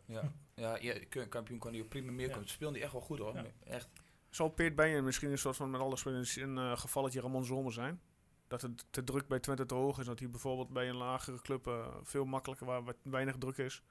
Ja, 0.07 0.33
ja, 0.55 0.77
ja 0.81 0.95
kampioen 1.29 1.59
kan 1.59 1.73
hij 1.73 1.81
ook 1.83 1.89
prima 1.89 2.13
meer 2.13 2.27
Ja. 2.27 2.33
komen. 2.33 2.49
Speelde 2.49 2.75
hij 2.75 2.83
echt 2.83 2.93
wel 2.93 3.03
goed 3.03 3.19
hoor. 3.19 3.35
Ja. 3.35 3.45
Echt. 3.65 3.89
Zal 4.31 4.49
Peert 4.49 4.75
Been 4.75 5.05
misschien 5.05 5.31
een 5.31 5.39
soort 5.39 5.57
van 5.57 5.71
met 5.71 5.81
alle 5.81 5.97
spelers 5.97 6.37
een 6.37 6.79
gevalletje 6.79 7.21
Ramon 7.21 7.45
Zomer 7.45 7.73
zijn? 7.73 8.01
Dat 8.47 8.63
het 8.63 8.85
te 8.91 9.05
druk 9.05 9.29
bij 9.29 9.41
Twente 9.41 9.67
te 9.67 9.75
hoog 9.75 9.99
is. 9.99 10.07
Dat 10.07 10.19
hij 10.19 10.29
bijvoorbeeld 10.29 10.69
bij 10.69 10.89
een 10.89 10.97
lagere 10.97 11.41
club 11.41 11.67
eh, 11.67 11.87
veel 12.03 12.25
makkelijker, 12.25 12.67
waar 12.67 12.85
wat 12.85 12.97
weinig 13.03 13.37
druk 13.39 13.57
is, 13.59 13.83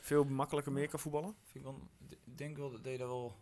veel 0.00 0.24
makkelijker 0.24 0.72
meer 0.72 0.88
kan 0.88 0.98
voetballen? 1.00 1.34
Vind 1.44 1.64
ik 1.64 1.70
wel, 1.70 1.88
denk 2.24 2.56
wel 2.56 2.70
dat 2.70 2.84
hij 2.84 2.96
dat 2.96 3.08
wel. 3.08 3.36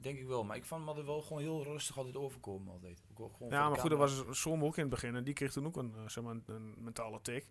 Denk 0.00 0.18
ik 0.18 0.26
wel. 0.26 0.44
Maar 0.44 0.56
ik 0.56 0.64
vond 0.64 0.86
hem 0.86 1.04
wel 1.04 1.22
gewoon 1.22 1.42
heel 1.42 1.62
rustig 1.64 1.96
altijd 1.98 2.16
overkomen 2.16 2.72
altijd. 2.72 3.02
Ook 3.10 3.18
wel 3.18 3.28
gewoon 3.28 3.52
Ja, 3.52 3.68
maar 3.68 3.78
goed, 3.78 3.90
dat 3.90 3.98
camera. 3.98 4.24
was 4.24 4.40
Zomer 4.40 4.66
ook 4.66 4.76
in 4.76 4.82
het 4.82 4.90
begin. 4.90 5.16
En 5.16 5.24
die 5.24 5.34
kreeg 5.34 5.52
toen 5.52 5.66
ook 5.66 5.76
een, 5.76 5.94
eh, 5.96 6.08
zeg 6.08 6.24
maar, 6.24 6.36
een, 6.46 6.74
mentale 6.78 7.20
tik. 7.20 7.50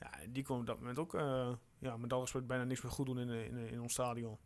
Ja, 0.00 0.10
die 0.28 0.44
kon 0.44 0.58
op 0.60 0.66
dat 0.66 0.78
moment 0.78 0.98
ook, 0.98 1.14
eh 1.14 1.52
ja, 1.78 1.96
met 1.96 2.12
alle 2.12 2.22
respect, 2.22 2.46
bijna 2.46 2.64
niks 2.64 2.82
meer 2.82 2.92
goed 2.92 3.06
doen 3.06 3.18
in, 3.18 3.30
eh, 3.30 3.44
in, 3.44 3.56
in 3.56 3.80
ons 3.80 3.92
stadion. 3.92 4.38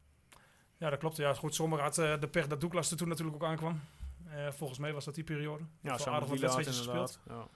Ja, 0.76 0.90
dat 0.90 0.98
klopt. 0.98 1.16
Ja, 1.16 1.34
goed. 1.34 1.54
Zomer 1.54 1.80
had 1.80 1.98
eh, 1.98 2.20
de 2.20 2.28
pech 2.28 2.46
dat 2.46 2.60
Douglas 2.60 2.90
er 2.90 2.96
toen 2.96 3.08
natuurlijk 3.08 3.36
ook 3.42 3.48
aankwam. 3.50 3.80
Eh, 4.26 4.50
volgens 4.50 4.78
mij 4.78 4.92
was 4.92 5.04
dat 5.04 5.14
die 5.14 5.24
periode. 5.24 5.64
Ja, 5.80 5.96
Wel 5.96 6.06
aardig 6.06 6.10
met 6.12 6.20
wat 6.20 6.28
Wielaert 6.30 6.54
wedstrijdjes 6.54 6.76
gespeeld. 6.76 7.20
Ja. 7.28 7.48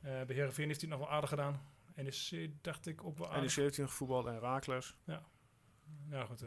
Eh 0.00 0.26
bij 0.26 0.36
Heerenveen 0.36 0.66
heeft 0.66 0.80
hij 0.80 0.90
het 0.90 0.98
nog 0.98 1.08
wel 1.08 1.16
aardig 1.16 1.30
gedaan. 1.30 1.60
NEC 1.94 2.50
dacht 2.62 2.86
ik 2.86 3.04
ook 3.04 3.18
wel 3.18 3.26
En 3.26 3.32
aardig. 3.32 3.54
die 3.54 3.62
17 3.62 3.88
gevoetbald 3.88 4.26
en 4.26 4.38
Raakles. 4.40 4.96
Ja, 5.04 6.24
goed. 6.24 6.44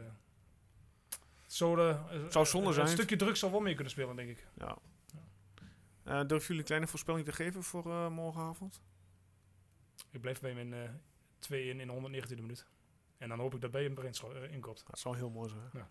Zo 1.48 1.74
de, 1.74 1.98
eh, 2.10 2.30
Zou 2.30 2.46
zonde 2.46 2.72
zijn. 2.72 2.86
Een 2.86 2.92
stukje 2.92 3.16
druk 3.16 3.36
zou 3.36 3.52
wel 3.52 3.60
mee 3.60 3.74
kunnen 3.74 3.92
spelen, 3.92 4.16
denk 4.16 4.28
ik. 4.28 4.46
Ja. 4.54 4.78
Eh 6.02 6.18
durven 6.18 6.40
jullie 6.40 6.58
een 6.58 6.64
kleine 6.64 6.86
voorspelling 6.86 7.24
te 7.24 7.32
geven 7.32 7.62
voor 7.62 7.90
eh, 7.90 8.08
morgenavond? 8.08 8.82
Ik 10.10 10.20
blijf 10.20 10.40
bij 10.40 10.54
mijn 10.54 10.72
eh 10.72 10.90
2 11.38 11.68
in 11.68 11.80
in 11.80 11.86
de 11.86 11.92
119e 11.92 12.40
minuut. 12.40 12.66
En 13.18 13.28
dan 13.28 13.38
hoop 13.38 13.54
ik 13.54 13.60
dat 13.60 13.70
bij 13.70 13.82
hem 13.82 13.94
erin 13.96 14.50
inkoopt. 14.50 14.86
Dat 14.86 14.98
zou 14.98 15.16
heel 15.16 15.30
mooi 15.30 15.48
zijn. 15.48 15.86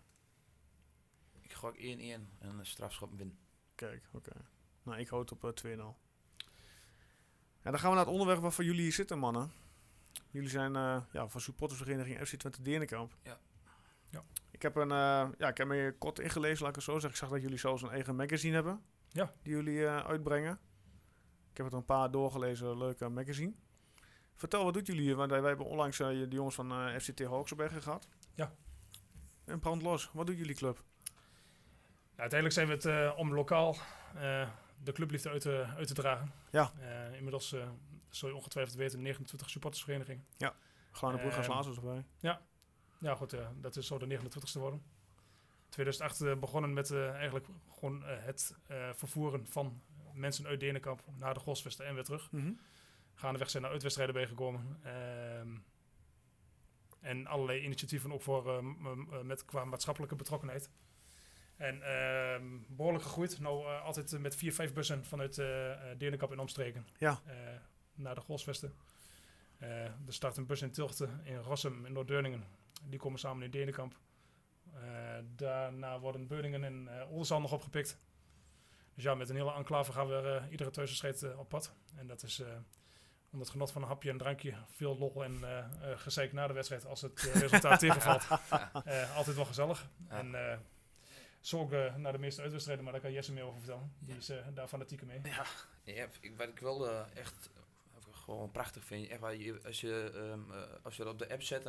Ik 1.40 1.52
ga 1.52 1.66
ook 1.66 1.76
1-1 1.76 1.80
en 1.80 2.58
een 2.58 2.66
strafschop 2.66 3.18
win. 3.18 3.38
Kijk, 3.74 4.08
oké. 4.12 4.32
Nou, 4.82 4.98
ik 4.98 5.08
houd 5.08 5.32
op 5.32 5.44
eh, 5.44 5.76
2-0. 5.76 5.96
En 7.62 7.70
dan 7.74 7.78
gaan 7.78 7.90
we 7.90 7.96
naar 7.96 8.04
het 8.04 8.14
onderwerp 8.14 8.40
waar 8.40 8.52
voor 8.52 8.64
jullie 8.64 8.82
hier 8.82 8.92
zitten, 8.92 9.18
mannen. 9.18 9.52
Jullie 10.30 10.48
zijn 10.48 10.76
eh, 10.76 11.02
ja, 11.12 11.28
van 11.28 11.40
supportersvereniging 11.40 12.28
FC 12.28 12.34
Twente 12.34 12.62
Denekamp. 12.62 13.16
Ja. 13.22 13.38
Ja. 14.10 14.22
Ik 14.58 14.64
heb, 14.64 14.76
een, 14.76 14.90
eh, 14.90 15.28
ja, 15.38 15.48
ik 15.48 15.56
heb 15.56 15.66
me 15.66 15.94
kort 15.98 16.18
ingelezen, 16.18 16.58
laat 16.60 16.68
ik 16.68 16.74
het 16.74 16.84
zo 16.84 16.92
zeggen. 16.92 17.10
Ik 17.10 17.16
zag 17.16 17.28
dat 17.28 17.42
jullie 17.42 17.58
zelfs 17.58 17.82
een 17.82 17.90
eigen 17.90 18.16
magazine 18.16 18.54
hebben. 18.54 18.82
Ja. 19.08 19.30
Die 19.42 19.52
jullie 19.52 19.86
eh, 19.86 20.06
uitbrengen. 20.06 20.58
Ik 21.50 21.56
heb 21.56 21.66
het 21.66 21.74
een 21.74 21.84
paar 21.84 22.10
doorgelezen, 22.10 22.78
leuke 22.78 23.08
magazine. 23.08 23.52
Vertel, 24.34 24.64
wat 24.64 24.74
doet 24.74 24.86
jullie 24.86 25.02
hier? 25.02 25.16
Want 25.16 25.30
wij 25.30 25.40
wij 25.40 25.48
hebben 25.48 25.66
onlangs 25.66 26.00
eh, 26.00 26.08
de 26.08 26.28
jongens 26.28 26.54
van 26.54 27.00
FCT 27.00 27.20
Hoogsebergen 27.24 27.82
gehad. 27.82 28.08
Ja. 28.34 28.52
En 29.44 29.58
brand 29.58 29.82
los. 29.82 30.10
Wat 30.12 30.26
doet 30.26 30.38
jullie 30.38 30.54
club? 30.54 30.74
Nou, 30.74 32.30
uiteindelijk 32.30 32.52
zijn 32.52 32.78
we 32.78 32.88
het 32.88 33.16
om 33.16 33.34
lokaal 33.34 33.76
de 34.82 34.92
clubliefde 34.92 35.28
uit 35.28 35.40
te, 35.40 35.66
uit 35.76 35.86
te 35.86 35.94
dragen. 35.94 36.32
Ja. 36.50 36.72
Inmiddels, 37.12 37.54
zul 38.08 38.28
je 38.28 38.34
ongetwijfeld 38.34 38.76
weten, 38.76 39.02
29 39.02 39.50
supportersvereniging. 39.50 40.20
Glanenbrug 40.90 41.32
en 41.32 41.38
Ehm, 41.42 41.50
Slazers 41.50 41.76
erbij. 41.76 42.04
Ja, 42.18 42.40
goed, 43.14 43.32
eh, 43.32 43.48
dat 43.54 43.76
is 43.76 43.86
zo 43.86 43.98
de 43.98 44.06
29ste 44.06 44.58
worden. 44.58 44.82
2008 45.68 46.20
eh, 46.20 46.34
begonnen 46.34 46.72
met 46.72 46.90
eh, 46.90 47.10
eigenlijk 47.10 47.46
gewoon 47.68 48.04
eh, 48.04 48.24
het 48.24 48.54
vervoeren 48.92 49.46
van 49.46 49.82
mensen 50.12 50.46
uit 50.46 50.60
Denenkamp 50.60 51.02
naar 51.16 51.34
de 51.34 51.40
Golsvesten 51.40 51.86
en 51.86 51.94
weer 51.94 52.04
terug. 52.04 52.32
Mhm. 52.32 52.52
Gaandeweg 53.14 53.50
zijn 53.50 53.64
er 53.64 53.70
uitwedstrijden 53.70 54.14
bijgekomen. 54.14 54.78
Ehm 54.82 55.56
en 57.00 57.26
allerlei 57.26 57.60
initiatieven 57.60 58.12
ook 58.12 58.22
voor, 58.22 58.64
met, 59.22 59.44
qua 59.44 59.64
maatschappelijke 59.64 60.16
betrokkenheid. 60.16 60.70
En 61.56 61.82
ehm, 61.82 62.44
behoorlijk 62.68 63.04
gegroeid. 63.04 63.40
Nou, 63.40 63.80
altijd 63.80 64.18
met 64.18 64.36
vier, 64.36 64.52
vijf 64.52 64.72
bussen 64.72 65.04
vanuit 65.04 65.38
eh, 65.38 65.72
Denenkamp 65.98 66.32
en 66.32 66.38
omstreken. 66.38 66.86
Ja. 66.98 67.20
naar 67.94 68.14
de 68.14 68.20
Golsvesten. 68.20 68.74
Er 69.58 69.94
start 70.08 70.36
een 70.36 70.46
bus 70.46 70.62
in 70.62 70.70
Tilchten, 70.70 71.20
in 71.24 71.36
Rossum, 71.36 71.86
in 71.86 71.92
Noord-Deurningen. 71.92 72.44
Die 72.84 72.98
komen 72.98 73.18
samen 73.18 73.42
in 73.42 73.50
Denenkamp. 73.50 73.98
Eh, 74.74 74.82
daarna 75.36 76.00
worden 76.00 76.26
Beuningen 76.26 76.64
en 76.64 77.06
Oldenzaal 77.08 77.40
nog 77.40 77.52
opgepikt. 77.52 77.98
Dus 78.94 79.04
ja, 79.04 79.14
met 79.14 79.28
een 79.28 79.36
hele 79.36 79.52
enclave 79.52 79.92
gaan 79.92 80.08
we 80.08 80.40
eh, 80.42 80.50
iedere 80.50 80.70
thuiswedstrijd 80.70 81.36
op 81.36 81.48
pad. 81.48 81.74
En 81.96 82.06
dat 82.06 82.22
is 82.22 82.42
onder 83.30 83.46
het 83.46 83.50
genot 83.50 83.72
van 83.72 83.82
een 83.82 83.88
hapje 83.88 84.10
en 84.10 84.18
drankje, 84.18 84.54
veel 84.66 84.98
lol 84.98 85.24
en 85.24 85.38
eh, 85.42 85.98
gezeik 85.98 86.32
na 86.32 86.46
de 86.46 86.52
wedstrijd 86.52 86.86
als 86.86 87.00
het 87.02 87.26
eh, 87.26 87.40
resultaat 87.40 87.78
tegenvalt. 87.88 88.26
Altijd 89.14 89.36
wel 89.36 89.44
gezellig. 89.44 89.88
Ja. 90.08 90.18
En 90.18 90.60
zo 91.40 91.60
ook 91.60 91.72
eh, 91.72 91.94
naar 91.96 92.12
de 92.12 92.18
meeste 92.18 92.42
uitwedstrijden, 92.42 92.84
maar 92.84 92.92
daar 92.92 93.02
kan 93.02 93.12
Jesse 93.12 93.32
meer 93.32 93.44
over 93.44 93.58
vertellen. 93.58 93.92
Die 93.98 94.16
is 94.16 94.32
daar 94.54 94.68
fanatiek 94.68 95.02
mee. 95.02 95.20
Ja, 95.22 95.44
ja 95.84 96.06
ik, 96.20 96.36
wat 96.36 96.48
ik 96.48 96.58
wel 96.58 97.06
echt 97.14 97.50
gewoon 98.12 98.50
prachtig 98.50 98.84
vind. 98.84 99.08
Echt 99.08 99.20
waar 99.20 99.36
je, 99.36 99.60
als, 99.64 99.80
je, 99.80 100.10
ehm, 100.14 100.52
eh, 100.52 100.84
als 100.84 100.96
je 100.96 101.02
dat 101.02 101.12
op 101.12 101.18
de 101.18 101.30
app 101.30 101.42
zet, 101.42 101.64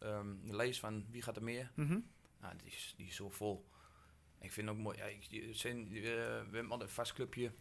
ehm, 0.00 0.34
de 0.44 0.56
lijst 0.56 0.80
van 0.80 1.06
wie 1.10 1.22
gaat 1.22 1.36
er 1.36 1.42
meer, 1.42 1.70
Mhm. 1.74 1.98
nou, 2.40 2.56
die, 2.56 2.66
is, 2.72 2.94
die 2.96 3.06
is 3.06 3.14
zo 3.16 3.28
vol. 3.30 3.68
Ik 4.40 4.52
vind 4.52 4.68
het 4.68 4.76
ook 4.76 4.82
mooi. 4.82 4.96
Ja, 4.98 5.04
ik, 5.04 5.56
zijn, 5.56 5.86
eh, 5.86 5.92
we 5.92 6.48
hebben 6.52 6.70
altijd 6.70 6.88
een 6.88 6.94
vast 6.94 7.12
clubje. 7.12 7.52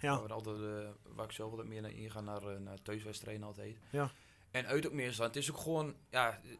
Ja. 0.00 0.10
Waar, 0.18 0.26
we 0.26 0.32
altijd, 0.32 0.56
eh, 0.56 0.90
waar 1.14 1.24
ik 1.24 1.32
zelf 1.32 1.52
wat 1.54 1.66
meer 1.66 1.82
naar 1.82 1.90
inga, 1.90 2.20
naar, 2.20 2.42
eh, 2.42 2.58
naar 2.58 2.82
thuiswedstrijden 2.82 3.42
altijd. 3.46 3.76
Ja. 3.90 4.10
En 4.50 4.66
uit 4.66 4.86
ook 4.86 4.92
meer 4.92 5.22
Het 5.22 5.36
is 5.36 5.50
ook 5.50 5.58
gewoon, 5.58 5.94
ja, 6.10 6.40
eh, 6.44 6.50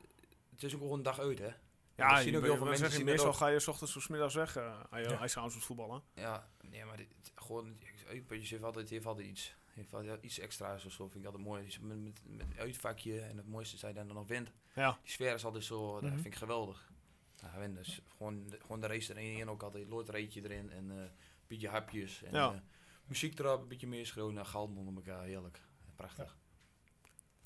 het 0.50 0.62
is 0.62 0.74
ook 0.74 0.80
gewoon 0.80 0.96
een 0.96 1.02
dag 1.02 1.18
uit, 1.20 1.38
hè. 1.38 1.50
Ja, 1.96 2.18
je, 2.18 2.22
zien 2.24 2.36
ook 2.36 2.42
heel 2.42 2.56
veel 2.56 2.64
mensen 2.66 2.86
zeggen, 2.86 3.04
meestal 3.04 3.32
ga 3.32 3.46
je 3.48 3.58
s 3.60 3.68
ochtends 3.68 3.96
of 3.96 4.02
's 4.02 4.08
middags 4.08 4.34
weg 4.34 4.56
uh, 4.56 4.80
als 4.90 5.02
je, 5.02 5.08
Ja. 5.08 5.16
als 5.16 5.32
je 5.32 5.40
moet 5.40 5.52
voetballen. 5.64 6.02
Ja, 6.14 6.48
nee, 6.60 6.84
maar 6.84 6.96
dit, 6.96 7.14
gewoon, 7.34 7.76
je 8.08 8.22
heeft 8.28 8.62
altijd, 8.62 8.90
heeft 8.90 9.06
altijd 9.06 9.26
iets. 9.26 9.56
Altijd 9.90 10.22
iets 10.22 10.38
extra's 10.38 10.84
of 10.84 10.92
zo, 10.92 11.08
vind 11.08 11.24
ik 11.24 11.24
altijd 11.30 11.44
mooi. 11.44 11.64
Dus 11.64 11.78
met, 11.80 11.98
met, 12.02 12.20
met 12.26 12.46
een 12.50 12.58
uitvakje 12.58 13.20
en 13.20 13.36
het 13.36 13.46
mooiste 13.46 13.86
je 13.86 13.92
dan 13.94 14.06
nog 14.06 14.26
wint. 14.26 14.52
Ja. 14.74 14.98
Die 15.02 15.10
sfeer 15.12 15.34
is 15.34 15.44
altijd 15.44 15.64
zo, 15.64 15.92
dat 15.92 16.02
Mhm. 16.02 16.12
vind 16.12 16.26
ik 16.26 16.34
geweldig. 16.34 16.92
Ja, 17.40 17.54
en 17.60 17.74
dus 17.74 18.00
gewoon, 18.16 18.48
de- 18.48 18.58
gewoon 18.60 18.80
de 18.80 18.86
race 18.86 19.16
erin 19.18 19.40
en 19.40 19.48
ook 19.50 19.62
altijd 19.62 19.88
loodreetje 19.88 20.42
erin 20.44 20.70
en 20.70 20.90
eh, 20.90 20.96
een 20.96 21.10
beetje 21.46 21.68
hapjes. 21.68 22.22
En, 22.22 22.32
Ja. 22.32 22.52
eh, 22.52 22.58
muziek 23.04 23.38
erop, 23.38 23.62
een 23.62 23.68
beetje 23.68 23.86
meer 23.86 24.06
schreeuwen 24.06 24.38
en 24.38 24.46
galm 24.46 24.78
onder 24.78 24.94
elkaar, 24.94 25.24
heerlijk. 25.24 25.60
Prachtig. 25.96 26.36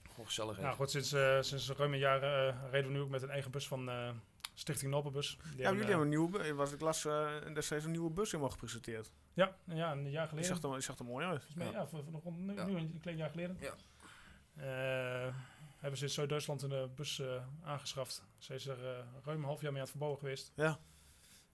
Gewoon 0.09 0.27
gezellig. 0.27 0.59
Nou 0.61 0.75
goed, 0.77 0.91
sinds, 0.91 1.13
eh, 1.13 1.41
sinds 1.43 1.71
ruim 1.71 1.93
een 1.93 1.99
jaar 1.99 2.23
eh, 2.23 2.71
rijden 2.71 2.91
we 2.91 2.97
nu 2.97 3.03
ook 3.03 3.09
met 3.09 3.23
een 3.23 3.31
eigen 3.31 3.51
bus 3.51 3.67
van 3.69 3.89
eh, 3.89 4.11
Stichting 4.55 4.91
Noppenbus. 4.91 5.39
Ja, 5.57 5.71
jullie 5.71 5.79
hebben 5.81 6.01
een 6.01 6.09
nieuwe 6.09 6.29
bus. 6.39 6.51
Was 6.51 6.73
ik 6.73 6.81
las 6.81 7.05
uh, 7.05 7.31
destijds 7.55 7.85
een 7.85 7.91
nieuwe 7.91 8.11
bus 8.11 8.31
helemaal 8.31 8.53
gepresenteerd. 8.53 9.13
Ja, 9.35 9.57
ja, 9.65 9.93
een 9.93 10.11
jaar 10.11 10.29
Die 10.29 10.29
geleden. 10.29 10.45
zag 10.57 10.63
er, 10.63 10.71
die 10.73 10.81
zag 10.81 10.99
er 10.99 11.05
mooi 11.05 11.27
uit. 11.27 11.45
Volgens 11.45 11.65
mij, 11.65 11.73
ja, 11.81 11.87
voor, 11.87 12.03
voor 12.03 12.13
nog 12.13 12.25
een, 12.25 12.45
nu, 12.45 12.55
Ja. 12.55 12.65
nu 12.65 12.77
een 12.77 12.99
klein 13.01 13.17
jaar 13.17 13.31
geleden. 13.31 13.57
Ja. 13.61 13.75
Eh, 14.57 15.35
hebben 15.79 15.99
ze 15.99 16.05
in 16.05 16.11
Zuid-Duitsland 16.11 16.63
een 16.63 16.95
bus 16.95 17.19
eh, 17.21 17.43
aangeschaft. 17.65 18.25
Ze 18.39 18.55
is 18.55 18.67
er 18.67 18.85
eh, 18.87 18.99
ruim 19.25 19.39
een 19.39 19.45
half 19.45 19.61
jaar 19.61 19.71
mee 19.71 19.81
aan 19.81 19.87
het 19.87 19.91
verbouwen 19.91 20.19
geweest. 20.21 20.53
Ja. 20.57 20.79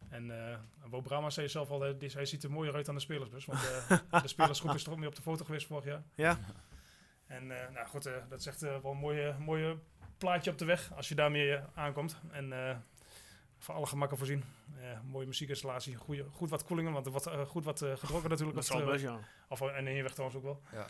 En 0.08 0.50
eh 0.50 0.58
Wo 0.90 1.00
Brama 1.00 1.30
zei 1.30 1.48
zelf 1.48 1.70
al, 1.70 1.98
die, 1.98 2.10
hij 2.10 2.24
ziet 2.24 2.42
er 2.44 2.50
mooier 2.50 2.74
uit 2.74 2.86
dan 2.86 2.94
de 2.94 3.00
spelersbus. 3.00 3.44
Want 3.44 3.58
eh, 3.88 4.22
de 4.22 4.28
spelersgroep 4.28 4.74
is 4.74 4.84
er 4.86 4.92
ook 4.92 4.98
mee 4.98 5.08
op 5.08 5.14
de 5.14 5.22
foto 5.22 5.44
geweest 5.44 5.66
vorig 5.66 5.84
jaar. 5.84 6.02
Ja. 6.14 6.38
En 7.26 7.50
eh, 7.62 7.70
nou 7.74 7.86
goed, 7.86 8.06
eh, 8.06 8.14
dat 8.28 8.38
is 8.40 8.46
echt 8.46 8.62
eh, 8.62 8.78
wel 8.82 8.90
een 8.92 8.96
mooie, 8.98 9.34
mooie 9.38 9.78
plaatje 10.18 10.50
op 10.50 10.58
de 10.58 10.64
weg 10.64 10.92
als 10.92 11.08
je 11.08 11.14
daarmee 11.14 11.58
aankomt. 11.74 12.20
En 12.30 12.52
eh, 12.68 12.76
voor 13.60 13.74
alle 13.74 13.86
gemakken 13.86 14.18
voorzien. 14.18 14.44
Eh, 14.80 15.00
mooie 15.00 15.26
muziekinstallatie, 15.26 15.94
goeie, 15.94 16.24
goed 16.24 16.50
wat 16.50 16.64
koelingen, 16.64 16.92
want 16.92 17.06
er 17.06 17.12
wordt 17.12 17.26
eh, 17.26 17.46
goed 17.46 17.64
wat 17.64 17.82
eh, 17.82 17.96
gedronken 17.96 18.30
natuurlijk. 18.30 18.56
Dat 18.56 18.66
zal 18.66 18.84
best, 18.84 19.04
ja. 19.04 19.18
Of 19.48 19.60
en 19.60 19.84
de 19.84 19.90
heenweg 19.90 20.12
trouwens 20.12 20.38
ook 20.38 20.44
wel. 20.44 20.62
Ja. 20.72 20.86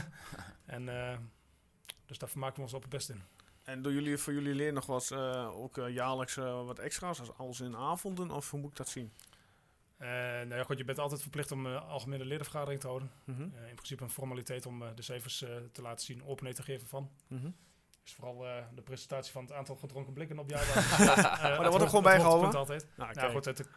en, 0.76 0.88
eh, 0.88 1.18
dus 2.06 2.18
daar 2.18 2.28
vermaken 2.28 2.56
we 2.56 2.62
ons 2.62 2.74
op 2.74 2.82
het 2.82 2.90
best 2.90 3.10
in. 3.10 3.22
En 3.62 3.82
doen 3.82 3.92
jullie 3.92 4.18
voor 4.18 4.32
jullie 4.32 4.54
leren 4.54 4.74
nog 4.74 4.86
wat, 4.86 5.10
eh, 5.10 5.60
ook 5.60 5.76
jaarlijks 5.76 6.34
wat 6.34 6.78
extra's, 6.78 7.36
als, 7.36 7.60
in 7.60 7.76
avonden, 7.76 8.30
of 8.30 8.50
hoe 8.50 8.60
moet 8.60 8.70
ik 8.70 8.76
dat 8.76 8.88
zien? 8.88 9.12
Eh, 10.00 10.08
nou 10.08 10.54
ja, 10.54 10.62
goed, 10.62 10.78
je 10.78 10.84
bent 10.84 10.98
altijd 10.98 11.22
verplicht 11.22 11.52
om 11.52 11.66
uh, 11.66 11.88
algemene 11.88 12.24
ledenvergadering 12.24 12.80
te 12.80 12.86
houden. 12.86 13.10
Mhm. 13.24 13.40
Uh, 13.40 13.68
in 13.68 13.74
principe 13.74 14.02
een 14.02 14.10
formaliteit 14.10 14.66
om 14.66 14.82
uh, 14.82 14.88
de 14.94 15.02
cijfers 15.02 15.42
uh, 15.42 15.56
te 15.72 15.82
laten 15.82 16.06
zien, 16.06 16.24
openheid 16.24 16.56
te 16.56 16.62
geven 16.62 16.86
van. 16.88 17.10
Mhm. 17.26 17.50
Vooral 18.14 18.46
uh, 18.46 18.56
de 18.74 18.82
presentatie 18.82 19.32
van 19.32 19.42
het 19.42 19.52
aantal 19.52 19.76
gedronken 19.76 20.12
blikken 20.12 20.38
op 20.38 20.50
jaarbasis. 20.50 20.98
maar 20.98 21.56
dat 21.56 21.66
wordt 21.66 21.82
ook 21.82 21.88
gewoon 21.88 22.04
bijgehouden? 22.04 22.54
altijd. 22.54 22.86
Nou, 22.94 23.14
nou 23.14 23.32
goed, 23.32 23.44
het 23.44 23.68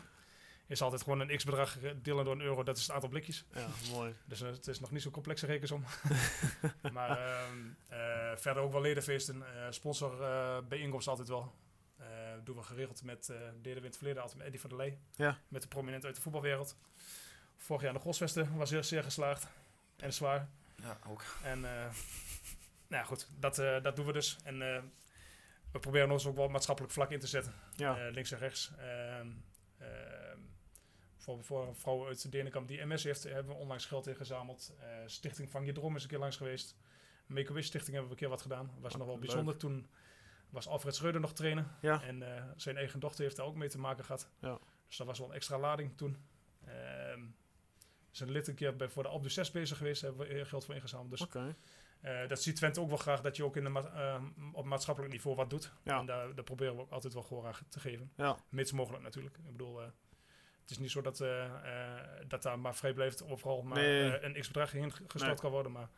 is 0.67 0.81
altijd 0.81 1.01
gewoon 1.01 1.19
een 1.19 1.37
x-bedrag 1.37 1.77
delen 2.01 2.25
door 2.25 2.33
een 2.33 2.41
euro, 2.41 2.63
dat 2.63 2.77
is 2.77 2.83
het 2.83 2.91
aantal 2.91 3.09
blikjes. 3.09 3.45
Ja, 3.53 3.67
mooi. 3.91 4.15
Dus 4.25 4.41
uh, 4.41 4.49
het 4.49 4.67
is 4.67 4.79
nog 4.79 4.91
niet 4.91 5.01
zo'n 5.01 5.11
complexe 5.11 5.45
rekensom. 5.45 5.83
maar 6.93 7.19
uh, 7.91 8.31
verder 8.35 8.63
ook 8.63 8.71
wel 8.71 8.81
ledenfeesten. 8.81 9.37
Uh, 9.37 9.65
sponsor 9.69 10.17
bijeenkomsten 10.67 11.11
altijd 11.11 11.29
wel. 11.29 11.53
doen 12.43 12.55
we 12.55 12.63
geregeld 12.63 13.03
met, 13.03 13.25
deden 13.25 13.61
we 13.61 13.79
in 13.79 13.83
het 13.83 13.97
verleden 13.97 14.21
altijd 14.21 14.37
met 14.37 14.47
Eddie 14.47 14.61
van 14.61 14.69
der 14.69 14.79
Lee. 14.79 14.97
Ja. 15.15 15.39
Met 15.47 15.61
de 15.61 15.67
prominent 15.67 16.05
uit 16.05 16.15
de 16.15 16.21
voetbalwereld. 16.21 16.77
Vorig 17.57 17.81
jaar 17.81 17.93
de 17.93 17.99
Grosvesten 17.99 18.57
was 18.57 18.69
zeer, 18.69 18.83
zeer 18.83 19.03
geslaagd. 19.03 19.47
En 19.97 20.13
zwaar. 20.13 20.49
Ja, 20.75 20.97
ook. 21.07 21.23
En 21.43 21.65
nou 22.93 23.05
goed, 23.05 23.29
dat, 23.39 23.55
dat 23.55 23.95
doen 23.95 24.05
we 24.05 24.11
dus. 24.13 24.37
En 24.43 24.57
we 25.71 25.79
proberen 25.79 26.11
ons 26.11 26.25
ook 26.25 26.35
wel 26.35 26.47
maatschappelijk 26.47 26.93
vlak 26.93 27.11
in 27.11 27.19
te 27.19 27.27
zetten. 27.27 27.53
Ja. 27.75 28.09
links 28.09 28.31
en 28.31 28.37
rechts. 28.37 28.71
Ehm, 28.77 29.27
voor, 31.17 31.43
voor 31.43 31.67
een 31.67 31.75
vrouw 31.75 32.07
uit 32.07 32.31
Denenkamp 32.31 32.67
die 32.67 32.85
MS 32.85 33.03
heeft, 33.03 33.23
hebben 33.23 33.53
we 33.53 33.59
onlangs 33.59 33.85
geld 33.85 34.07
ingezameld. 34.07 34.73
Stichting 35.05 35.49
Vang 35.49 35.65
Je 35.65 35.71
Droom 35.71 35.95
is 35.95 36.03
een 36.03 36.09
keer 36.09 36.19
langs 36.19 36.37
geweest. 36.37 36.75
Make-A-Wish 37.25 37.65
Stichting 37.65 37.95
hebben 37.95 38.05
we 38.05 38.11
een 38.11 38.19
keer 38.21 38.29
wat 38.29 38.41
gedaan. 38.41 38.65
Dat 38.73 38.81
was 38.81 38.91
Ah, 38.93 38.97
nog 38.97 39.07
wel 39.07 39.15
leuk. 39.17 39.25
bijzonder. 39.25 39.57
Toen 39.57 39.87
was 40.49 40.67
Alfred 40.67 40.95
Schreuder 40.95 41.21
nog 41.21 41.33
trainen. 41.33 41.71
Ja. 41.81 42.01
En 42.03 42.23
zijn 42.55 42.77
eigen 42.77 42.99
dochter 42.99 43.23
heeft 43.23 43.35
daar 43.35 43.45
ook 43.45 43.55
mee 43.55 43.69
te 43.69 43.79
maken 43.79 44.03
gehad. 44.05 44.29
Ja. 44.39 44.59
Dus 44.87 44.97
dat 44.97 45.07
was 45.07 45.19
wel 45.19 45.27
een 45.27 45.35
extra 45.35 45.59
lading 45.59 45.97
toen. 45.97 46.17
We 46.59 48.19
zijn 48.19 48.31
lid 48.31 48.47
een 48.47 48.55
keer 48.55 48.75
bij, 48.75 48.89
voor 48.89 49.03
de 49.03 49.09
Alpe 49.09 49.29
6 49.29 49.51
bezig 49.51 49.77
geweest. 49.77 50.01
Daar 50.01 50.09
hebben 50.15 50.35
we 50.37 50.45
geld 50.45 50.65
voor 50.65 50.75
ingezameld. 50.75 51.09
Dus 51.09 51.21
okay. 51.21 51.55
Uh, 52.03 52.27
dat 52.27 52.41
ziet 52.41 52.55
Twente 52.55 52.81
ook 52.81 52.87
wel 52.89 52.97
graag 52.97 53.21
dat 53.21 53.35
je 53.35 53.43
ook 53.43 53.55
in 53.57 53.63
de 53.63 53.69
ma 53.69 53.81
uh, 53.95 54.23
op 54.53 54.65
maatschappelijk 54.65 55.13
niveau 55.13 55.35
wat 55.35 55.49
doet. 55.49 55.71
Ja. 55.83 55.99
En 55.99 56.05
daar, 56.05 56.35
daar 56.35 56.43
proberen 56.43 56.75
we 56.75 56.81
ook 56.81 56.91
altijd 56.91 57.13
wel 57.13 57.23
gehoor 57.23 57.45
aan 57.45 57.53
te 57.69 57.79
geven. 57.79 58.11
Ja. 58.15 58.37
Mits 58.49 58.71
mogelijk 58.71 59.03
natuurlijk. 59.03 59.37
Ik 59.37 59.51
bedoel, 59.51 59.81
uh, 59.81 59.87
het 60.61 60.71
is 60.71 60.77
niet 60.77 60.91
zo 60.91 61.01
dat, 61.01 61.19
uh, 61.19 61.53
dat 62.27 62.41
daar 62.43 62.59
maar 62.59 62.75
vrij 62.75 62.93
blijft 62.93 63.23
overal 63.23 63.61
maar 63.61 63.77
Nee. 63.77 64.19
een 64.21 64.33
x-bedrag 64.39 64.71
heen 64.71 64.91
gestort 64.91 65.21
Nee. 65.23 65.35
kan 65.35 65.51
worden. 65.51 65.71
Maar 65.71 65.89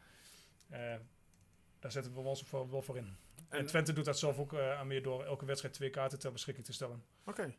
daar 1.80 1.92
zetten 1.92 2.14
we 2.14 2.20
ons 2.20 2.44
voor, 2.44 2.70
wel 2.72 2.82
voor 2.82 2.98
in. 2.98 3.18
En, 3.50 3.60
En- 3.60 3.66
Twente 3.66 3.94
doet 3.94 4.06
dat 4.06 4.20
zelf 4.20 4.38
ook 4.38 4.54
aan 4.56 4.88
meer 4.88 5.04
door 5.04 5.24
elke 5.24 5.46
wedstrijd 5.46 5.74
twee 5.74 5.90
kaarten 5.90 6.20
ter 6.20 6.32
beschikking 6.32 6.66
te 6.66 6.74
stellen. 6.74 7.04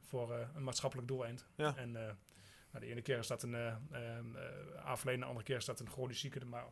Voor 0.00 0.32
een 0.54 0.64
maatschappelijk 0.64 1.08
doeleind. 1.08 1.46
Ja. 1.56 1.76
En 1.76 1.90
nou, 1.92 2.14
de 2.80 2.86
ene 2.86 3.02
keer 3.02 3.18
is 3.18 3.26
dat 3.26 3.42
een 3.42 3.52
uh, 3.54 3.76
de 5.04 5.24
andere 5.24 5.42
keer 5.42 5.56
is 5.56 5.64
dat 5.64 5.80
een 5.80 5.90
chronisch 5.90 6.20
zieke. 6.20 6.44
Maar 6.44 6.64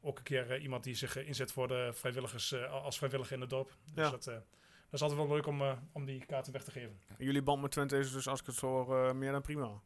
ook 0.00 0.18
een 0.18 0.24
keer 0.24 0.58
iemand 0.58 0.84
die 0.84 0.94
zich 0.94 1.16
inzet 1.16 1.52
voor 1.52 1.68
de 1.68 1.90
vrijwilligers 1.92 2.54
als 2.68 2.98
vrijwilliger 2.98 3.34
in 3.34 3.40
het 3.40 3.50
dorp. 3.50 3.76
Dus 3.94 4.04
Ja. 4.04 4.10
dat, 4.10 4.24
dat 4.24 4.42
is 4.90 5.02
altijd 5.02 5.20
wel 5.20 5.28
leuk 5.36 5.46
om, 5.46 5.62
om 5.92 6.04
die 6.04 6.24
kaarten 6.26 6.52
weg 6.52 6.64
te 6.64 6.70
geven. 6.70 7.00
En 7.18 7.24
jullie 7.24 7.42
band 7.42 7.62
met 7.62 7.70
Twente 7.70 7.98
is 7.98 8.12
dus, 8.12 8.28
als 8.28 8.40
ik 8.40 8.46
het 8.46 8.54
zo 8.54 8.66
hoor, 8.66 9.06
eh, 9.08 9.12
meer 9.14 9.32
dan 9.32 9.42
prima. 9.42 9.80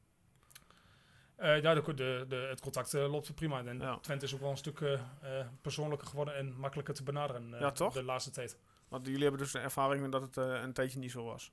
Uh, 1.39 1.63
ja, 1.63 1.75
de, 1.75 1.95
de, 1.95 2.25
de, 2.29 2.37
het 2.37 2.61
contact 2.61 2.93
loopt 2.93 3.35
prima. 3.35 3.65
En 3.65 3.79
Ja. 3.79 3.99
Twente 3.99 4.25
is 4.25 4.35
ook 4.35 4.41
wel 4.41 4.51
een 4.51 4.57
stuk 4.57 4.99
persoonlijker 5.61 6.07
geworden 6.09 6.37
en 6.37 6.57
makkelijker 6.57 6.95
te 6.95 7.03
benaderen 7.03 7.49
Ja, 7.59 7.71
toch? 7.73 7.93
de 7.93 8.03
laatste 8.03 8.31
tijd. 8.31 8.57
Want 8.89 9.07
jullie 9.07 9.23
hebben 9.23 9.41
dus 9.41 9.53
de 9.53 9.59
ervaring 9.59 10.09
dat 10.13 10.23
het 10.23 10.37
eh, 10.37 10.61
een 10.63 10.73
tijdje 10.73 10.99
niet 10.99 11.11
zo 11.11 11.25
was. 11.25 11.53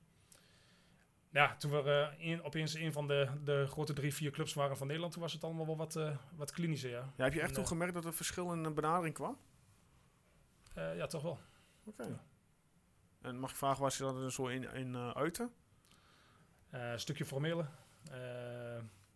Ja, 1.32 1.56
toen 1.56 1.70
we 1.70 2.14
in, 2.18 2.42
opeens 2.42 2.74
een 2.74 2.92
van 2.92 3.06
de, 3.06 3.28
de 3.44 3.66
grote 3.66 3.92
drie, 3.92 4.14
vier 4.14 4.30
clubs 4.30 4.54
waren 4.54 4.76
van 4.76 4.86
Nederland, 4.86 5.12
toen 5.12 5.22
was 5.22 5.32
het 5.32 5.44
allemaal 5.44 5.66
wel 5.66 5.76
wat, 5.76 5.96
uh, 5.96 6.16
wat 6.36 6.50
klinischer, 6.50 6.90
ja. 6.90 7.12
Ja, 7.16 7.24
heb 7.24 7.32
je 7.32 7.38
echt 7.40 7.48
En, 7.48 7.54
toen 7.54 7.62
eh, 7.62 7.68
gemerkt 7.68 7.94
dat 7.94 8.04
er 8.04 8.12
verschil 8.14 8.52
in 8.52 8.62
de 8.62 8.70
benadering 8.70 9.14
kwam? 9.14 9.38
Ja, 10.74 11.06
toch 11.06 11.22
wel. 11.22 11.38
Oké. 11.84 12.02
Ja. 12.02 12.24
En 13.20 13.38
mag 13.38 13.50
ik 13.50 13.56
vragen 13.56 13.82
waar 13.82 13.92
ze 13.92 14.02
dat 14.02 14.32
zo 14.32 14.46
in, 14.46 14.72
in 14.74 14.96
uiten? 14.96 15.52
Een 16.70 17.00
stukje 17.00 17.24
formele. 17.24 17.66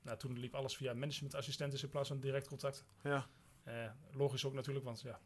nou, 0.02 0.18
toen 0.18 0.38
liep 0.38 0.54
alles 0.54 0.76
via 0.76 0.94
managementassistenten 0.94 1.82
in 1.82 1.88
plaats 1.88 2.08
van 2.08 2.20
direct 2.20 2.48
contact. 2.48 2.84
Ja. 3.02 3.26
logisch 4.12 4.44
ook 4.44 4.52
natuurlijk, 4.54 4.84
want 4.84 5.00
ja, 5.00 5.20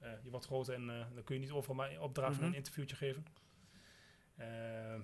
je 0.00 0.30
wordt 0.30 0.46
groot 0.46 0.68
en 0.68 0.86
dan 0.86 1.24
kun 1.24 1.34
je 1.34 1.40
niet 1.40 1.50
overal 1.50 1.76
maar 1.76 2.00
opdragen 2.00 2.34
Mhm. 2.34 2.42
en 2.42 2.48
een 2.48 2.56
interviewtje 2.56 2.96
geven. 2.96 3.24
Ehm, 4.36 5.00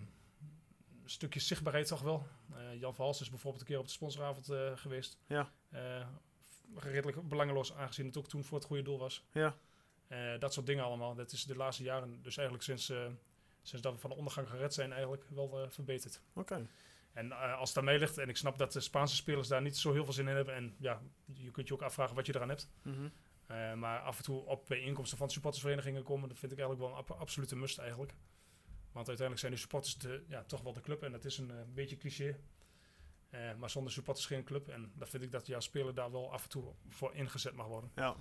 stukje 1.12 1.40
zichtbaarheid 1.40 1.87
toch 1.87 2.03
wel. 2.03 2.27
Uh, 2.51 2.81
Jan 2.81 2.94
Verhals 2.94 3.20
is 3.20 3.31
bijvoorbeeld 3.31 3.62
een 3.62 3.68
keer 3.68 3.79
op 3.79 3.85
de 3.85 3.92
sponsoravond 3.92 4.51
uh, 4.51 4.77
geweest. 4.77 5.18
Ja. 5.27 5.53
Uh, 5.70 6.07
redelijk 6.75 7.29
belangeloos 7.29 7.75
aangezien 7.75 8.07
het 8.07 8.16
ook 8.16 8.29
toen 8.29 8.44
voor 8.44 8.59
het 8.59 8.66
goede 8.66 8.83
doel 8.83 8.98
was. 8.98 9.25
Ja. 9.33 9.57
Dat 10.38 10.53
soort 10.53 10.66
dingen 10.66 10.85
allemaal. 10.85 11.14
Dat 11.14 11.33
is 11.33 11.44
de 11.44 11.57
laatste 11.57 11.83
jaren, 11.83 12.22
dus 12.22 12.37
eigenlijk 12.37 12.66
sinds, 12.66 12.92
sinds 13.62 13.83
dat 13.83 13.92
we 13.92 13.98
van 13.98 14.11
de 14.11 14.16
ondergang 14.16 14.48
gered 14.48 14.75
zijn, 14.75 14.92
eigenlijk 14.92 15.25
wel 15.29 15.66
verbeterd. 15.68 16.20
Oké. 16.35 16.53
Okay. 16.53 16.66
En 17.12 17.33
als 17.57 17.75
het 17.75 17.85
mij 17.85 17.98
ligt, 17.98 18.18
en 18.18 18.29
ik 18.29 18.37
snap 18.37 18.59
dat 18.59 18.72
de 18.72 18.81
Spaanse 18.81 19.16
spelers 19.16 19.48
daar 19.48 19.62
niet 19.62 19.77
zo 19.77 19.92
heel 19.92 20.05
veel 20.05 20.12
zin 20.12 20.29
in 20.29 20.35
hebben, 20.35 20.55
en 20.55 20.75
ja, 20.79 21.03
je 21.25 21.51
kunt 21.51 21.68
je 21.68 21.75
ook 21.75 21.83
afvragen 21.83 22.14
wat 22.14 22.27
je 22.27 22.35
eraan 22.35 22.48
hebt. 22.48 22.70
Mm 22.83 22.94
-hmm. 23.46 23.79
maar 23.79 24.01
af 24.01 24.16
en 24.16 24.25
toe 24.25 24.44
op 24.44 24.66
bijeenkomsten 24.66 25.18
van 25.18 25.31
supportersverenigingen 25.31 26.03
komen, 26.03 26.29
dat 26.29 26.38
vind 26.38 26.53
ik 26.53 26.59
eigenlijk 26.59 26.88
wel 26.88 26.98
een 26.98 27.05
ab 27.05 27.20
absolute 27.20 27.57
must 27.57 27.79
eigenlijk. 27.79 28.14
Want 28.92 29.09
uiteindelijk 29.09 29.38
zijn 29.38 29.52
de 29.52 29.59
supporters 29.59 29.98
de, 29.98 30.24
ja, 30.28 30.44
toch 30.44 30.62
wel 30.62 30.72
de 30.72 30.81
club. 30.81 31.02
En 31.02 31.12
dat 31.12 31.24
is 31.24 31.38
een 31.38 31.50
uh, 31.50 31.61
beetje 31.74 31.96
cliché. 31.96 32.38
Uh, 33.31 33.55
maar 33.55 33.70
zonder 33.70 33.92
supporters 33.92 34.26
geen 34.26 34.44
club. 34.44 34.68
En 34.68 34.92
dan 34.94 35.09
vind 35.09 35.22
ik 35.22 35.33
dat 35.33 35.46
jouw 35.46 35.61
speler 35.61 35.94
daar 35.94 36.12
wel 36.12 36.33
af 36.33 36.42
en 36.42 36.48
toe 36.48 36.74
voor 36.88 37.14
ingezet 37.14 37.55
mag 37.55 37.66
worden. 37.66 37.90
Ja. 37.94 38.16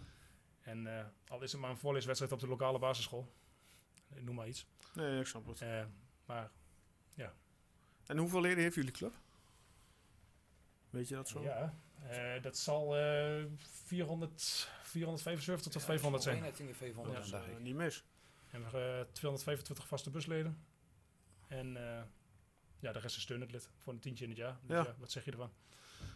En 0.62 0.86
uh, 0.86 1.05
al 1.27 1.41
is 1.41 1.51
het 1.51 1.62
maar 1.62 1.69
een 1.69 1.77
voorleeswedstrijd 1.77 2.34
op 2.34 2.39
de 2.39 2.47
lokale 2.47 2.79
basisschool. 2.79 3.34
Ik 4.13 4.23
noem 4.23 4.36
maar 4.36 4.47
iets. 4.47 4.67
Nee, 4.93 5.19
ik 5.19 5.25
snap 5.25 5.45
het. 5.45 5.63
maar 6.25 6.51
ja. 7.13 7.34
En 8.05 8.17
hoeveel 8.17 8.41
leden 8.41 8.63
heeft 8.63 8.75
jullie 8.75 8.91
club? 8.91 9.19
Weet 10.89 11.07
je 11.07 11.15
dat 11.15 11.29
zo? 11.29 11.41
Ja, 11.41 11.73
dat 12.41 12.57
zal 12.57 12.95
400, 13.86 14.69
475 14.81 15.71
tot 15.71 15.81
Ja, 15.81 15.88
500 15.88 16.23
zijn. 16.23 16.43
Ik 16.43 16.57
denk 16.57 16.75
500 16.75 17.15
dat 17.15 17.25
is 17.25 17.31
dan, 17.31 17.39
uh, 17.39 17.45
dacht 17.45 17.57
ik. 17.57 17.63
niet 17.63 17.75
mis. 17.75 18.03
En 18.51 18.59
we 18.59 18.63
hebben 18.77 19.11
225 19.11 19.87
vaste 19.87 20.09
busleden. 20.09 20.65
En 21.47 21.67
uh, 21.75 22.01
ja, 22.79 22.91
de 22.91 22.99
rest 22.99 23.15
is 23.15 23.21
steunend 23.21 23.51
lid 23.51 23.69
voor 23.77 23.93
een 23.93 23.99
tientje 23.99 24.23
in 24.23 24.29
het 24.29 24.39
jaar. 24.39 24.57
Dus 24.61 24.77
Ja. 24.77 24.83
ja. 24.83 24.95
wat 24.97 25.11
zeg 25.11 25.25
je 25.25 25.31
ervan? 25.31 25.51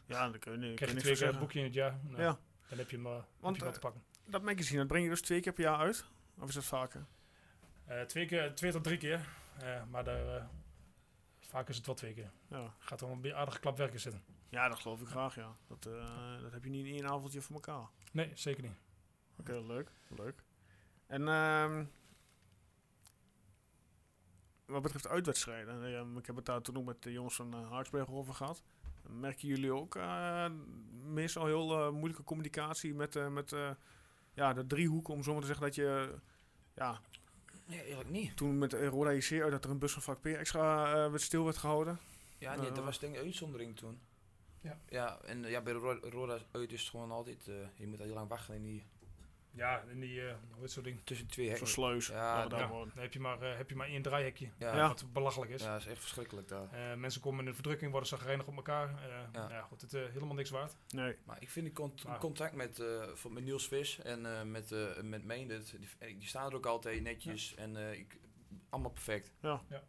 Ja, 0.05 0.29
dan 0.29 0.39
kun 0.39 0.61
je, 0.61 0.73
Krijg 0.73 0.91
je 0.91 0.97
twee 0.97 1.15
keer 1.15 1.27
een 1.27 1.39
boekje 1.39 1.59
in 1.59 1.65
het 1.65 1.73
jaar? 1.73 1.99
Nou, 2.03 2.21
Ja. 2.21 2.39
Dan 2.69 2.77
heb 2.77 2.89
je 2.89 2.95
hem, 2.95 3.05
uh, 3.05 3.11
Want, 3.39 3.55
heb 3.55 3.65
je 3.65 3.65
eh, 3.65 3.73
te 3.73 3.79
pakken. 3.79 4.03
Dat 4.27 4.41
magazine, 4.41 4.77
dat 4.79 4.87
breng 4.87 5.03
je 5.03 5.09
dus 5.09 5.21
twee 5.21 5.39
keer 5.39 5.53
per 5.53 5.63
jaar 5.63 5.77
uit? 5.77 6.05
Of 6.39 6.47
is 6.47 6.55
dat 6.55 6.65
vaker? 6.65 7.05
Uh, 7.89 8.01
twee, 8.01 8.25
keer, 8.25 8.55
twee 8.55 8.71
tot 8.71 8.83
drie 8.83 8.97
keer. 8.97 9.27
Uh, 9.63 9.83
maar 9.89 10.03
daar, 10.03 10.25
uh, 10.25 10.45
vaak 11.39 11.69
is 11.69 11.77
het 11.77 11.85
wel 11.85 11.95
twee 11.95 12.13
keer. 12.13 12.31
Ja. 12.47 12.73
Gaat 12.79 13.01
er 13.01 13.07
wel 13.07 13.17
een 13.21 13.33
aardige 13.33 13.59
klap 13.59 13.77
werken 13.77 13.99
zitten. 13.99 14.23
Ja, 14.49 14.69
dat 14.69 14.79
geloof 14.79 15.01
ik 15.01 15.07
graag, 15.07 15.35
ja. 15.35 15.55
Dat, 15.67 15.83
dat 16.41 16.51
heb 16.51 16.63
je 16.63 16.69
niet 16.69 16.85
in 16.85 16.93
één 16.93 17.09
avondje 17.09 17.41
voor 17.41 17.55
elkaar. 17.55 17.87
Nee, 18.11 18.31
zeker 18.33 18.63
niet. 18.63 18.75
Oké, 19.37 19.51
okay, 19.51 19.65
leuk. 19.67 19.91
Leuk. 20.07 20.43
En 21.07 21.21
uh, 21.21 21.81
wat 24.65 24.81
betreft 24.81 25.07
uitwedstrijden, 25.07 25.83
uh, 25.83 26.17
ik 26.17 26.25
heb 26.25 26.35
het 26.35 26.45
daar 26.45 26.61
toen 26.61 26.77
ook 26.77 26.85
met 26.85 27.03
de 27.03 27.11
jongens 27.11 27.35
van 27.35 27.55
uh, 27.55 27.71
Haaksberg 27.71 28.09
over 28.09 28.33
gehad. 28.33 28.63
Merken 29.09 29.47
jullie 29.47 29.73
ook 29.73 29.95
uh, 29.95 30.45
meestal 31.03 31.45
heel 31.45 31.71
uh, 31.71 31.89
moeilijke 31.91 32.23
communicatie 32.23 32.93
met, 32.93 33.15
uh, 33.15 33.27
met 33.27 33.51
uh, 33.51 33.69
ja, 34.33 34.53
de 34.53 34.67
driehoek, 34.67 35.07
om 35.07 35.23
zo 35.23 35.31
maar 35.31 35.41
te 35.41 35.47
zeggen 35.47 35.65
dat 35.65 35.75
je... 35.75 36.15
Ja, 36.73 36.99
nee, 37.65 37.79
eigenlijk 37.79 38.09
niet. 38.09 38.37
Toen 38.37 38.57
met 38.57 38.73
Roda 38.73 39.09
IC 39.09 39.41
uit 39.41 39.51
dat 39.51 39.63
er 39.63 39.69
een 39.69 39.79
bus 39.79 39.93
van 39.93 40.01
vak 40.01 40.21
P 40.21 40.25
extra 40.25 41.05
uh, 41.05 41.15
stil 41.15 41.43
werd 41.43 41.57
gehouden. 41.57 41.99
Ja, 42.37 42.55
nee, 42.55 42.71
dat 42.71 42.83
was 42.83 42.99
denk 42.99 43.13
ik 43.13 43.19
een 43.19 43.25
uitzondering 43.25 43.75
toen. 43.75 43.99
Ja. 44.61 44.79
Ja, 44.89 45.19
en 45.21 45.43
ja, 45.43 45.61
bij 45.61 45.73
Roda, 45.73 46.09
Roda 46.09 46.39
uit 46.51 46.71
is 46.71 46.81
het 46.81 46.89
gewoon 46.89 47.11
altijd, 47.11 47.47
uh, 47.47 47.55
je 47.75 47.87
moet 47.87 47.99
al 47.99 48.05
heel 48.05 48.13
lang 48.13 48.29
wachten 48.29 48.55
in 48.55 48.63
die... 48.63 48.85
Ja, 49.55 49.81
in 49.91 49.99
die, 49.99 50.21
uh, 50.21 50.33
hoe 50.51 50.61
heet 50.61 50.71
zo'n 50.71 50.83
ding? 50.83 51.01
Tussen 51.03 51.27
twee 51.27 51.47
hekken. 51.47 51.67
Zo'n 51.67 51.75
sluis. 51.75 52.07
Ja, 52.07 52.15
ja, 52.15 52.41
ja, 52.41 52.47
dan 52.47 52.91
heb 52.95 53.13
je 53.13 53.19
maar, 53.19 53.43
uh, 53.43 53.57
heb 53.57 53.69
je 53.69 53.75
maar 53.75 53.87
één 53.87 54.01
draaihekje. 54.01 54.49
Ja. 54.57 54.75
ja. 54.75 54.87
Wat 54.87 55.05
belachelijk 55.13 55.51
is. 55.51 55.61
Ja, 55.61 55.71
dat 55.71 55.81
is 55.81 55.87
echt 55.87 55.99
verschrikkelijk 55.99 56.47
daar. 56.47 56.67
Uh, 56.73 56.95
mensen 56.95 57.21
komen 57.21 57.39
in 57.39 57.45
de 57.45 57.53
verdrukking, 57.53 57.91
worden 57.91 58.09
zagrijnig 58.09 58.47
op 58.47 58.55
elkaar. 58.55 58.89
ja. 59.33 59.49
ja, 59.49 59.61
goed, 59.61 59.81
het 59.81 59.93
is 59.93 60.07
helemaal 60.07 60.35
niks 60.35 60.49
waard. 60.49 60.75
Nee. 60.89 61.15
Maar 61.23 61.41
ik 61.41 61.49
vind 61.49 61.73
cont 61.73 62.05
ah. 62.05 62.19
contact 62.19 62.55
met, 62.55 62.83
met 63.29 63.43
Niels 63.43 63.67
Vis 63.67 63.99
en 63.99 64.51
met, 64.51 64.75
met 65.01 65.23
Meindert, 65.23 65.71
die, 65.71 66.17
die, 66.17 66.27
staan 66.27 66.49
er 66.49 66.55
ook 66.55 66.65
altijd 66.65 67.01
netjes 67.01 67.49
ja. 67.49 67.57
en 67.57 67.75
ik, 67.97 68.19
allemaal 68.69 68.91
perfect. 68.91 69.33
Ja. 69.41 69.61
ja. 69.69 69.83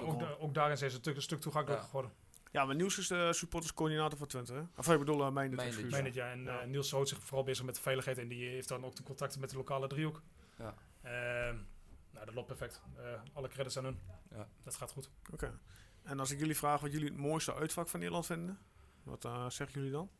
Ook 0.00 0.22
ook, 0.38 0.54
daarin 0.54 0.76
zijn 0.76 0.90
ze 0.90 0.96
een 0.96 1.02
stuk, 1.02 1.16
een 1.16 1.22
stuk 1.22 1.40
toegankelijker 1.40 1.84
Ja. 1.84 1.90
geworden. 1.90 2.12
Ja, 2.50 2.64
maar 2.64 2.74
Niels 2.74 2.98
is 2.98 3.06
de 3.08 3.32
supporterscoördinator 3.32 4.18
van 4.18 4.26
Twente, 4.26 4.52
hè? 4.52 4.62
Of 4.76 4.88
ik 4.88 4.98
bedoel, 4.98 5.20
uh, 5.20 5.30
mijn 5.30 5.54
Mijn 5.54 6.04
het, 6.04 6.14
ja. 6.14 6.30
En 6.30 6.42
Ja. 6.42 6.60
eh, 6.60 6.66
Niels 6.66 6.90
houdt 6.90 7.08
zich 7.08 7.18
vooral 7.18 7.44
bezig 7.44 7.64
met 7.64 7.74
de 7.74 7.80
veiligheid 7.80 8.18
en 8.18 8.28
die 8.28 8.48
heeft 8.48 8.68
dan 8.68 8.84
ook 8.84 8.96
de 8.96 9.02
contacten 9.02 9.40
met 9.40 9.50
de 9.50 9.56
lokale 9.56 9.86
driehoek. 9.88 10.22
Ja. 10.58 10.74
Ehm, 11.02 11.56
nou, 12.10 12.26
dat 12.26 12.34
loopt 12.34 12.46
perfect. 12.46 12.82
Eh, 12.96 13.20
alle 13.32 13.48
credits 13.48 13.78
aan 13.78 13.84
hun. 13.84 13.98
Ja. 14.30 14.48
Dat 14.62 14.74
gaat 14.76 14.90
goed. 14.90 15.10
Oké. 15.32 15.58
En 16.02 16.18
als 16.20 16.30
ik 16.30 16.38
jullie 16.38 16.56
vraag 16.56 16.80
wat 16.80 16.92
jullie 16.92 17.08
het 17.08 17.16
mooiste 17.16 17.54
uitvak 17.54 17.88
van 17.88 17.98
Nederland 17.98 18.26
vinden, 18.26 18.58
wat 19.02 19.24
eh, 19.24 19.48
zeggen 19.50 19.76
jullie 19.80 19.92
dan? 19.92 20.10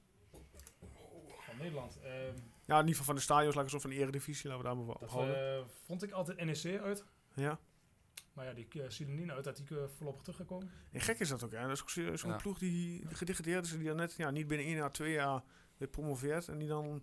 Van 1.39 1.57
Nederland. 1.59 1.99
Ehm, 2.03 2.13
Ja, 2.65 2.75
in 2.75 2.81
ieder 2.81 2.89
geval 2.91 3.05
van 3.05 3.15
de 3.15 3.21
stadions, 3.21 3.55
laat 3.55 3.65
ik 3.65 3.71
zo 3.71 3.79
van 3.79 3.91
de 3.91 3.97
eredivisie, 3.97 4.49
laten 4.51 4.63
we 4.63 4.69
daar 4.69 4.77
maar 4.87 4.95
op 4.97 5.09
houden. 5.11 5.59
eh, 5.59 5.65
vond 5.87 6.03
ik 6.03 6.11
altijd 6.11 6.45
NEC 6.45 6.81
uit. 6.81 7.05
ja. 7.35 7.59
Maar 8.37 8.45
ja, 8.45 8.53
die 8.53 8.67
uh, 8.75 8.85
zien 8.89 9.09
er 9.09 9.15
niet 9.15 9.31
uit 9.31 9.45
dat 9.45 9.57
die 9.57 9.67
uh, 9.71 9.85
voorlopig 9.97 10.23
teruggekomen. 10.23 10.71
En 10.93 11.01
gek 11.01 11.19
is 11.19 11.29
dat 11.29 11.43
ook, 11.45 11.53
hè? 11.53 11.61
Dat 11.69 11.71
is 11.87 11.93
zo- 11.93 12.17
zo'n 12.17 12.31
Ja. 12.31 12.37
ploeg 12.37 12.59
die 12.59 13.07
gedegradeerd 13.13 13.65
is 13.65 13.73
en 13.73 13.79
die 13.79 13.87
dan 13.89 13.97
net 13.97 14.15
ja, 14.17 14.31
niet 14.31 14.47
binnen 14.47 14.67
één 14.67 14.77
jaar, 14.77 14.93
twee 14.93 15.13
jaar 15.13 15.43
weer 15.77 15.89
promoveert 15.89 16.49
en 16.49 16.59
die 16.59 16.69
dan 16.69 17.03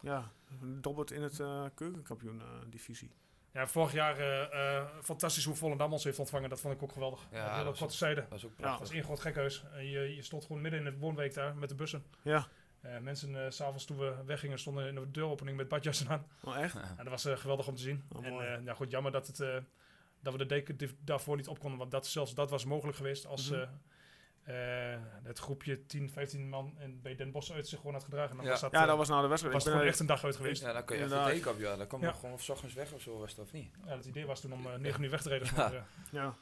ja, 0.00 0.32
dobbert 0.80 1.10
in 1.10 1.22
het 1.22 1.40
eh 1.40 1.64
keukenkampioen-divisie. 1.74 3.10
Ja, 3.52 3.66
vorig 3.66 3.92
jaar 3.92 4.18
eh, 4.18 4.76
eh, 4.76 4.86
fantastisch 5.02 5.44
hoe 5.44 5.54
Volendam 5.54 5.92
ons 5.92 6.04
heeft 6.04 6.18
ontvangen. 6.18 6.48
Dat 6.48 6.60
vond 6.60 6.74
ik 6.74 6.82
ook 6.82 6.92
geweldig. 6.92 7.26
Ja, 7.30 7.44
dat 7.46 7.52
hele 7.54 7.64
was 7.68 7.78
korte 7.78 7.96
zijde. 7.96 8.26
Dat 8.28 8.38
is 8.38 8.44
ook 8.44 8.50
Ja. 8.50 8.56
Dat 8.56 8.64
prachtig. 8.66 8.80
was 8.86 8.90
één 8.96 9.04
groot 9.04 9.20
gekhuis. 9.20 9.64
En 9.72 9.86
je, 9.86 10.14
je 10.14 10.22
stond 10.22 10.44
gewoon 10.44 10.62
midden 10.62 10.80
in 10.80 10.86
het 10.86 10.98
woonweek 10.98 11.34
daar 11.34 11.56
met 11.56 11.68
de 11.68 11.74
bussen. 11.74 12.04
Ja, 12.22 12.48
Eh, 12.80 12.98
mensen, 12.98 13.52
s 13.52 13.56
s'avonds 13.56 13.84
toen 13.84 13.98
we 13.98 14.14
weggingen, 14.26 14.58
stonden 14.58 14.88
in 14.88 14.94
de 14.94 15.10
deuropening 15.10 15.56
met 15.56 15.68
badjassen 15.68 16.08
aan. 16.08 16.26
oh, 16.42 16.56
echt? 16.58 16.74
Ja. 16.74 16.94
En 16.96 17.04
dat 17.04 17.22
was 17.22 17.40
geweldig 17.40 17.68
om 17.68 17.74
te 17.74 17.82
zien. 17.82 18.02
Oh, 18.08 18.26
en 18.26 18.32
mooi. 18.32 18.46
eh, 18.46 18.64
ja, 18.64 18.74
goed, 18.74 18.90
jammer 18.90 19.12
dat, 19.12 19.26
het, 19.26 19.40
eh, 19.40 19.56
dat 20.24 20.32
we 20.32 20.38
de 20.38 20.46
deken 20.46 20.78
daarvoor 21.00 21.36
niet 21.36 21.48
op 21.48 21.58
konden. 21.58 21.78
Want 21.78 21.90
dat, 21.90 22.06
zelfs 22.06 22.34
dat 22.34 22.50
was 22.50 22.64
mogelijk 22.64 22.96
geweest 22.96 23.26
als 23.26 23.50
Mhm. 23.50 23.60
eh, 24.44 24.92
eh, 24.94 25.00
het 25.22 25.38
groepje 25.38 25.86
10, 25.86 26.10
15 26.10 26.48
man 26.48 26.74
en 26.78 27.02
bij 27.02 27.14
Den 27.14 27.30
Bosch 27.32 27.50
uit 27.50 27.68
zich 27.68 27.78
gewoon 27.78 27.94
had 27.94 28.04
gedragen. 28.04 28.36
Dan 28.36 28.44
Ja. 28.44 28.50
was 28.50 28.60
dat, 28.60 28.72
Ja, 28.72 28.80
eh, 28.80 28.86
dat 28.86 28.96
was 28.96 29.08
nou 29.08 29.22
de 29.22 29.28
wedstrijd. 29.28 29.54
was 29.56 29.64
gewoon 29.72 29.86
echt 29.86 30.00
een 30.00 30.06
dag 30.06 30.24
uit 30.24 30.36
geweest. 30.36 30.62
Ja, 30.62 30.72
dan 30.72 30.84
kun 30.84 30.96
je 30.96 31.02
echt 31.02 31.12
een 31.12 31.24
teken 31.24 31.50
op, 31.50 31.58
ja. 31.58 31.76
Dan 31.76 31.86
kwam 31.86 32.00
Ja. 32.00 32.08
je 32.08 32.14
gewoon 32.14 32.38
s 32.38 32.48
ochtends 32.48 32.74
weg 32.74 32.92
of 32.92 33.00
zo, 33.00 33.18
was 33.18 33.34
dat 33.34 33.44
of 33.44 33.52
niet? 33.52 33.72
Ja, 33.86 33.96
het 33.96 34.04
idee 34.06 34.26
was 34.26 34.40
toen 34.40 34.52
om 34.52 34.66
eh 34.66 34.74
9 34.78 35.02
uur 35.02 35.10
weg 35.10 35.22
te 35.22 35.28
rijden. 35.28 35.48
Ja. 35.48 35.54
Maar, 35.56 35.86
Ja. 36.10 36.34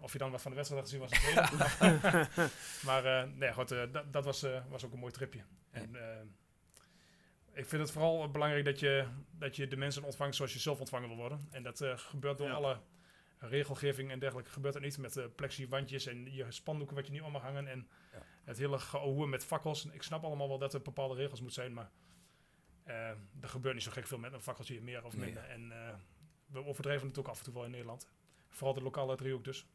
of 0.00 0.12
je 0.12 0.18
dan 0.18 0.30
wat 0.30 0.42
van 0.42 0.50
de 0.50 0.56
wedstrijd 0.56 0.82
had 0.82 0.92
gezien 0.92 1.08
was 1.08 1.18
het 1.20 2.82
maar 2.88 3.04
eh, 3.04 3.28
nee, 3.34 3.52
goed, 3.52 3.68
dat, 3.68 4.12
dat 4.12 4.24
was, 4.24 4.42
eh, 4.42 4.60
was 4.68 4.84
ook 4.84 4.92
een 4.92 4.98
mooi 4.98 5.12
tripje. 5.12 5.40
En, 5.70 5.96
ik 7.52 7.66
vind 7.68 7.82
het 7.82 7.90
vooral 7.90 8.30
belangrijk 8.30 8.64
dat 8.64 8.80
je, 8.80 9.04
dat 9.30 9.56
je 9.56 9.68
de 9.68 9.76
mensen 9.76 10.02
ontvangt 10.02 10.36
zoals 10.36 10.52
je 10.52 10.58
zelf 10.58 10.78
ontvangen 10.78 11.08
wil 11.08 11.16
worden. 11.16 11.48
En 11.50 11.62
dat 11.62 11.80
eh, 11.80 11.92
gebeurt 11.98 12.38
door 12.38 12.46
Ja. 12.46 12.52
alle 12.54 12.78
regelgeving 13.38 14.10
en 14.10 14.18
dergelijke. 14.18 14.50
Gebeurt 14.50 14.74
dat 14.74 14.82
niet 14.82 14.98
met 14.98 15.16
uh, 15.16 15.24
plexiwandjes 15.36 16.06
en 16.06 16.32
je 16.34 16.46
spandoeken 16.52 16.96
wat 16.96 17.06
je 17.06 17.12
niet 17.12 17.22
om 17.22 17.32
mag 17.32 17.42
hangen. 17.42 17.66
En 17.66 17.88
Ja. 18.12 18.22
het 18.44 18.58
hele 18.58 18.78
geouwe 18.78 19.26
met 19.26 19.44
fakkels. 19.44 19.86
Ik 19.86 20.02
snap 20.02 20.24
allemaal 20.24 20.48
wel 20.48 20.58
dat 20.58 20.74
er 20.74 20.82
bepaalde 20.82 21.14
regels 21.14 21.40
moeten 21.40 21.62
zijn, 21.62 21.72
maar 21.74 21.90
eh, 22.84 23.08
er 23.40 23.48
gebeurt 23.48 23.74
niet 23.74 23.84
zo 23.84 23.90
gek 23.90 24.06
veel 24.06 24.18
met 24.18 24.32
een 24.32 24.40
fakkeltje 24.40 24.80
meer 24.82 25.04
of 25.04 25.16
Nee. 25.16 25.24
minder. 25.24 25.44
En 25.44 25.72
eh, 25.72 25.94
we 26.46 26.64
overdrijven 26.64 27.08
het 27.08 27.18
ook 27.18 27.28
af 27.28 27.38
en 27.38 27.44
toe 27.44 27.54
wel 27.54 27.64
in 27.64 27.70
Nederland. 27.70 28.08
Vooral 28.48 28.74
de 28.74 28.82
lokale 28.82 29.16
driehoek 29.16 29.44
dus. 29.44 29.66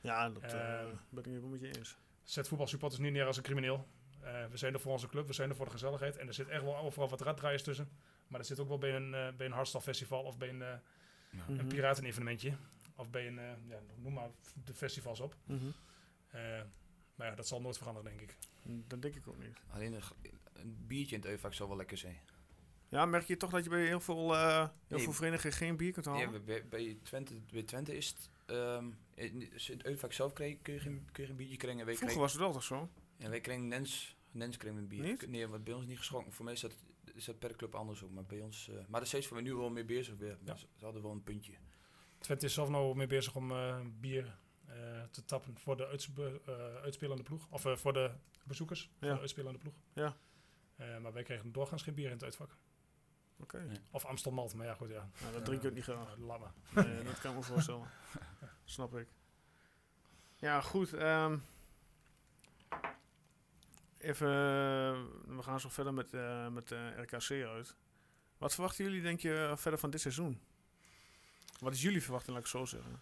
Ja, 0.00 0.28
dat 0.28 0.42
eh, 0.42 0.80
Eh, 0.80 0.86
ben 1.08 1.24
ik 1.36 1.42
met 1.42 1.60
je 1.60 1.78
eens. 1.78 1.96
Zet 2.22 2.48
voetbalsupporters 2.48 3.00
niet 3.00 3.12
neer 3.12 3.26
als 3.26 3.36
een 3.36 3.42
crimineel. 3.42 3.86
Eh, 4.20 4.46
we 4.46 4.56
zijn 4.56 4.74
er 4.74 4.80
voor 4.80 4.92
onze 4.92 5.08
club, 5.08 5.26
we 5.26 5.32
zijn 5.32 5.48
er 5.50 5.56
voor 5.56 5.64
de 5.64 5.70
gezelligheid. 5.70 6.16
En 6.16 6.26
er 6.26 6.34
zit 6.34 6.48
echt 6.48 6.62
wel 6.62 6.76
overal 6.76 7.08
wat 7.08 7.20
raddraaiers 7.20 7.62
tussen. 7.62 7.88
Maar 8.28 8.38
dat 8.38 8.48
zit 8.48 8.60
ook 8.60 8.68
wel 8.68 8.78
bij 8.78 8.96
een, 8.96 9.14
eh 9.14 9.28
bij 9.36 9.46
een 9.46 9.52
hardstyle 9.52 9.82
festival 9.82 10.22
of 10.22 10.38
bij 10.38 10.48
een, 10.48 10.62
eh, 10.62 10.74
Mhm. 11.30 11.58
een 11.58 11.66
piratenevenementje. 11.66 12.52
Of 13.00 13.10
bij 13.10 13.26
een, 13.26 13.38
eh, 13.38 13.52
ja, 13.68 13.80
noem 13.96 14.12
maar 14.12 14.30
de 14.64 14.74
festivals 14.74 15.20
op. 15.20 15.36
Mhm. 15.44 15.66
Eh, 16.30 16.40
maar 17.14 17.26
ja, 17.28 17.34
dat 17.34 17.46
zal 17.46 17.60
nooit 17.60 17.78
veranderen, 17.78 18.16
denk 18.16 18.30
ik. 18.30 18.36
Dat 18.88 19.02
denk 19.02 19.14
ik 19.14 19.28
ook 19.28 19.38
niet. 19.38 19.56
Alleen 19.68 19.92
een, 20.52 20.76
biertje 20.86 21.14
in 21.16 21.20
het 21.22 21.30
Eufak 21.30 21.54
zou 21.54 21.68
wel 21.68 21.78
lekker 21.78 21.96
zijn. 21.98 22.18
Ja, 22.88 23.06
merk 23.06 23.24
je 23.26 23.36
toch 23.36 23.50
dat 23.50 23.64
je 23.64 23.70
bij 23.70 23.86
heel 23.86 24.00
veel, 24.00 24.34
eh, 24.34 24.58
heel 24.58 24.70
Nee. 24.88 25.00
veel 25.00 25.12
verenigingen 25.12 25.56
geen 25.56 25.76
bier 25.76 25.92
kunt 25.92 26.06
halen? 26.06 26.44
Ja, 26.46 26.60
bij- 26.68 26.98
Twente, 27.02 27.34
bij 27.50 27.62
Twente 27.62 27.96
is 27.96 28.08
het... 28.08 28.30
ehm 28.46 28.90
in 29.14 29.50
het 29.52 29.84
Eufak 29.84 30.12
zelf 30.12 30.32
kreeg, 30.32 30.62
kun, 30.62 30.74
je 30.74 30.80
geen, 30.80 31.08
kun 31.12 31.22
je 31.22 31.28
geen 31.28 31.36
biertje 31.36 31.56
krijgen. 31.56 31.80
En 31.80 31.86
wij 31.86 31.94
Vroeger 31.96 32.18
kregen, 32.18 32.20
was 32.20 32.32
het 32.32 32.40
wel 32.40 32.52
toch 32.52 32.62
zo? 32.62 32.90
en 33.24 33.30
wij 33.30 33.40
kregen 33.40 33.68
Nens, 33.68 34.16
Nens 34.30 34.56
kregen 34.56 34.76
we 34.76 34.82
een 34.82 34.88
bier. 34.88 35.02
Niet? 35.02 35.26
Nee, 35.28 35.46
wat 35.46 35.64
bij 35.64 35.74
ons 35.74 35.86
niet 35.86 35.98
geschonken. 35.98 36.32
Voor 36.32 36.44
mij 36.44 36.54
is 36.54 36.60
dat, 36.60 36.74
is 37.14 37.24
dat 37.24 37.38
per 37.38 37.56
club 37.56 37.74
anders 37.74 38.02
ook. 38.02 38.10
Maar 38.10 38.24
bij 38.24 38.40
ons... 38.40 38.68
eh, 38.68 38.74
maar 38.74 39.00
daar 39.00 39.06
steeds 39.06 39.26
voor 39.26 39.36
we 39.36 39.42
nu 39.42 39.54
wel 39.54 39.70
mee 39.70 39.84
bezig 39.84 40.16
weer. 40.16 40.38
Ja. 40.44 40.56
Ze 40.56 40.66
ze 40.76 40.84
hadden 40.84 41.02
wel 41.02 41.10
een 41.10 41.22
puntje. 41.22 41.52
Twente 42.20 42.46
is 42.46 42.54
zelf 42.54 42.68
nou 42.68 42.96
mee 42.96 43.06
bezig 43.06 43.34
om 43.34 43.50
eh, 43.50 43.80
bier 44.00 44.36
eh, 44.66 45.02
te 45.10 45.24
tappen 45.24 45.58
voor 45.58 45.76
de 45.76 45.86
uitspe- 45.86 46.40
eh, 46.46 46.74
uitspelende 46.82 47.22
ploeg. 47.22 47.46
Of 47.50 47.64
eh, 47.64 47.76
voor 47.76 47.92
de 47.92 48.10
bezoekers, 48.44 48.90
voor 48.98 49.08
de 49.14 49.20
uitspelende 49.20 49.58
ploeg. 49.58 49.74
Ja. 49.92 50.16
Eh, 50.76 50.98
maar 50.98 51.12
wij 51.12 51.22
kregen 51.22 51.52
doorgaans 51.52 51.82
geen 51.82 51.94
bier 51.94 52.06
in 52.06 52.12
het 52.12 52.24
uitvak. 52.24 52.56
Oké. 53.40 53.58
Ja. 53.58 53.72
Of 53.90 54.04
Amstel 54.04 54.32
Malt, 54.32 54.54
maar 54.54 54.66
ja 54.66 54.74
goed, 54.74 54.88
ja. 54.90 55.10
Nou, 55.20 55.32
dat 55.32 55.44
drink 55.44 55.62
ik 55.62 55.68
ook 55.68 55.74
niet 55.74 55.84
graag. 55.84 56.16
Uh. 56.18 56.84
Nee, 56.84 57.02
dat 57.04 57.20
kan 57.20 57.30
ik 57.30 57.36
me 57.36 57.42
voorstellen. 57.42 57.86
Snap 58.64 58.96
ik. 58.96 59.08
Ja, 60.36 60.60
goed. 60.60 60.92
ehm, 60.92 61.38
even, 63.98 64.28
we 65.36 65.42
gaan 65.42 65.60
zo 65.60 65.68
verder 65.68 65.94
met, 65.94 66.14
eh, 66.14 66.48
met 66.48 66.72
eh, 66.72 66.98
RKC 66.98 67.30
uit. 67.46 67.76
Wat 68.38 68.54
verwachten 68.54 68.84
jullie, 68.84 69.02
denk 69.02 69.20
je, 69.20 69.52
verder 69.56 69.80
van 69.80 69.90
dit 69.90 70.00
seizoen? 70.00 70.40
Wat 71.60 71.72
is 71.74 71.82
jullie 71.82 72.02
verwachting, 72.02 72.36
laat 72.36 72.46
ik 72.46 72.52
het 72.52 72.60
zo 72.60 72.76
zeggen? 72.76 73.00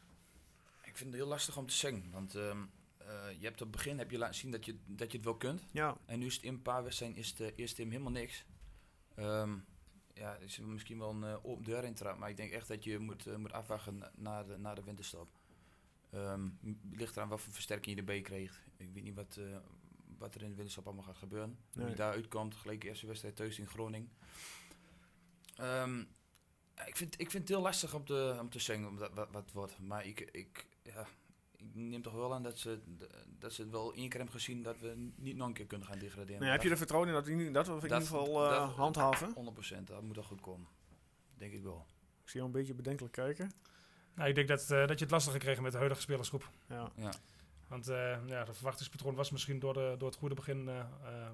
Ik 0.83 0.97
vind 0.97 1.11
het 1.11 1.19
heel 1.21 1.27
lastig 1.29 1.57
om 1.57 1.67
te 1.67 1.75
zeggen. 1.75 2.11
Want 2.11 2.35
ehm, 2.35 2.63
eh, 2.99 3.07
je 3.39 3.45
hebt 3.45 3.61
op 3.61 3.67
het 3.67 3.71
begin 3.71 3.99
heb 3.99 4.11
je 4.11 4.19
laten 4.19 4.35
zien 4.35 4.51
dat 4.51 4.65
je, 4.65 4.77
dat 4.87 5.11
je 5.11 5.17
het 5.17 5.27
wel 5.27 5.37
kunt. 5.37 5.63
Ja, 5.73 5.97
En 6.07 6.19
nu 6.19 6.27
is 6.27 6.35
het 6.35 6.43
in 6.45 6.53
een 6.55 6.63
paar 6.63 6.83
wedstrijden 6.83 7.19
is 7.19 7.35
de 7.35 7.53
eerste 7.55 7.83
helemaal 7.83 8.13
niks. 8.13 8.45
Ehm 9.15 9.57
ja, 10.15 10.35
is 10.35 10.59
misschien 10.59 10.99
wel 10.99 11.11
een 11.11 11.25
eh, 11.25 11.37
open 11.45 11.65
deur 11.65 11.85
in 11.85 11.95
trap, 11.95 12.19
maar 12.19 12.31
ik 12.31 12.37
denk 12.37 12.51
echt 12.53 12.69
dat 12.69 12.85
je 12.85 12.99
moet, 12.99 13.27
eh, 13.27 13.37
moet 13.37 13.53
afwachten 13.53 13.99
na- 13.99 14.11
naar 14.17 14.47
de, 14.47 14.57
naar 14.57 14.75
de 14.75 14.83
winterstop. 14.83 15.29
Ehm 16.11 16.45
m- 16.61 16.81
ligt 16.93 17.17
eraan 17.17 17.29
wat 17.29 17.41
voor 17.41 17.53
versterking 17.53 17.95
je 17.95 18.01
erbij 18.01 18.21
krijgt. 18.21 18.61
Ik 18.77 18.93
weet 18.93 19.03
niet 19.03 19.15
wat, 19.15 19.39
wat 20.19 20.35
er 20.35 20.43
in 20.43 20.49
de 20.49 20.55
winterstop 20.55 20.87
allemaal 20.87 21.05
gaat 21.05 21.17
gebeuren. 21.17 21.59
Hoe 21.73 21.83
Nee. 21.83 21.91
je 21.91 21.97
daar 21.97 22.13
uitkomt, 22.13 22.55
gelijk 22.55 22.85
eerste 22.85 23.07
wedstrijd 23.07 23.37
thuis 23.37 23.59
in 23.59 23.67
Groningen. 23.69 24.11
Ik, 26.87 26.97
vind, 26.97 27.21
ik 27.21 27.31
vind 27.31 27.43
het 27.43 27.49
heel 27.53 27.61
lastig 27.63 27.95
om 27.95 28.05
te, 28.05 28.37
om 28.41 28.51
te 28.51 28.59
zeggen 28.59 28.99
wat, 28.99 29.11
wat, 29.15 29.29
wat 29.31 29.43
het 29.45 29.53
wordt. 29.53 29.79
Maar 29.79 30.07
ik, 30.07 30.21
ik, 30.21 30.67
ja, 30.83 31.07
ik 31.57 31.67
neem 31.75 32.03
toch 32.03 32.13
wel 32.13 32.35
aan 32.35 32.43
dat 32.43 32.59
ze, 32.59 32.79
dat 33.39 33.53
ze 33.53 33.63
het 33.63 33.71
wel 33.71 33.95
één 33.95 34.09
keer 34.09 34.19
hebben 34.21 34.37
gezien 34.41 34.63
dat 34.63 34.79
we 34.81 35.11
niet 35.17 35.37
nog 35.37 35.47
een 35.47 35.53
keer 35.53 35.67
kunnen 35.67 35.87
gaan 35.87 35.99
degraderen. 35.99 36.41
nee, 36.41 36.51
heb 36.51 36.63
je 36.63 36.71
er 36.71 36.77
vertrouwen 36.77 37.09
in 37.11 37.15
dat, 37.17 37.25
die- 37.25 37.51
dat 37.51 37.67
we 37.67 37.73
in 37.73 37.83
ieder 37.83 38.01
geval 38.01 38.45
eh, 38.45 38.51
dat- 38.59 38.71
handhaven? 38.77 39.35
100%, 39.35 39.85
dat 39.85 40.03
moet 40.03 40.15
wel 40.15 40.25
goed 40.25 40.41
komen. 40.41 40.67
Denk 41.37 41.53
ik 41.53 41.63
wel. 41.63 41.87
Ik 42.23 42.29
zie 42.29 42.41
jou 42.41 42.47
een 42.47 42.59
beetje 42.59 42.75
bedenkelijk 42.75 43.15
kijken. 43.15 43.51
Nou, 44.15 44.29
ik 44.29 44.35
denk 44.35 44.49
dat, 44.49 44.61
eh, 44.61 44.69
dat 44.87 44.99
je 44.99 45.05
het 45.05 45.11
lastig 45.11 45.33
gekregen 45.33 45.63
met 45.63 45.73
de 45.73 45.79
huidige 45.79 46.01
spelersgroep. 46.01 46.51
Ja, 46.69 46.91
Ja. 46.97 47.13
Want 47.69 47.89
eh, 47.89 48.17
ja, 48.27 48.45
de 48.45 48.53
verwachtingspatroon 48.53 49.15
was 49.15 49.31
misschien 49.31 49.59
door, 49.59 49.73
de, 49.75 49.95
door 49.99 50.09
het 50.09 50.19
goede 50.19 50.35
begin 50.35 50.69
eh, 50.69 50.79
eh, 50.79 50.87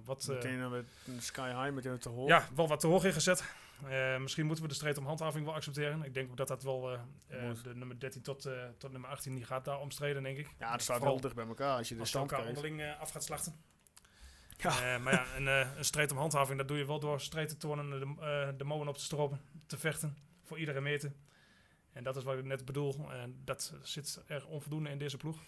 wat... 0.04 0.22
eh, 0.22 0.28
meteen 0.34 0.70
met 0.70 0.84
een 1.06 1.22
sky 1.22 1.48
high, 1.62 1.72
meteen 1.74 1.98
te 1.98 2.08
hoog. 2.08 2.28
ja, 2.28 2.48
wel 2.54 2.68
wat 2.68 2.80
te 2.80 2.86
hoog 2.86 3.04
ingezet. 3.04 3.44
Eh, 3.88 4.18
misschien 4.18 4.46
moeten 4.46 4.64
we 4.64 4.70
de 4.70 4.76
strijd 4.76 4.98
om 4.98 5.06
handhaving 5.06 5.44
wel 5.44 5.54
accepteren. 5.54 6.02
Ik 6.02 6.14
denk 6.14 6.30
ook 6.30 6.36
dat 6.36 6.48
dat 6.48 6.62
wel 6.62 6.92
eh, 6.92 7.00
eh, 7.50 7.56
de 7.62 7.74
nummer 7.74 8.00
13 8.00 8.22
tot, 8.22 8.46
eh, 8.46 8.52
tot 8.78 8.92
nummer 8.92 9.10
18 9.10 9.34
die 9.34 9.44
gaat 9.44 9.64
daar 9.64 9.80
omstreden, 9.80 10.22
denk 10.22 10.38
ik. 10.38 10.48
Ja, 10.58 10.72
het 10.72 10.82
staat 10.82 11.02
wel 11.02 11.20
dicht 11.20 11.34
bij 11.34 11.46
elkaar 11.46 11.76
als 11.76 11.88
je 11.88 11.94
de 11.94 12.00
als 12.00 12.08
stand 12.08 12.30
elkaar 12.32 12.46
onderling 12.46 12.80
eh, 12.80 13.00
af 13.00 13.10
gaat 13.10 13.24
slachten. 13.24 13.56
Ja. 14.56 14.98
Maar 14.98 15.12
ja, 15.12 15.36
een, 15.36 15.46
een 15.78 15.84
strijd 15.84 16.10
om 16.10 16.16
handhaving, 16.18 16.58
dat 16.58 16.68
doe 16.68 16.78
je 16.78 16.86
wel 16.86 17.00
door 17.00 17.20
strijd 17.20 17.48
te 17.48 17.56
tonen, 17.56 17.90
de, 17.90 18.22
eh, 18.24 18.58
de 18.58 18.64
mouwen 18.64 18.88
op 18.88 18.96
te 18.96 19.04
stropen, 19.04 19.40
te 19.66 19.78
vechten, 19.78 20.16
voor 20.42 20.58
iedere 20.58 20.80
meter. 20.80 21.12
En 21.92 22.04
dat 22.04 22.16
is 22.16 22.24
wat 22.24 22.38
ik 22.38 22.44
net 22.44 22.64
bedoel. 22.64 23.12
En 23.12 23.40
dat 23.44 23.74
zit 23.82 24.22
er 24.26 24.46
onvoldoende 24.46 24.90
in 24.90 24.98
deze 24.98 25.16
ploeg. 25.16 25.42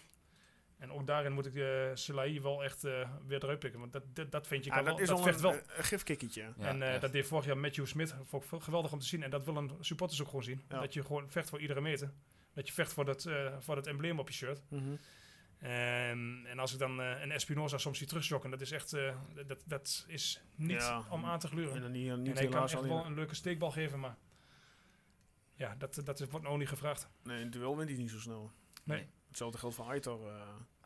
En 0.76 0.92
ook 0.92 1.06
daarin 1.06 1.32
moet 1.32 1.46
ik 1.46 1.54
uh, 1.54 1.90
Selahi 1.94 2.40
wel 2.40 2.64
echt 2.64 2.84
uh, 2.84 3.10
weer 3.26 3.42
eruit 3.42 3.58
pikken. 3.58 3.80
Want 3.80 3.92
dat, 3.92 4.02
dat, 4.14 4.30
dat 4.32 4.46
vind 4.46 4.64
je 4.64 4.70
Ja, 4.70 4.76
kan 4.76 4.84
dat 4.84 4.94
wel. 4.94 5.02
is 5.02 5.08
dat 5.08 5.18
al 5.18 5.24
vecht 5.24 5.36
een, 5.36 5.42
wel. 5.42 5.52
een 5.76 5.84
gifkikkertje. 5.84 6.42
Ja, 6.58 6.66
en 6.66 6.82
uh, 6.82 7.00
dat 7.00 7.12
deed 7.12 7.26
vorig 7.26 7.44
jaar 7.44 7.58
Matthew 7.58 7.86
Smith. 7.86 8.14
Vond 8.24 8.52
ik 8.52 8.62
geweldig 8.62 8.92
om 8.92 8.98
te 8.98 9.06
zien. 9.06 9.22
En 9.22 9.30
dat 9.30 9.44
willen 9.44 9.70
supporters 9.80 10.20
ook 10.20 10.26
gewoon 10.28 10.42
zien. 10.44 10.62
Ja. 10.68 10.80
Dat 10.80 10.92
je 10.92 11.04
gewoon 11.04 11.30
vecht 11.30 11.48
voor 11.48 11.60
iedere 11.60 11.80
meter. 11.80 12.12
Dat 12.54 12.66
je 12.66 12.72
vecht 12.74 12.92
voor 12.92 13.04
dat, 13.04 13.24
uh, 13.24 13.52
voor 13.58 13.74
dat 13.74 13.86
embleem 13.86 14.18
op 14.18 14.28
je 14.28 14.34
shirt. 14.34 14.62
Mhm. 14.68 14.96
En, 15.58 16.42
en 16.46 16.58
als 16.58 16.72
ik 16.72 16.78
dan 16.78 17.00
uh, 17.00 17.20
een 17.22 17.30
Espinosa 17.30 17.78
soms 17.78 17.98
zie 17.98 18.06
terugzokken, 18.06 18.50
dat 18.50 18.60
is 18.60 18.70
echt, 18.70 18.94
uh, 18.94 19.16
dat, 19.46 19.62
dat 19.66 20.04
is 20.08 20.42
niet 20.54 20.80
Ja. 20.80 21.02
om 21.10 21.24
aan 21.24 21.38
te 21.38 21.48
gluren. 21.48 21.74
En 21.74 21.80
dan 21.80 21.90
niet, 21.90 22.10
en 22.10 22.22
niet 22.22 22.38
hij 22.38 22.48
kan 22.48 22.62
echt 22.62 22.80
wel 22.80 23.04
een 23.04 23.14
leuke 23.14 23.34
steekbal 23.34 23.70
geven, 23.70 24.00
maar 24.00 24.16
ja, 25.54 25.74
dat, 25.78 26.00
dat 26.04 26.20
is, 26.20 26.26
wordt 26.28 26.46
nou 26.46 26.58
niet 26.58 26.68
gevraagd. 26.68 27.08
Nee, 27.22 27.36
in 27.36 27.42
het 27.42 27.52
duel 27.52 27.76
wint 27.76 27.88
hij 27.90 27.98
niet 27.98 28.10
zo 28.10 28.18
snel. 28.18 28.52
Nee. 28.84 29.06
Hetzelfde 29.36 29.58
geldt 29.58 29.74
voor 29.76 29.84
Aitor. 29.84 30.26
uh, 30.26 30.42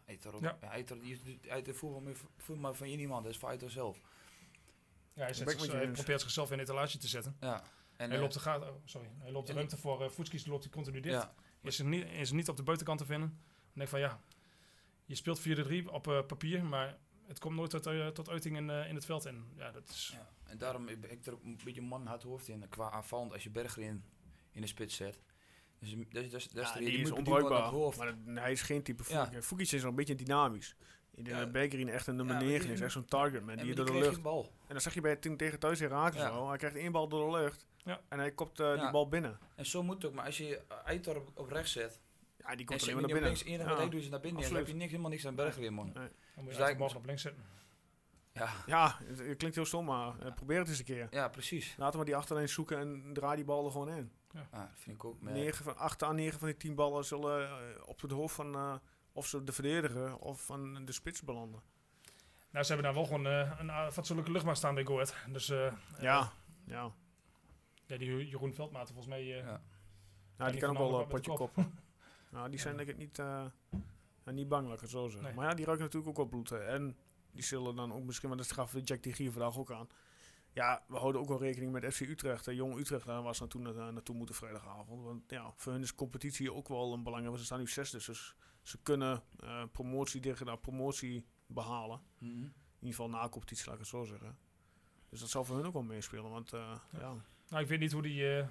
Aitor 0.06 0.34
ook. 0.34 0.42
Ja. 0.42 0.58
Ja. 0.60 0.68
Aitor, 0.68 0.98
die 1.00 1.12
is 1.12 1.50
Aitor 1.50 1.74
voetbal 1.74 2.56
maar, 2.56 2.74
van 2.74 2.86
iemand, 2.86 3.22
dat 3.24 3.32
is 3.32 3.38
voor 3.38 3.48
Aitor 3.48 3.70
zelf. 3.70 3.98
Ja, 5.12 5.22
hij, 5.22 5.32
zet 5.32 5.50
zich- 5.50 5.64
je 5.64 5.72
hij 5.72 5.90
probeert 5.90 6.20
zichzelf 6.20 6.50
in 6.50 6.58
een 6.58 6.64
etalage 6.64 6.98
te 6.98 7.08
zetten. 7.08 7.36
Ja. 7.40 7.62
En, 7.96 8.06
hij 8.06 8.14
eh, 8.16 8.20
loopt 8.22 8.34
de, 8.34 8.40
gaten, 8.40 8.68
oh, 8.68 8.74
sorry, 8.84 9.08
hij 9.18 9.30
loopt 9.32 9.46
de 9.46 9.52
ruimte 9.52 9.76
voor 9.76 10.02
uh, 10.02 10.08
voetskies, 10.08 10.46
loopt 10.46 10.62
hij 10.62 10.72
continu 10.72 11.00
dicht. 11.00 11.14
ja, 11.22 11.34
Is, 11.62 11.78
er 11.78 11.84
niet, 11.84 12.06
is 12.08 12.28
er 12.30 12.34
niet 12.34 12.48
op 12.48 12.56
de 12.56 12.62
buitenkant 12.62 12.98
te 12.98 13.04
vinden. 13.04 13.40
denk 13.72 13.82
ik 13.82 13.88
van 13.88 14.00
ja, 14.00 14.20
je 15.04 15.14
speelt 15.14 15.40
4-3 15.40 15.84
op 15.92 16.08
eh, 16.08 16.26
papier, 16.26 16.64
maar 16.64 16.98
het 17.26 17.38
komt 17.38 17.56
nooit 17.56 17.70
tot, 17.70 17.86
eh, 17.86 18.06
tot 18.06 18.28
uiting 18.28 18.56
in, 18.56 18.70
eh, 18.70 18.88
in 18.88 18.94
het 18.94 19.04
veld. 19.04 19.26
En 19.26 19.52
ja, 19.56 19.70
dat 19.70 19.88
is... 19.88 20.10
Ja, 20.14 20.30
en 20.44 20.58
daarom 20.58 20.88
heb 20.88 21.04
ik 21.04 21.26
er 21.26 21.32
ook 21.32 21.44
een 21.44 21.60
beetje 21.64 21.82
man 21.82 22.06
hard 22.06 22.22
hoofd 22.22 22.48
in 22.48 22.68
qua 22.68 22.90
aanvallend 22.90 23.32
als 23.32 23.42
je 23.42 23.50
Berger 23.50 23.82
in, 23.82 24.04
in 24.50 24.60
de 24.60 24.66
spits 24.66 24.96
zet. 24.96 25.18
Dus 25.80 25.90
dat, 25.90 26.22
is- 26.22 26.30
dat, 26.30 26.40
is- 26.40 26.48
dat 26.48 26.62
is 26.62 26.68
Ja, 26.68 26.72
de 26.72 26.78
die 26.78 26.88
reden. 26.88 27.02
is 27.02 27.08
het 27.08 27.18
onbruikbaar. 27.18 27.62
hoofd. 27.62 27.98
Maar 27.98 28.06
dat- 28.06 28.16
hij 28.42 28.52
is 28.52 28.62
geen 28.62 28.82
type 28.82 29.02
Ja. 29.08 29.24
Fukic. 29.26 29.42
Fukic 29.42 29.72
is 29.72 29.80
nog 29.80 29.90
een 29.90 29.94
beetje 29.96 30.14
dynamisch. 30.14 30.76
Ik 31.10 31.24
denk 31.24 31.36
Ja. 31.36 31.42
dat 31.44 31.52
Bergerin 31.52 31.88
echt 31.88 32.06
een 32.06 32.16
nummer 32.16 32.34
Ja, 32.34 32.40
maar 32.40 32.50
9 32.50 32.64
die- 32.66 32.74
is. 32.74 32.80
Echt 32.80 32.92
zo'n 32.92 33.04
target 33.04 33.40
man. 33.40 33.50
En 33.50 33.56
Die 33.56 33.64
die 33.66 33.74
door 33.74 33.86
de 33.86 33.92
lucht. 34.00 34.22
bal. 34.22 34.42
En 34.60 34.68
dan 34.68 34.80
zag 34.80 34.94
je 34.94 35.00
bij 35.00 35.10
het 35.10 35.22
team 35.22 35.36
tegen 35.36 35.58
thuis 35.58 35.80
Herakles 35.80 36.22
Ja. 36.22 36.28
zo. 36.28 36.48
Hij 36.48 36.58
krijgt 36.58 36.76
één 36.76 36.92
bal 36.92 37.08
door 37.08 37.30
de 37.32 37.38
lucht. 37.38 37.66
Ja. 37.76 38.00
En 38.08 38.18
hij 38.18 38.32
kopt 38.32 38.60
eh, 38.60 38.72
die 38.72 38.80
Ja. 38.82 38.90
bal 38.90 39.08
binnen. 39.08 39.38
En 39.56 39.66
zo 39.66 39.82
moet 39.82 39.94
het 39.94 40.04
ook, 40.04 40.12
maar 40.12 40.24
als 40.24 40.38
je 40.38 40.60
Eitor 40.84 41.16
op, 41.16 41.30
op 41.34 41.50
rechts 41.50 41.72
zet, 41.72 42.00
Ja, 42.38 42.56
die 42.56 42.66
komt 42.66 42.80
ze 42.80 42.84
alleen 42.90 43.00
maar 43.00 43.10
naar 43.10 43.20
binnen. 43.20 43.22
links, 43.22 43.44
enige 43.44 43.68
wat 43.68 43.72
Ja. 43.76 43.80
hij 43.82 43.90
doet 43.90 44.02
is 44.02 44.08
naar 44.08 44.20
binnen, 44.20 44.42
en 44.42 44.48
dan 44.48 44.56
heb 44.58 44.66
je 44.66 44.74
niks, 44.74 44.90
helemaal 44.90 45.10
niks 45.10 45.26
aan 45.26 45.34
Berger 45.34 45.62
in, 45.62 45.72
man. 45.74 45.84
Nee. 45.84 45.94
Dan 45.94 46.02
moet 46.34 46.44
je 46.44 46.44
Dus 46.44 46.56
eigenlijk 46.58 46.94
op 46.96 47.04
links 47.06 47.22
zitten. 47.22 47.42
Ja, 48.32 48.48
Ja, 48.66 48.96
het, 49.04 49.18
het 49.18 49.36
klinkt 49.36 49.56
heel 49.56 49.64
stom, 49.64 49.84
maar 49.84 50.18
eh, 50.18 50.34
probeer 50.34 50.58
het 50.58 50.68
eens 50.68 50.78
een 50.78 50.84
keer. 50.84 51.06
ja, 51.10 51.28
precies. 51.28 51.74
Laten 51.76 51.98
we 51.98 52.04
die 52.04 52.16
achterlijn 52.16 52.48
zoeken 52.48 52.78
en 52.78 53.10
draai 53.12 53.36
die 53.36 53.44
bal 53.44 53.64
er 53.64 53.70
gewoon 53.70 53.88
in. 53.88 54.12
Ja, 54.32 54.46
dat 54.52 54.68
vind 54.74 54.96
ik 54.96 55.04
ook. 55.04 55.20
Maar, 55.20 55.32
9 55.32 55.64
van, 55.64 55.76
8 55.76 56.02
à 56.02 56.12
9 56.12 56.38
van 56.38 56.48
die 56.48 56.56
10 56.56 56.74
ballen 56.74 57.04
zullen 57.04 57.48
eh, 57.48 57.88
op 57.88 58.00
het 58.00 58.10
hoofd 58.10 58.34
van 58.34 58.54
eh, 58.54 58.74
of 59.12 59.26
ze 59.26 59.44
de 59.44 59.52
verdediger 59.52 60.16
of 60.16 60.44
van 60.44 60.84
de 60.84 60.92
spits 60.92 61.22
belanden. 61.22 61.62
Nou, 62.50 62.64
ze 62.64 62.72
hebben 62.72 62.92
daar 62.92 62.94
wel 63.02 63.04
gewoon 63.04 63.26
eh, 63.26 63.58
een 63.84 63.92
fatsoenlijke 63.92 64.32
luchtmacht 64.32 64.56
staan 64.58 64.74
bij 64.74 64.84
Go 64.84 64.92
Ahead. 64.94 65.14
Dus 65.28 65.46
Ja, 66.00 66.32
ja. 66.64 66.92
ja, 67.86 67.96
die 67.96 68.28
Jeroen 68.28 68.54
Veldmaten 68.54 68.94
volgens 68.94 69.14
mij... 69.14 69.38
eh, 69.38 69.44
Ja. 69.44 69.60
Ja, 70.38 70.44
die 70.44 70.50
die 70.52 70.60
kan 70.60 70.76
ook 70.78 70.90
wel 70.90 71.00
een 71.00 71.06
potje 71.08 71.32
koppen. 71.34 71.78
nou, 72.32 72.50
die 72.50 72.58
zijn 72.60 72.76
denk 72.76 72.88
ik 72.88 72.96
niet, 72.96 73.18
eh, 73.18 73.44
niet 74.24 74.48
bang, 74.48 74.66
laat 74.66 74.74
ik 74.74 74.80
het 74.80 74.90
zo 74.90 75.04
zeggen. 75.08 75.22
Nee. 75.22 75.34
Maar 75.34 75.48
ja, 75.48 75.54
die 75.54 75.64
ruiken 75.64 75.84
natuurlijk 75.86 76.18
ook 76.18 76.24
op 76.24 76.30
bloed. 76.30 76.50
hè. 76.50 76.58
En 76.58 76.96
die 77.32 77.42
zullen 77.42 77.76
dan 77.76 77.92
ook 77.92 78.02
misschien, 78.04 78.28
want 78.28 78.40
dat 78.40 78.52
gaf 78.52 78.74
Jack 78.84 79.02
de 79.02 79.12
Gier 79.12 79.32
vandaag 79.32 79.58
ook 79.58 79.70
aan. 79.72 79.88
Ja, 80.52 80.82
we 80.88 80.96
houden 80.96 81.20
ook 81.20 81.28
wel 81.28 81.38
rekening 81.40 81.72
met 81.72 81.94
FC 81.94 82.00
Utrecht. 82.00 82.46
hè. 82.46 82.52
Jong 82.52 82.78
Utrecht, 82.78 83.06
daar 83.06 83.22
was 83.22 83.38
naartoe, 83.40 83.60
na- 83.60 83.90
naartoe 83.90 84.14
moeten 84.16 84.34
vrijdagavond. 84.34 85.04
Want 85.04 85.22
ja, 85.30 85.52
voor 85.56 85.72
hun 85.72 85.82
is 85.82 85.94
competitie 85.94 86.52
ook 86.52 86.68
wel 86.68 86.92
een 86.92 87.02
belangrijk. 87.02 87.26
want 87.28 87.38
Ze 87.38 87.44
staan 87.44 87.58
nu 87.58 87.68
zesde, 87.68 87.96
dus 88.06 88.34
ze 88.62 88.78
kunnen 88.82 89.22
eh, 89.40 89.62
promotie 89.72 90.20
tegen 90.20 90.46
naar 90.46 90.58
promotie 90.58 91.26
behalen. 91.46 92.00
Mhm. 92.18 92.32
In 92.32 92.86
ieder 92.86 93.02
geval 93.04 93.08
na 93.08 93.28
competitie, 93.28 93.64
laat 93.64 93.74
ik 93.74 93.80
het 93.80 93.88
zo 93.90 94.04
zeggen. 94.04 94.38
Dus 95.08 95.20
dat 95.20 95.28
zal 95.28 95.44
voor 95.44 95.56
hun 95.56 95.66
ook 95.66 95.72
wel 95.72 95.82
meespelen. 95.82 96.30
Want 96.30 96.52
eh, 96.52 96.76
ja. 96.98 97.14
Nou, 97.48 97.62
ik 97.62 97.68
weet 97.68 97.78
niet 97.80 97.92
hoe, 97.92 98.02
die, 98.02 98.22
eh, 98.22 98.38
eh, 98.38 98.48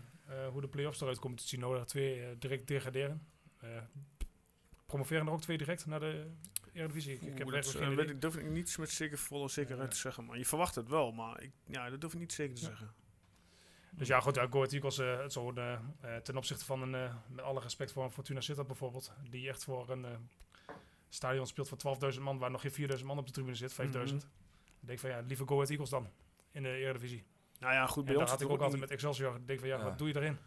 hoe 0.51 0.61
de 0.61 0.67
play-offs 0.67 1.01
eruit 1.01 1.19
komen 1.19 1.37
te 1.37 1.47
zien. 1.47 1.59
Nou, 1.59 1.77
er 1.77 1.85
twee 1.85 2.23
eh, 2.25 2.35
direct 2.39 2.67
degraderen. 2.67 3.27
Eh, 3.57 3.81
promoveren 4.85 5.25
er 5.27 5.31
ook 5.33 5.41
twee 5.41 5.57
direct 5.57 5.85
naar 5.85 5.99
de 5.99 6.31
Eredivisie? 6.79 7.13
Ik, 7.13 7.21
ik 7.21 7.37
heb 7.37 7.49
dat, 7.49 7.65
geen 7.67 7.83
idee. 7.83 7.95
weet 7.95 8.09
ik, 8.09 8.21
durf 8.21 8.35
ik 8.37 8.49
niet 8.49 8.77
met 8.77 8.89
zeker 8.89 9.17
volle 9.17 9.47
zekerheid 9.49 9.87
Ja. 9.87 9.93
te 9.93 9.99
zeggen. 10.01 10.25
Maar 10.25 10.37
je 10.37 10.45
verwacht 10.45 10.75
het 10.75 10.87
wel, 10.89 11.11
maar 11.11 11.41
ik, 11.41 11.51
ja, 11.65 11.89
dat 11.89 12.01
durf 12.01 12.13
ik 12.13 12.19
niet 12.19 12.33
zeker 12.33 12.55
te 12.55 12.61
Ja. 12.61 12.67
zeggen. 12.67 12.93
Dus 13.91 14.07
ja, 14.07 14.19
goed, 14.19 14.35
ja, 14.35 14.47
Go 14.47 14.57
Ahead 14.57 14.71
Eagles, 14.73 14.97
eh, 14.97 15.19
het 15.21 15.33
zou 15.33 15.55
eh, 15.57 15.73
eh, 16.01 16.15
ten 16.21 16.37
opzichte 16.37 16.65
van 16.65 16.81
een, 16.81 16.95
eh, 16.95 17.15
met 17.27 17.45
alle 17.45 17.59
respect 17.59 17.91
voor 17.91 18.03
een 18.03 18.11
Fortuna 18.11 18.41
Sittard 18.41 18.67
bijvoorbeeld, 18.67 19.13
die 19.29 19.49
echt 19.49 19.63
voor 19.63 19.89
een 19.89 20.05
stadion 21.09 21.47
speelt 21.47 21.67
voor 21.67 21.77
12.000 21.77 22.23
man, 22.23 22.37
waar 22.37 22.51
nog 22.51 22.61
geen 22.61 22.71
4.000 22.71 23.07
man 23.07 23.17
op 23.17 23.25
de 23.25 23.31
tribune 23.31 23.55
zit, 23.55 23.73
5.000. 23.73 24.21
Mhm. 24.23 24.31
Ik 24.81 24.87
denk 24.87 24.99
van 24.99 25.09
ja, 25.09 25.19
liever 25.19 25.47
Go 25.47 25.53
Ahead 25.55 25.69
Eagles 25.69 25.89
dan 25.89 26.09
in 26.51 26.63
de 26.63 26.69
Eredivisie. 26.75 27.23
Nou 27.59 27.73
ja, 27.73 27.85
goed, 27.87 27.97
En 27.97 28.03
bij 28.03 28.13
daar 28.13 28.21
ons, 28.21 28.31
had 28.31 28.41
ik 28.41 28.45
het 28.47 28.55
ook 28.55 28.59
ook 28.61 28.63
altijd 28.63 28.81
met 28.81 28.91
Excelsior. 28.91 29.35
Ik 29.35 29.47
denk 29.47 29.59
van 29.59 29.67
ja, 29.69 29.77
Ja. 29.77 29.83
wat 29.83 29.97
doe 29.97 30.07
je 30.07 30.15
erin? 30.15 30.37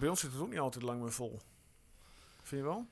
bij 0.00 0.08
ons 0.08 0.20
zit 0.20 0.32
het 0.32 0.40
ook 0.40 0.48
niet 0.50 0.58
altijd 0.58 0.84
lang 0.84 1.00
meer 1.00 1.12
vol. 1.12 1.40
Vind 2.42 2.62
je 2.62 2.68
wel? 2.68 2.86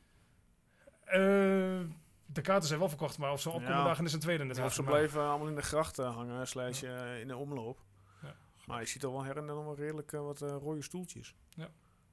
De 2.26 2.40
kaarten 2.40 2.68
zijn 2.68 2.80
wel 2.80 2.88
verkocht, 2.88 3.18
maar 3.18 3.32
of 3.32 3.40
ze 3.40 3.48
opkomen 3.50 3.70
Ja. 3.76 3.84
dagen 3.84 4.04
is 4.04 4.12
een 4.12 4.20
tweede 4.20 4.42
Of 4.42 4.48
natuurlijk. 4.48 4.74
ze 4.76 4.82
blijven 4.82 5.20
allemaal 5.22 5.48
in 5.48 5.54
de 5.54 5.62
grachten 5.62 6.06
hangen, 6.06 6.46
slash 6.48 6.82
eh, 6.82 7.20
in 7.20 7.28
de 7.28 7.36
omloop. 7.36 7.78
Ja. 8.22 8.34
Maar 8.66 8.80
je 8.80 8.86
ziet 8.86 9.02
er 9.02 9.10
wel 9.12 9.22
her 9.24 9.36
en 9.36 9.44
nog 9.44 9.64
wel 9.64 9.76
redelijk 9.76 10.12
eh, 10.12 10.20
wat 10.20 10.42
eh, 10.42 10.48
rode 10.60 10.82
stoeltjes. 10.82 11.34
Ja. 11.54 11.68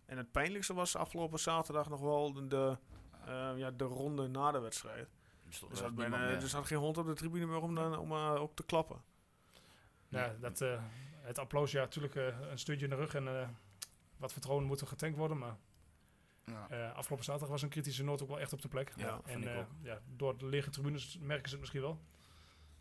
En 0.06 0.18
het 0.18 0.32
pijnlijkste 0.32 0.74
was 0.74 0.96
afgelopen 0.96 1.40
zaterdag 1.40 1.90
nog 1.90 2.00
wel 2.00 2.34
de, 2.34 2.48
de, 2.48 2.78
eh, 3.26 3.52
ja, 3.56 3.72
de 3.72 3.84
ronde 3.84 4.28
na 4.28 4.52
de 4.52 4.60
wedstrijd. 4.60 5.10
Er 5.72 5.78
zat, 5.78 5.96
bijna, 5.96 6.18
er 6.30 6.48
zat 6.48 6.66
geen 6.66 6.78
hond 6.78 6.98
op 6.98 7.06
de 7.06 7.14
tribune 7.14 7.46
meer 7.46 7.62
om, 7.62 7.76
dan- 7.76 7.98
om 7.98 8.14
ook 8.14 8.56
te 8.56 8.64
klappen. 8.64 9.02
Ja, 10.08 10.36
dat, 10.40 10.62
eh, 10.62 10.82
het 11.22 11.40
applaus, 11.40 11.72
ja, 11.72 11.80
natuurlijk 11.82 12.16
eh, 12.16 12.26
een 12.52 12.60
steuntje 12.60 12.86
in 12.86 12.92
de 12.92 12.98
rug 12.98 13.16
en 13.16 13.28
eh, 13.42 13.48
wat 14.18 14.32
vertrouwen 14.32 14.66
moet 14.66 14.82
er 14.82 14.88
getankt 14.88 15.18
worden. 15.18 15.38
Maar 15.38 15.58
Ja. 16.46 16.68
eh, 16.70 16.96
afgelopen 16.96 17.26
zaterdag 17.26 17.50
was 17.52 17.62
een 17.62 17.70
kritische 17.70 18.04
noot 18.04 18.22
ook 18.22 18.28
wel 18.28 18.40
echt 18.40 18.54
op 18.54 18.62
de 18.62 18.68
plek. 18.68 18.92
Ja, 18.96 19.16
en 19.16 19.22
vind 19.24 19.46
ik 19.46 19.56
ook. 19.56 19.68
ja, 19.82 20.00
door 20.16 20.38
de 20.38 20.46
lege 20.46 20.70
tribunes 20.70 21.18
merken 21.20 21.46
ze 21.46 21.52
het 21.52 21.60
misschien 21.60 21.82
wel. 21.82 22.00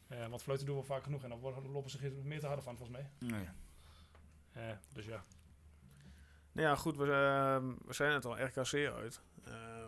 Eh, 0.08 0.26
want 0.26 0.42
fluiten 0.42 0.66
doen 0.66 0.76
we 0.76 0.82
vaak 0.82 1.02
genoeg 1.02 1.22
en 1.22 1.28
dan 1.28 1.70
lopen 1.70 1.90
ze 1.90 1.98
geen 1.98 2.20
meer 2.24 2.40
te 2.40 2.46
harder 2.46 2.64
van, 2.64 2.76
volgens 2.76 2.98
mij. 2.98 3.10
Nee. 3.28 3.48
Dus 4.92 5.06
ja. 5.06 5.24
Nou 6.52 6.68
ja, 6.68 6.76
goed, 6.76 6.96
we, 6.96 7.04
ehm, 7.04 7.86
we 7.86 7.92
zijn 7.92 8.12
het 8.12 8.24
al 8.24 8.42
RKC 8.44 8.74
uit. 8.92 9.20
Eh, 9.44 9.84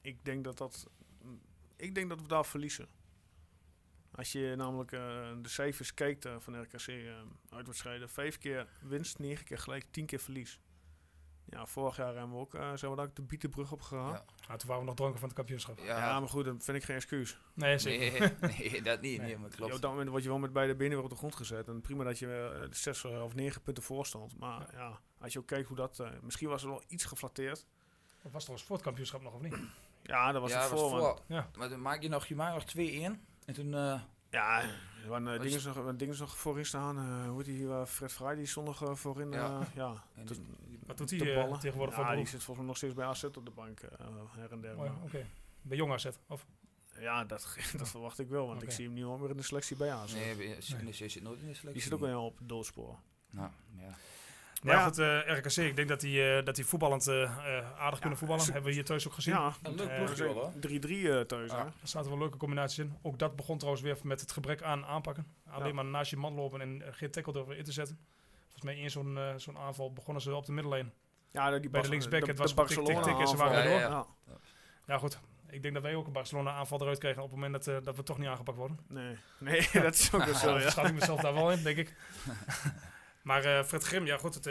ik 0.00 0.24
denk 0.24 0.44
dat 0.44 0.58
dat. 0.58 0.86
Ik 1.76 1.94
denk 1.94 2.08
dat 2.08 2.20
we 2.20 2.28
daar 2.28 2.46
verliezen. 2.46 2.88
Als 4.10 4.32
je 4.32 4.54
namelijk 4.56 4.90
de 4.90 5.40
cijfers 5.42 5.94
kijkt 5.94 6.28
van 6.38 6.62
RKC 6.62 6.86
eh, 6.86 7.22
uitwedstrijden, 7.50 8.08
vijf 8.08 8.38
keer 8.38 8.68
winst, 8.82 9.18
negen 9.18 9.44
keer 9.44 9.58
gelijk, 9.58 9.86
tien 9.90 10.06
keer 10.06 10.18
verlies. 10.20 10.60
Ja, 11.50 11.66
vorig 11.66 11.96
jaar 11.96 12.14
hebben 12.14 12.30
we 12.32 12.36
ook, 12.40 12.54
eh, 12.54 12.72
zijn 12.74 12.90
we 12.90 12.96
daar 12.96 13.06
ook 13.06 13.14
de 13.16 13.22
Bietenbrug 13.22 13.72
op 13.72 13.80
gegaan. 13.80 14.06
Ja. 14.12 14.12
Ja. 14.12 14.24
Ah, 14.48 14.56
toen 14.58 14.68
waren 14.68 14.80
we 14.82 14.86
nog 14.88 14.96
dronken 14.96 15.18
van 15.18 15.28
het 15.28 15.36
kampioenschap. 15.36 15.78
Ja, 15.78 16.20
maar 16.20 16.28
goed, 16.28 16.44
dat 16.44 16.64
vind 16.64 16.76
ik 16.76 16.84
geen 16.84 16.96
excuus. 16.96 17.38
Nee, 17.54 17.78
zeker. 17.78 18.36
nee, 18.40 18.70
nee, 18.70 18.82
dat 18.82 19.00
niet. 19.00 19.18
Nee. 19.18 19.26
Nee, 19.26 19.38
maar 19.38 19.50
Ja, 19.50 19.56
klopt. 19.56 19.74
op 19.74 19.80
dat 19.80 19.90
moment 19.90 20.08
word 20.10 20.22
je 20.22 20.28
wel 20.28 20.38
met 20.38 20.52
beide 20.52 20.74
benen 20.76 20.94
weer 20.94 21.04
op 21.04 21.10
de 21.10 21.16
grond 21.16 21.36
gezet. 21.36 21.68
En 21.68 21.80
prima 21.80 22.04
dat 22.04 22.18
je 22.18 22.58
eh, 22.62 22.68
zes 22.70 23.04
of 23.04 23.34
negen 23.34 23.62
punten 23.62 23.82
voor 23.82 24.06
stond. 24.06 24.38
Maar 24.38 24.68
ja, 24.72 25.00
als 25.20 25.32
je 25.32 25.38
ook 25.38 25.46
kijkt 25.46 25.68
hoe 25.68 25.76
dat... 25.76 25.98
eh, 26.00 26.08
misschien 26.22 26.48
was 26.48 26.62
het 26.62 26.70
wel 26.70 26.82
iets 26.88 27.04
geflatteerd. 27.04 27.66
Dat 28.22 28.32
was 28.32 28.40
trouwens 28.42 28.66
voor 28.68 28.76
het 28.76 28.84
kampioenschap 28.84 29.22
nog, 29.22 29.34
of 29.34 29.40
niet? 29.40 29.56
Ja, 30.02 30.32
dat 30.32 30.40
was 30.42 30.50
ja, 30.50 30.60
het 30.62 30.70
was 30.70 30.80
voor. 30.80 31.20
Ja. 31.26 31.50
Maar 31.58 31.68
dan 31.68 31.82
maak 31.82 32.02
je 32.02 32.08
nog, 32.08 32.26
je 32.26 32.34
maakt 32.34 32.54
nog 32.74 32.86
2-1. 32.88 33.20
En 33.44 33.54
toen, 33.54 33.74
eh, 33.74 34.00
Ja, 34.30 34.60
er 34.62 35.08
waren 35.08 35.26
uh, 35.26 35.40
dingen, 35.40 35.56
is- 35.56 35.64
nog, 35.64 35.74
waren 35.76 35.96
dingen 35.96 36.16
nog 36.18 36.36
voorin 36.38 36.66
staan. 36.66 36.96
eh 36.98 37.28
hoe 37.28 37.36
heet 37.36 37.46
die, 37.46 37.60
uh, 37.62 37.84
Fred 37.84 38.12
Vrij, 38.12 38.34
die 38.34 38.46
stond 38.46 38.66
nog 38.66 38.82
eh, 38.82 38.94
voorin. 38.94 39.30
Ja. 39.32 39.60
eh, 39.60 39.66
ja. 39.74 40.04
Wat 40.98 41.08
doet 41.08 41.20
hij 41.20 41.34
eh, 41.36 41.58
tegenwoordig 41.58 41.96
ja, 41.96 42.06
voor 42.06 42.16
die 42.16 42.26
zit 42.26 42.42
volgens 42.42 42.56
mij 42.56 42.66
nog 42.66 42.76
steeds 42.76 42.94
bij 42.94 43.04
AZ 43.06 43.24
op 43.24 43.44
de 43.44 43.50
bank, 43.50 43.80
eh, 43.80 44.06
her 44.30 44.52
en 44.52 44.60
der. 44.60 44.76
Oh 44.78 45.04
Oké. 45.04 45.26
Bij 45.62 45.76
Jong 45.76 45.92
AZ, 45.92 46.06
of? 46.28 46.46
Ja, 46.98 47.24
dat, 47.24 47.56
dat 47.78 47.88
verwacht 47.88 48.18
ik 48.18 48.28
wel, 48.28 48.46
want 48.46 48.62
ik 48.62 48.70
zie 48.70 48.84
hem 48.84 48.94
niet 48.94 49.18
meer 49.20 49.30
in 49.30 49.36
de 49.36 49.42
selectie 49.42 49.76
bij 49.76 49.90
AZ. 49.92 50.12
nee, 50.14 50.36
bij- 50.36 50.58
NEC 50.82 50.94
zit 51.10 51.22
nooit 51.22 51.40
in 51.40 51.46
de 51.46 51.54
selectie. 51.54 51.72
Die 51.72 51.82
zit 51.82 51.92
ook 51.92 52.00
wel 52.00 52.24
op 52.24 52.38
het 52.38 52.48
doodspoor. 52.48 52.98
Nou, 53.30 53.50
ja. 53.78 53.94
Maar 54.62 54.74
ja, 54.74 54.80
Ja. 54.80 54.86
goed, 54.86 54.98
eh, 54.98 55.36
RKC, 55.38 55.56
ik 55.56 55.76
denk 55.76 55.88
dat 55.88 56.00
die, 56.00 56.36
eh, 56.36 56.44
dat 56.44 56.54
die 56.54 56.66
voetballend 56.66 57.06
eh, 57.06 57.22
eh, 57.22 57.78
aardig 57.80 57.98
kunnen 58.00 58.18
voetballen. 58.18 58.44
Hebben 58.44 58.62
we 58.64 58.72
hier 58.72 58.84
thuis 58.84 59.06
ook 59.06 59.12
gezien. 59.12 59.34
Ja, 59.34 59.52
Een 59.62 59.74
leuk 59.74 59.94
ploegje 59.96 60.24
wel, 60.24 60.32
hoor. 60.34 60.52
3-3 60.60 61.10
eh, 61.10 61.20
thuis. 61.20 61.50
Ja. 61.50 61.64
Er 61.64 61.88
zaten 61.88 62.10
wel 62.10 62.18
leuke 62.18 62.36
combinaties 62.36 62.78
in. 62.78 62.94
Ook 63.02 63.18
dat 63.18 63.36
begon 63.36 63.56
trouwens 63.58 63.84
weer 63.84 63.96
met 64.02 64.20
het 64.20 64.32
gebrek 64.32 64.62
aan 64.62 64.84
aanpakken. 64.84 65.26
Alleen 65.50 65.66
Ja. 65.68 65.74
maar 65.74 65.84
naast 65.84 66.10
je 66.10 66.16
man 66.16 66.34
lopen 66.34 66.60
en 66.60 66.82
geen 66.90 67.10
tackle 67.10 67.32
durven 67.32 67.56
in 67.56 67.64
te 67.64 67.72
zetten. 67.72 67.98
Volgens 68.60 68.74
mij 68.74 68.84
in 68.84 68.90
zo'n 68.90 69.18
eh, 69.18 69.34
zo'n 69.36 69.58
aanval 69.58 69.92
begonnen 69.92 70.22
ze 70.22 70.34
op 70.34 70.46
de 70.46 70.52
middenlijn. 70.52 70.92
Ja, 71.30 71.58
die 71.58 71.70
Bij 71.70 71.82
de 71.82 71.88
linksback, 71.88 72.26
het 72.26 72.38
was 72.38 72.54
de 72.54 72.64
tik, 72.64 72.84
tik, 72.84 73.02
tik 73.02 73.18
en 73.18 73.28
ze 73.28 73.36
waren. 73.36 73.70
Ja, 73.70 73.78
ja. 73.78 74.06
Ja 74.86 74.98
goed, 74.98 75.20
ik 75.48 75.62
denk 75.62 75.74
dat 75.74 75.82
wij 75.82 75.94
ook 75.94 76.06
een 76.06 76.12
Barcelona 76.12 76.52
aanval 76.52 76.80
eruit 76.80 76.98
krijgen 76.98 77.22
op 77.22 77.30
het 77.30 77.40
moment 77.40 77.64
dat, 77.64 77.76
eh, 77.76 77.84
dat 77.84 77.96
we 77.96 78.02
toch 78.02 78.18
niet 78.18 78.28
aangepakt 78.28 78.58
worden. 78.58 78.78
Nee, 78.88 79.16
nee 79.38 79.68
dat 79.82 79.94
is 79.94 80.12
ook 80.12 80.24
wel 80.24 80.34
zo, 80.34 80.58
Ja, 80.58 80.70
schat 80.70 80.86
ik 80.88 80.94
mezelf 80.94 81.20
daar 81.20 81.34
wel 81.34 81.52
in, 81.52 81.62
denk 81.62 81.76
ik. 81.76 81.94
maar 83.22 83.44
eh, 83.44 83.64
Fred 83.64 83.82
Grim, 83.82 84.06
ja 84.06 84.16
goed, 84.16 84.34
het, 84.34 84.46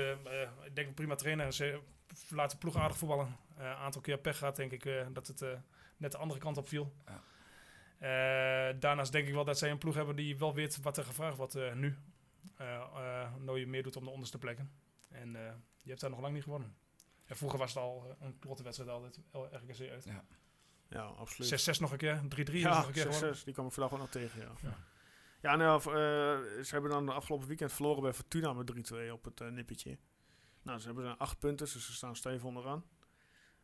ik 0.63 0.75
denk 0.75 0.87
een 0.87 0.93
prima 0.93 1.15
trainer. 1.15 1.53
Ze 1.53 1.79
laten 2.29 2.59
de 2.59 2.65
ploeg 2.65 2.77
aardig 2.81 2.97
voetballen. 2.97 3.37
Een 3.57 3.65
aantal 3.65 4.01
keer 4.01 4.17
pech 4.17 4.37
gehad, 4.37 4.55
denk 4.55 4.71
ik, 4.71 4.85
eh, 4.85 5.05
dat 5.13 5.27
het 5.27 5.41
eh, 5.41 5.49
net 5.97 6.11
de 6.11 6.17
andere 6.17 6.39
kant 6.39 6.57
op 6.57 6.67
viel. 6.67 6.93
Ja. 7.05 7.21
Eh, 7.99 8.75
daarnaast 8.79 9.11
denk 9.11 9.27
ik 9.27 9.33
wel 9.33 9.43
dat 9.43 9.57
zij 9.57 9.71
een 9.71 9.77
ploeg 9.77 9.95
hebben 9.95 10.15
die 10.15 10.37
wel 10.37 10.53
weet 10.53 10.81
wat 10.81 10.97
er 10.97 11.03
gevraagd 11.03 11.37
wordt 11.37 11.55
eh, 11.55 11.73
nu. 11.73 11.97
Eh 12.59 12.75
eh, 12.75 13.35
nou 13.35 13.59
je 13.59 13.67
meer 13.67 13.83
doet 13.83 13.95
om 13.95 14.03
de 14.03 14.09
onderste 14.09 14.37
plekken. 14.37 14.71
En 15.09 15.35
eh, 15.35 15.53
je 15.81 15.89
hebt 15.89 16.01
daar 16.01 16.09
nog 16.09 16.19
lang 16.19 16.33
niet 16.33 16.43
gewonnen. 16.43 16.75
En 17.25 17.37
vroeger 17.37 17.59
was 17.59 17.73
het 17.73 17.83
al 17.83 18.15
een 18.19 18.39
klotte 18.39 18.63
wedstrijd 18.63 18.91
altijd, 18.91 19.19
RKC 19.33 19.89
uit. 19.89 20.07
Ja, 20.89 21.03
absoluut. 21.03 21.77
6-6 21.77 21.79
nog 21.79 21.91
een 21.91 21.97
keer, 21.97 22.21
3-3 22.23 22.53
is 22.53 22.61
Ja, 22.61 22.77
nog 22.77 22.87
een 22.87 22.93
keer 22.93 23.13
gewonnen. 23.13 23.37
6-6, 23.37 23.43
die 23.43 23.53
kwam 23.53 23.65
ik 23.65 23.71
vandaag 23.71 23.93
ook 23.93 23.99
nog 23.99 24.09
tegen, 24.09 24.41
ja. 24.41 24.51
Ja. 24.61 24.77
Ja, 25.41 25.55
nou, 25.55 25.79
eh, 25.79 26.63
ze 26.63 26.69
hebben 26.69 26.91
dan 26.91 27.05
de 27.05 27.11
afgelopen 27.11 27.47
weekend 27.47 27.73
verloren 27.73 28.01
bij 28.01 28.13
Fortuna 28.13 28.53
met 28.53 28.67
3-2 28.67 29.11
op 29.11 29.23
het 29.23 29.51
nippertje. 29.51 29.97
Nou, 30.61 30.79
ze 30.79 30.85
hebben 30.85 31.03
dan 31.03 31.17
acht 31.17 31.39
punten, 31.39 31.65
dus 31.73 31.85
ze 31.85 31.93
staan 31.93 32.15
stijf 32.15 32.43
onderaan. 32.43 32.83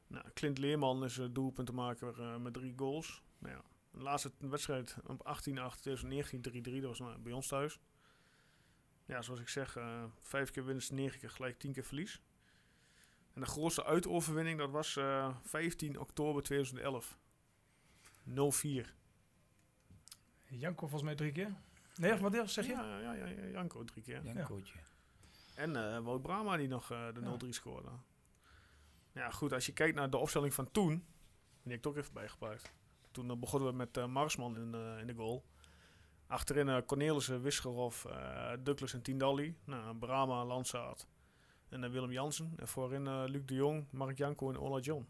Nou, 0.08 0.26
Clint 0.34 0.58
Leerman 0.58 1.04
is 1.04 1.18
uh, 1.18 1.26
doelpuntenmaker 1.32 2.20
uh, 2.20 2.38
met 2.38 2.54
drie 2.54 2.74
goals. 2.76 3.24
Nou 3.38 3.56
ja, 3.56 3.62
de 3.92 4.02
laatste 4.02 4.32
wedstrijd 4.40 4.96
op 5.06 5.22
18 5.22 5.60
8 5.60 5.82
2019 5.82 6.64
3-3, 6.68 6.82
dat 6.82 6.90
was 6.90 7.00
nou, 7.00 7.20
bij 7.20 7.32
ons 7.32 7.48
thuis. 7.48 7.80
Ja, 9.06 9.22
zoals 9.22 9.40
ik 9.40 9.48
zeg, 9.50 9.78
uh, 9.78 10.04
vijf 10.22 10.52
keer 10.52 10.66
winst, 10.66 10.92
negen 10.92 11.20
keer 11.20 11.30
gelijk, 11.30 11.60
tien 11.60 11.74
keer 11.74 11.84
verlies. 11.84 12.22
En 13.34 13.42
de 13.42 13.48
grootste 13.48 13.86
uitoverwinning, 13.86 14.60
dat 14.60 14.70
was 14.70 14.96
eh, 14.96 15.36
15 15.42 16.00
oktober 16.00 16.44
2011. 16.44 17.18
0-4. 18.30 18.34
Janko 20.48 20.80
volgens 20.88 21.02
mij 21.02 21.16
drie 21.16 21.32
keer. 21.32 21.56
Nee, 21.96 22.16
wat 22.16 22.32
deel 22.32 22.48
zeg 22.48 22.66
je? 22.66 22.72
Ja, 22.72 23.00
ja, 23.00 23.14
ja, 23.14 23.26
ja, 23.26 23.46
Janko 23.46 23.84
drie 23.84 24.04
keer. 24.04 24.24
Jankootje. 24.24 24.80
En 25.56 25.76
eh 25.76 26.00
Wout 26.00 26.22
Brama 26.22 26.58
die 26.58 26.68
nog 26.68 26.88
de 26.88 27.20
Ja. 27.22 27.38
0-3 27.46 27.50
scoorde. 27.50 27.90
Ja, 29.12 29.30
goed, 29.30 29.54
als 29.54 29.66
je 29.66 29.74
kijkt 29.74 29.96
naar 29.96 30.10
de 30.10 30.18
opstelling 30.18 30.54
van 30.54 30.72
toen, 30.72 30.90
die 30.90 31.06
heb 31.64 31.74
ik 31.74 31.82
toch 31.82 31.98
even 31.98 32.14
bijgepakt. 32.14 32.72
Toen 33.12 33.40
begonnen 33.40 33.70
we 33.70 33.76
met 33.76 34.08
Marsman 34.08 34.58
in, 34.58 34.74
eh, 34.74 35.00
in 35.00 35.08
de 35.08 35.14
goal. 35.14 35.46
Achterin 36.28 36.70
eh, 36.70 36.78
Cornelissen, 36.86 37.42
Wisgerhoff, 37.42 38.06
eh 38.06 38.52
Douglas 38.60 38.94
en 38.94 39.02
Tindalli. 39.02 39.56
Nou, 39.64 39.96
Brama, 39.98 40.46
Landsaat 40.46 41.08
en 41.70 41.84
eh, 41.84 41.90
Willem 41.90 42.12
Jansen. 42.12 42.54
En 42.58 42.68
voorin 42.68 43.08
eh, 43.08 43.24
Luc 43.28 43.42
de 43.46 43.54
Jong, 43.54 43.86
Mark 43.92 44.18
Janko 44.18 44.50
en 44.50 44.60
Ola 44.60 44.80
John. 44.80 45.08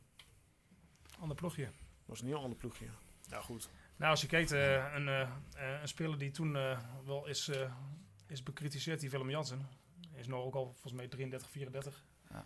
Ander 1.20 1.36
ploegje. 1.38 1.64
Dat 1.66 1.74
was 2.06 2.22
een 2.22 2.28
heel 2.28 2.42
ander 2.42 2.58
ploegje. 2.58 2.86
Ja, 3.30 3.40
goed. 3.42 3.70
Nou, 3.96 4.12
als 4.12 4.22
je 4.22 4.28
kijkt, 4.28 4.52
eh, 4.52 4.94
een, 4.96 5.08
eh, 5.08 5.22
eh, 5.22 5.82
een 5.82 5.88
speler 5.88 6.18
die 6.18 6.32
toen 6.32 6.56
eh, 6.56 6.80
wel 7.06 7.28
is, 7.28 7.48
eh, 7.48 7.72
is 8.28 8.44
bekritiseerd, 8.44 9.00
die 9.00 9.10
Willem 9.10 9.30
Jansen, 9.30 9.68
is 10.14 10.28
nu 10.28 10.34
ook 10.34 10.56
al 10.56 10.66
volgens 10.66 10.94
mij 10.94 11.08
33, 11.08 11.50
34. 11.50 12.06
Ja. 12.30 12.46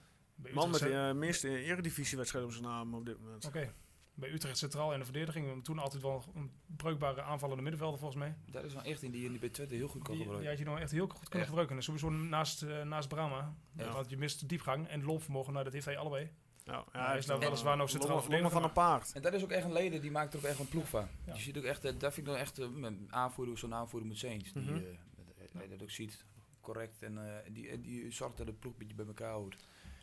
Man 0.54 0.70
met 0.70 0.80
de 0.80 0.94
eh, 0.94 1.14
meeste 1.14 1.50
eredivisiewedstrijd 1.64 2.46
op 2.46 2.52
zijn 2.52 2.64
naam 2.64 2.94
op 2.94 3.06
dit 3.06 3.20
moment. 3.20 3.46
Oké. 3.46 3.74
Bij 4.20 4.32
Utrecht 4.32 4.58
Centraal 4.58 4.94
in 4.94 5.00
de 5.00 5.06
verdediging. 5.06 5.64
Toen 5.64 5.80
altijd 5.80 6.02
wel 6.02 6.24
een 6.36 6.52
bruikbare 6.66 7.22
aanvallende 7.22 7.62
middenvelder 7.62 8.00
volgens 8.00 8.20
mij. 8.20 8.36
Dat 8.52 8.64
is 8.64 8.74
wel 8.74 8.84
echt 8.84 9.02
in 9.04 9.12
die 9.12 9.22
je 9.22 9.30
die 9.30 9.40
bij 9.40 9.50
Twente 9.50 9.76
heel 9.76 9.88
goed 9.88 10.02
kan 10.04 10.14
Die, 10.16 10.24
gebruiken. 10.24 10.40
die 10.40 10.50
had 10.50 10.58
je 10.60 10.66
nog 10.74 10.80
echt 10.84 10.92
heel 10.92 11.08
goed 11.08 11.20
kunnen 11.20 11.38
Echt. 11.40 11.48
gebruiken. 11.48 11.76
En 11.76 11.84
sowieso 11.84 12.10
naast, 12.10 12.62
eh, 12.64 12.82
naast 12.84 13.08
Brahma. 13.08 13.54
Ja. 13.72 13.92
Want 13.92 14.10
je 14.10 14.18
mist 14.18 14.40
de 14.40 14.46
diepgang 14.46 14.88
en 14.88 15.04
loopvermogen. 15.04 15.52
Nou, 15.54 15.64
dat 15.64 15.74
heeft 15.74 15.86
hij 15.86 15.98
allebei. 15.98 16.32
Ja, 16.64 16.86
Ja, 16.94 17.08
hij 17.08 17.18
is 17.18 17.26
nou 17.26 17.40
eh, 17.40 17.46
weliswaar 17.46 17.78
nog 17.78 17.90
centraal 17.90 18.10
longen 18.16 18.24
van 18.30 18.34
een 18.36 18.50
verdediger, 18.52 18.72
paard. 18.74 19.12
En 19.14 19.22
dat 19.22 19.34
is 19.34 19.44
ook 19.44 19.52
echt 19.52 19.66
een 19.66 19.74
leden, 19.74 20.02
die 20.02 20.12
maakt 20.12 20.34
er 20.34 20.40
ook 20.40 20.46
echt 20.46 20.60
een 20.60 20.68
ploeg 20.70 20.90
van. 20.90 21.08
Ja. 21.26 21.34
Je 21.34 21.42
ziet 21.42 21.58
ook 21.58 21.64
echt, 21.64 21.86
eh, 21.86 21.92
dat 21.98 22.14
vind 22.14 22.28
ik 22.28 22.34
dan 22.34 22.42
echt 22.42 22.60
eh, 22.60 22.68
met 22.68 22.94
aanvoerder, 23.10 23.58
zo'n 23.58 23.74
aanvoerder 23.74 24.08
moet 24.08 24.18
zijn. 24.18 24.40
Die, 24.40 24.52
eh, 24.54 24.74
dat- 24.76 25.52
dat 25.54 25.62
je 25.64 25.70
dat 25.70 25.82
ook 25.82 25.90
ziet, 25.92 26.26
correct. 26.62 27.04
En 27.04 27.18
eh, 27.28 27.54
die, 27.54 27.70
eh, 27.70 27.78
die 27.82 28.12
zorgt 28.12 28.38
dat 28.38 28.48
het 28.48 28.60
ploeg 28.60 28.72
een 28.74 28.80
beetje 28.80 28.96
bij 28.96 29.06
elkaar 29.06 29.32
houdt. 29.32 29.56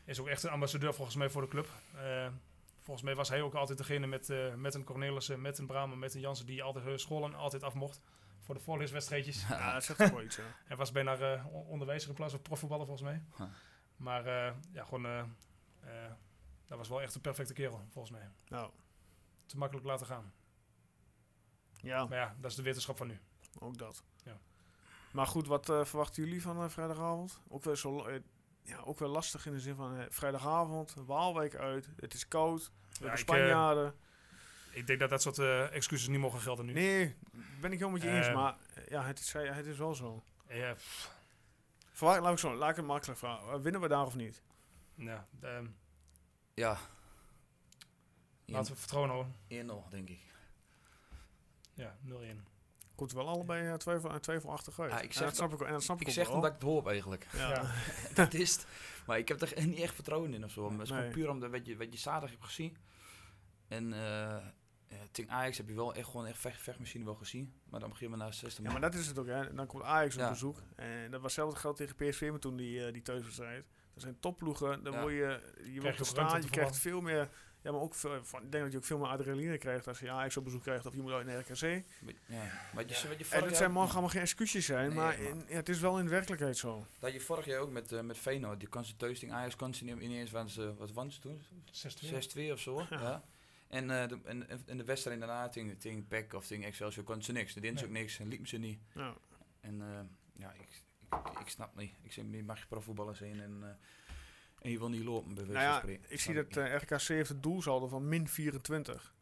Is 0.05 0.21
ook 0.21 0.27
echt 0.29 0.43
een 0.43 0.51
ambassadeur 0.51 0.95
volgens 0.95 1.17
mij 1.17 1.31
voor 1.31 1.43
de 1.43 1.49
club. 1.49 1.69
Volgens 2.87 3.07
mij 3.07 3.15
was 3.15 3.29
hij 3.29 3.43
ook 3.43 3.55
altijd 3.55 3.79
degene 3.79 4.07
met, 4.07 4.31
eh, 4.31 4.55
met 4.55 4.75
een 4.75 4.85
Cornelissen, 4.85 5.41
met 5.41 5.59
een 5.59 5.67
Brahma, 5.67 5.95
met 5.95 6.15
een 6.15 6.21
Jansen. 6.21 6.47
Die 6.47 6.63
altijd 6.63 6.85
hun 6.85 6.99
scholen 6.99 7.35
altijd 7.35 7.63
af 7.63 7.75
mocht. 7.75 8.01
Voor 8.41 8.55
de 8.55 8.61
voorleeswedstrijdjes. 8.61 9.47
Ja, 9.49 9.73
dat 9.73 9.85
zegt 9.85 10.11
wel 10.11 10.23
iets. 10.23 10.39
Hij 10.65 10.77
was 10.77 10.93
bijna 10.93 11.17
eh, 11.17 11.47
on- 11.47 11.65
onderwijzer 11.67 12.09
in 12.09 12.15
plaats 12.15 12.33
van 12.33 12.43
profvoetballer 12.43 12.87
volgens 12.87 13.09
mij. 13.09 13.23
Huh. 13.37 13.47
Maar 13.97 14.27
eh, 14.27 14.55
ja, 14.73 14.85
gewoon... 14.85 15.07
eh, 15.07 15.19
eh, 15.81 16.13
dat 16.67 16.79
was 16.79 16.89
wel 16.89 17.03
echt 17.03 17.15
een 17.15 17.21
perfecte 17.21 17.53
kerel, 17.53 17.85
volgens 17.91 18.15
mij. 18.19 18.29
Nou, 18.49 18.71
Te 19.47 19.57
makkelijk 19.59 19.87
laten 19.87 20.07
gaan. 20.07 20.33
ja. 21.77 22.05
Maar 22.07 22.19
ja, 22.19 22.37
dat 22.41 22.51
is 22.51 22.57
de 22.57 22.63
wetenschap 22.63 22.97
van 22.97 23.07
nu. 23.07 23.19
Ook 23.59 23.79
dat. 23.79 24.03
Ja. 24.25 24.39
Maar 25.13 25.27
goed, 25.27 25.47
wat 25.47 25.69
eh, 25.69 25.85
verwachten 25.85 26.25
jullie 26.25 26.43
van 26.43 26.63
eh, 26.63 26.69
vrijdagavond? 26.69 27.41
Ook 27.49 27.65
wel, 27.65 27.77
zo, 27.77 28.09
ja, 28.67 28.79
ook 28.85 28.99
wel 28.99 29.09
lastig 29.09 29.47
in 29.47 29.53
de 29.53 29.61
zin 29.61 29.75
van 29.75 29.97
eh, 29.99 30.05
vrijdagavond, 30.09 30.95
Waalwijk 31.07 31.55
uit, 31.55 31.89
het 31.97 32.15
is 32.15 32.29
koud, 32.29 32.63
we 32.65 32.71
Ja, 32.89 32.91
hebben 32.93 33.11
ik, 33.11 33.19
Spanjaarden. 33.19 33.95
Ik 34.71 34.87
denk 34.87 34.99
dat 35.01 35.11
dat 35.11 35.23
soort 35.23 35.39
eh, 35.39 35.75
excuses 35.75 36.09
niet 36.09 36.21
mogen 36.21 36.41
gelden 36.41 36.67
nu. 36.67 36.73
nee, 36.73 37.17
ben 37.61 37.73
ik 37.73 37.79
helemaal 37.79 37.91
met 37.91 38.03
je 38.03 38.11
eens, 38.11 38.27
Eh. 38.27 38.35
maar 38.35 38.57
eh, 38.75 38.87
ja, 38.89 39.05
het 39.05 39.19
is, 39.19 39.35
eh, 39.35 39.55
het 39.55 39.67
is 39.67 39.79
wel 39.79 39.95
zo. 39.95 40.23
Ja, 40.49 40.75
pff, 40.75 41.11
laat 42.01 42.33
ik, 42.33 42.39
zo, 42.39 42.55
laat 42.55 42.71
ik 42.71 42.77
het 42.77 42.85
makkelijk 42.85 43.19
vragen. 43.19 43.53
Eh, 43.53 43.61
winnen 43.61 43.81
we 43.81 43.89
daar 43.89 44.07
of 44.07 44.15
niet? 44.15 44.43
ja, 44.95 45.27
ehm, 45.41 45.67
Ja. 46.55 46.79
laten 48.45 48.73
we 48.73 48.79
vertrouwen 48.79 49.11
houden. 49.13 49.35
1-0, 49.49 49.87
denk 49.91 50.09
ik. 50.09 50.21
Ja, 51.75 51.97
0-1. 52.03 52.45
Komt 52.97 53.11
er 53.11 53.17
wel 53.17 53.29
allebei 53.29 53.67
uh, 53.69 53.75
twijfel, 53.75 54.11
uh, 54.11 54.17
twijfelachtig 54.17 54.81
uit. 54.81 54.91
Ja, 54.91 55.01
ik 55.01 55.09
en 55.09 55.13
zeg 55.15 55.25
dat 55.27 55.37
snap 55.37 55.53
ik, 55.53 55.61
en 55.61 55.73
dat 55.73 55.83
snap 55.83 56.01
ik, 56.01 56.07
Ik 56.07 56.13
zeg 56.13 56.27
wel. 56.27 56.35
omdat 56.35 56.51
ik 56.51 56.57
het 56.57 56.67
hoop 56.69 56.89
eigenlijk. 56.89 57.27
Ja. 57.33 57.49
Ja. 57.51 57.71
dat 58.25 58.35
is 58.35 58.53
het. 58.53 58.67
Maar 59.07 59.19
ik 59.19 59.29
heb 59.29 59.41
er 59.41 59.67
niet 59.67 59.79
echt 59.81 59.95
vertrouwen 59.95 60.35
in 60.35 60.45
of 60.45 60.51
zo. 60.51 60.63
Maar 60.63 60.73
het 60.73 60.81
is 60.83 60.89
Nee. 60.91 60.99
gewoon 60.99 61.13
puur 61.15 61.29
omdat 61.31 61.51
wat 61.51 61.67
je, 61.67 61.77
wat 61.77 61.93
je 61.93 61.99
zaterdag 61.99 62.31
hebt 62.31 62.45
gezien. 62.45 62.77
En 63.69 63.93
eh 63.93 64.37
ja, 64.89 64.97
tegen 65.13 65.31
Ajax 65.31 65.57
heb 65.57 65.69
je 65.69 65.75
wel 65.75 65.95
echt 65.95 66.07
gewoon 66.09 66.27
echt 66.27 66.39
vecht, 66.39 66.63
vechtmachine 66.63 67.05
wel 67.05 67.15
gezien. 67.15 67.55
Maar 67.71 67.81
dan 67.81 67.89
beginnen 67.89 68.19
we 68.19 68.25
na 68.25 68.31
60 68.33 68.65
Ja, 68.65 68.71
maar 68.73 68.81
dat 68.81 68.95
is 68.95 69.07
het 69.07 69.19
ook. 69.19 69.27
Hè. 69.27 69.55
Dan 69.55 69.67
komt 69.67 69.83
Ajax 69.83 70.15
op 70.15 70.21
Ja. 70.21 70.29
bezoek. 70.29 70.63
En 70.77 71.11
dat 71.11 71.21
was 71.21 71.23
hetzelfde 71.23 71.61
geld 71.61 71.77
tegen 71.77 71.95
PSV 71.95 72.29
met 72.33 72.41
toen 72.41 72.57
die, 72.57 72.87
eh, 72.87 72.93
die 72.93 73.03
thuiswedstrijd. 73.03 73.65
Dat 73.95 74.03
zijn 74.03 74.21
topploegen. 74.21 74.83
Dan 74.83 74.93
Ja. 74.93 75.01
word 75.01 75.13
je, 75.13 75.41
je 75.65 75.73
je 75.73 75.81
wordt 75.81 75.97
gestaan. 75.97 76.43
Je 76.43 76.51
krijgt 76.51 76.79
veel 76.79 77.01
meer... 77.01 77.29
Ja, 77.67 77.73
maar 77.73 77.81
ook 77.81 77.95
veel, 77.95 78.25
van, 78.25 78.43
ik 78.43 78.53
denk 78.53 78.63
dat 78.65 78.73
je 78.73 78.79
ook 78.79 78.85
veel 78.85 78.99
meer 78.99 79.09
adrenaline 79.09 79.59
krijgt 79.59 79.89
als 79.89 79.99
je 79.99 80.11
Ajax 80.11 80.37
op 80.37 80.45
bezoek 80.45 80.63
krijgt. 80.63 80.87
Of 80.87 80.95
je 80.95 81.01
moet 81.03 81.13
uit 81.13 81.27
naar 81.27 81.39
RKC. 81.39 81.61
Ja, 81.61 81.83
wat 82.75 82.89
je, 83.01 83.09
wat 83.09 83.19
je 83.19 83.27
En 83.35 83.41
jaar- 83.41 83.55
zijn 83.55 83.73
mogen 83.73 83.91
allemaal 83.93 84.11
geen 84.11 84.21
excuses 84.21 84.65
zijn. 84.67 84.87
Nee, 84.89 84.97
maar 84.97 85.05
maar- 85.19 85.29
in- 85.29 85.45
ja, 85.49 85.55
het 85.55 85.69
is 85.69 85.81
wel 85.81 85.99
in 85.99 86.05
de 86.05 86.11
werkelijkheid 86.11 86.57
zo. 86.57 86.87
Dat 86.99 87.13
je 87.13 87.21
vorig 87.21 87.45
jaar 87.45 87.61
ook 87.61 87.71
met, 87.71 87.93
eh 87.93 88.01
met 88.01 88.19
Feyenoord, 88.19 88.61
die 88.61 88.69
kan 88.69 88.85
ze 88.85 88.97
thuis 88.97 89.19
tegen 89.19 89.35
Ajax 89.35 89.57
kan 89.57 89.75
ze 89.75 89.85
niet 89.85 90.01
ineens, 90.01 90.31
want 90.31 90.51
ze, 90.51 90.75
wat 90.75 90.93
waren 90.93 91.13
ze 91.13 91.21
toen? 91.21 91.43
6-2. 91.71 92.49
6-2 92.49 92.53
of 92.53 92.61
zo. 92.61 92.87
Ja. 92.91 93.25
En, 93.69 93.91
eh 94.03 94.09
de, 94.09 94.19
en, 94.25 94.49
en 94.67 94.77
de 94.77 94.85
wedstrijd 94.85 95.19
daarna 95.19 95.49
tegen, 95.49 95.79
tegen 95.79 96.07
PEC 96.07 96.33
of 96.33 96.47
tegen 96.47 96.65
Excelsior 96.65 97.05
kon 97.05 97.23
ze 97.23 97.33
niks. 97.33 97.53
Dan 97.55 97.63
deden 97.63 97.79
ze 97.79 97.85
Nee. 97.85 97.95
ook 97.95 98.01
niks 98.01 98.19
en 98.19 98.29
liepen 98.29 98.49
ze 98.49 98.57
niet. 98.57 98.79
Ja. 98.95 99.15
En 99.61 99.81
eh, 99.81 100.01
ja, 100.37 100.53
ik, 100.53 100.61
ik, 101.33 101.39
ik 101.41 101.49
snap 101.49 101.77
niet. 101.77 101.93
Ik 102.03 102.13
zeg, 102.13 102.25
mag 102.45 102.59
je 102.59 102.67
profvoetballer 102.67 103.17
zijn 103.17 103.41
en, 103.41 103.59
eh, 103.63 103.69
en 104.67 104.73
je 104.73 104.79
wil 104.79 104.89
niet 104.89 105.05
lopen, 105.05 105.35
bij 105.35 105.45
wijze 105.47 105.53
Nou 105.61 105.73
ja, 105.73 105.79
spreken. 105.79 106.05
ik 106.09 106.21
zie 106.21 106.35
dat 106.35 106.57
eh, 106.57 106.75
RKC 106.75 107.01
heeft 107.01 107.29
het 107.29 107.43
doelsaldo 107.43 107.87
van 107.89 108.09
min 108.09 108.29
24. 108.29 109.13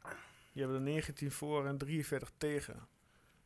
Die 0.53 0.62
hebben 0.62 0.80
er 0.80 0.86
19 0.86 1.30
voor 1.32 1.66
en 1.66 1.78
43 1.78 2.30
tegen. 2.36 2.86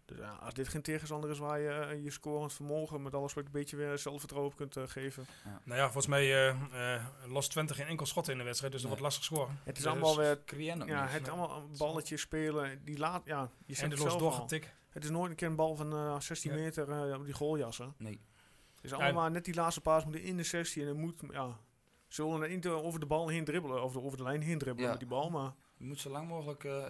Dus 0.04 0.18
ja, 0.18 0.30
als 0.30 0.54
dit 0.54 0.68
geen 0.68 0.82
tegenstander 0.82 1.30
is 1.30 1.38
waar 1.38 1.60
je 1.60 1.68
eh, 1.68 2.04
je 2.04 2.10
scorend 2.10 2.52
vermogen 2.52 3.02
met 3.02 3.14
alles 3.14 3.34
wat 3.34 3.44
een 3.44 3.50
beetje 3.50 3.76
weer 3.76 3.98
zelfvertrouwen 3.98 4.52
op 4.52 4.58
kunt 4.58 4.76
eh, 4.76 4.82
geven. 4.86 5.26
Nou 5.64 5.78
ja, 5.78 5.84
volgens 5.84 6.06
mij 6.06 6.22
eh 6.32 6.94
eh 6.96 7.04
lost 7.26 7.50
20 7.50 7.76
geen 7.76 7.86
enkel 7.86 8.06
schot 8.06 8.28
in 8.28 8.38
de 8.38 8.44
wedstrijd. 8.44 8.72
Dus 8.72 8.82
dat 8.82 8.90
Nee. 8.90 9.00
wordt 9.00 9.14
lastig 9.16 9.24
scoren. 9.36 9.58
Het 9.64 9.76
is 9.76 9.82
Dus- 9.82 9.92
allemaal 9.92 10.16
weer, 10.16 10.30
ook 10.32 10.88
ja, 10.88 11.06
het 11.06 11.28
allemaal 11.28 11.56
een 11.56 11.76
balletje 11.78 12.16
spelen. 12.16 12.84
Die 12.84 12.98
laat, 12.98 13.22
ja, 13.24 13.40
je 13.40 13.46
En 13.66 13.74
zegt 13.74 13.90
de 13.90 13.96
het 13.96 14.04
los 14.04 14.18
doorgetikt. 14.18 14.74
Het 14.90 15.04
is 15.04 15.10
nooit 15.10 15.30
een 15.30 15.36
keer 15.36 15.48
een 15.48 15.56
bal 15.56 15.74
van 15.76 15.92
eh, 15.92 16.20
16 16.20 16.50
Ja. 16.52 16.56
meter 16.56 16.90
eh, 17.10 17.18
op 17.18 17.24
die 17.24 17.34
goaljassen. 17.34 17.94
Nee. 17.96 18.20
Het 18.74 18.84
is 18.84 18.92
allemaal 18.92 19.28
net 19.28 19.44
die 19.44 19.54
laatste 19.54 19.80
paas 19.80 20.04
moeten 20.04 20.22
in 20.22 20.36
de 20.36 20.42
16 20.42 20.82
en 20.82 20.88
dan 20.88 20.98
moet, 21.00 21.20
ja, 21.30 21.58
ze 22.08 22.24
willen 22.24 22.42
er 22.42 22.48
niet 22.48 22.66
over 22.66 23.00
de 23.00 23.06
bal 23.06 23.28
heen 23.28 23.44
dribbelen, 23.44 23.76
de, 23.92 24.02
over 24.02 24.16
de 24.16 24.22
lijn 24.22 24.42
heen 24.42 24.58
dribbelen 24.58 24.84
Ja. 24.84 24.90
met 24.90 25.00
die 25.00 25.08
bal, 25.08 25.30
maar 25.30 25.52
Je 25.76 25.84
moet 25.84 26.00
zo 26.00 26.10
lang 26.10 26.28
mogelijk, 26.28 26.64
eh, 26.64 26.84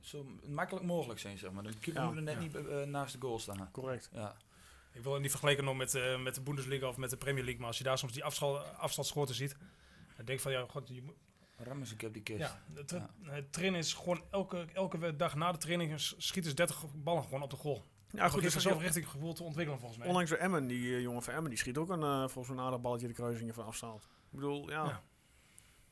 zo 0.00 0.26
makkelijk 0.46 0.86
mogelijk 0.86 1.20
zijn, 1.20 1.38
zeg 1.38 1.50
maar. 1.50 1.62
De 1.62 1.78
keeper 1.78 2.02
Ja. 2.02 2.08
moet 2.08 2.16
er 2.16 2.22
net 2.22 2.38
niet 2.40 2.54
eh, 2.54 2.82
naast 2.82 3.12
de 3.12 3.20
goal 3.20 3.38
staan. 3.38 3.70
correct. 3.72 4.10
Ja. 4.12 4.36
Ik 4.92 5.02
wil 5.02 5.12
het 5.12 5.22
niet 5.22 5.30
vergelijken 5.30 5.64
nog 5.64 5.76
met, 5.76 5.94
eh, 5.94 6.22
met 6.22 6.34
de 6.34 6.40
Bundesliga 6.40 6.88
of 6.88 6.96
met 6.96 7.10
de 7.10 7.16
Premier 7.16 7.42
League. 7.42 7.58
Maar 7.58 7.68
als 7.68 7.78
je 7.78 7.84
daar 7.84 7.98
soms 7.98 8.12
die 8.12 8.24
afstand, 8.24 8.76
afstandsschoten 8.76 9.34
ziet. 9.34 9.56
Dan 10.16 10.24
denk 10.24 10.38
ik 10.38 10.40
van 10.40 10.52
ja, 10.52 10.64
god, 10.68 10.88
je 10.88 11.02
moet, 11.02 11.14
een 11.90 11.96
keer 11.96 12.08
op 12.08 12.14
die 12.14 12.22
kist. 12.22 12.38
ja, 12.38 12.62
het, 12.74 12.88
tra- 12.88 13.10
Ja. 13.22 13.30
het 13.30 13.52
trainen 13.52 13.78
is 13.78 13.94
gewoon 13.94 14.22
elke, 14.30 14.66
elke 14.72 15.16
dag 15.16 15.34
na 15.34 15.52
de 15.52 15.58
training 15.58 16.00
schieten 16.00 16.50
ze 16.50 16.56
30 16.56 16.84
ballen 16.94 17.22
gewoon 17.22 17.42
op 17.42 17.50
de 17.50 17.56
goal. 17.56 17.84
Ja, 18.12 18.28
goed, 18.28 18.42
is 18.42 18.52
dus 18.52 18.62
zelf 18.62 18.80
richting 18.82 19.08
gevoel 19.08 19.32
te 19.34 19.42
ontwikkelen 19.42 19.78
volgens 19.80 19.98
mij. 20.00 20.08
Onlangs 20.08 20.30
bij 20.30 20.38
Emmen, 20.38 20.66
die 20.66 20.94
eh, 20.94 21.00
jongen 21.02 21.22
van 21.22 21.34
Emmen, 21.34 21.50
die 21.50 21.58
schiet 21.58 21.76
ook 21.76 21.88
een, 21.88 22.02
eh, 22.02 22.18
volgens 22.28 22.48
mij 22.48 22.56
een 22.56 22.64
aardig 22.64 22.80
balletje 22.80 23.06
de 23.06 23.12
kruisingen 23.12 23.54
van 23.54 23.64
afstand. 23.64 24.02
Ik 24.04 24.36
bedoel, 24.38 24.70
ja. 24.70 24.84
Ja. 24.84 25.02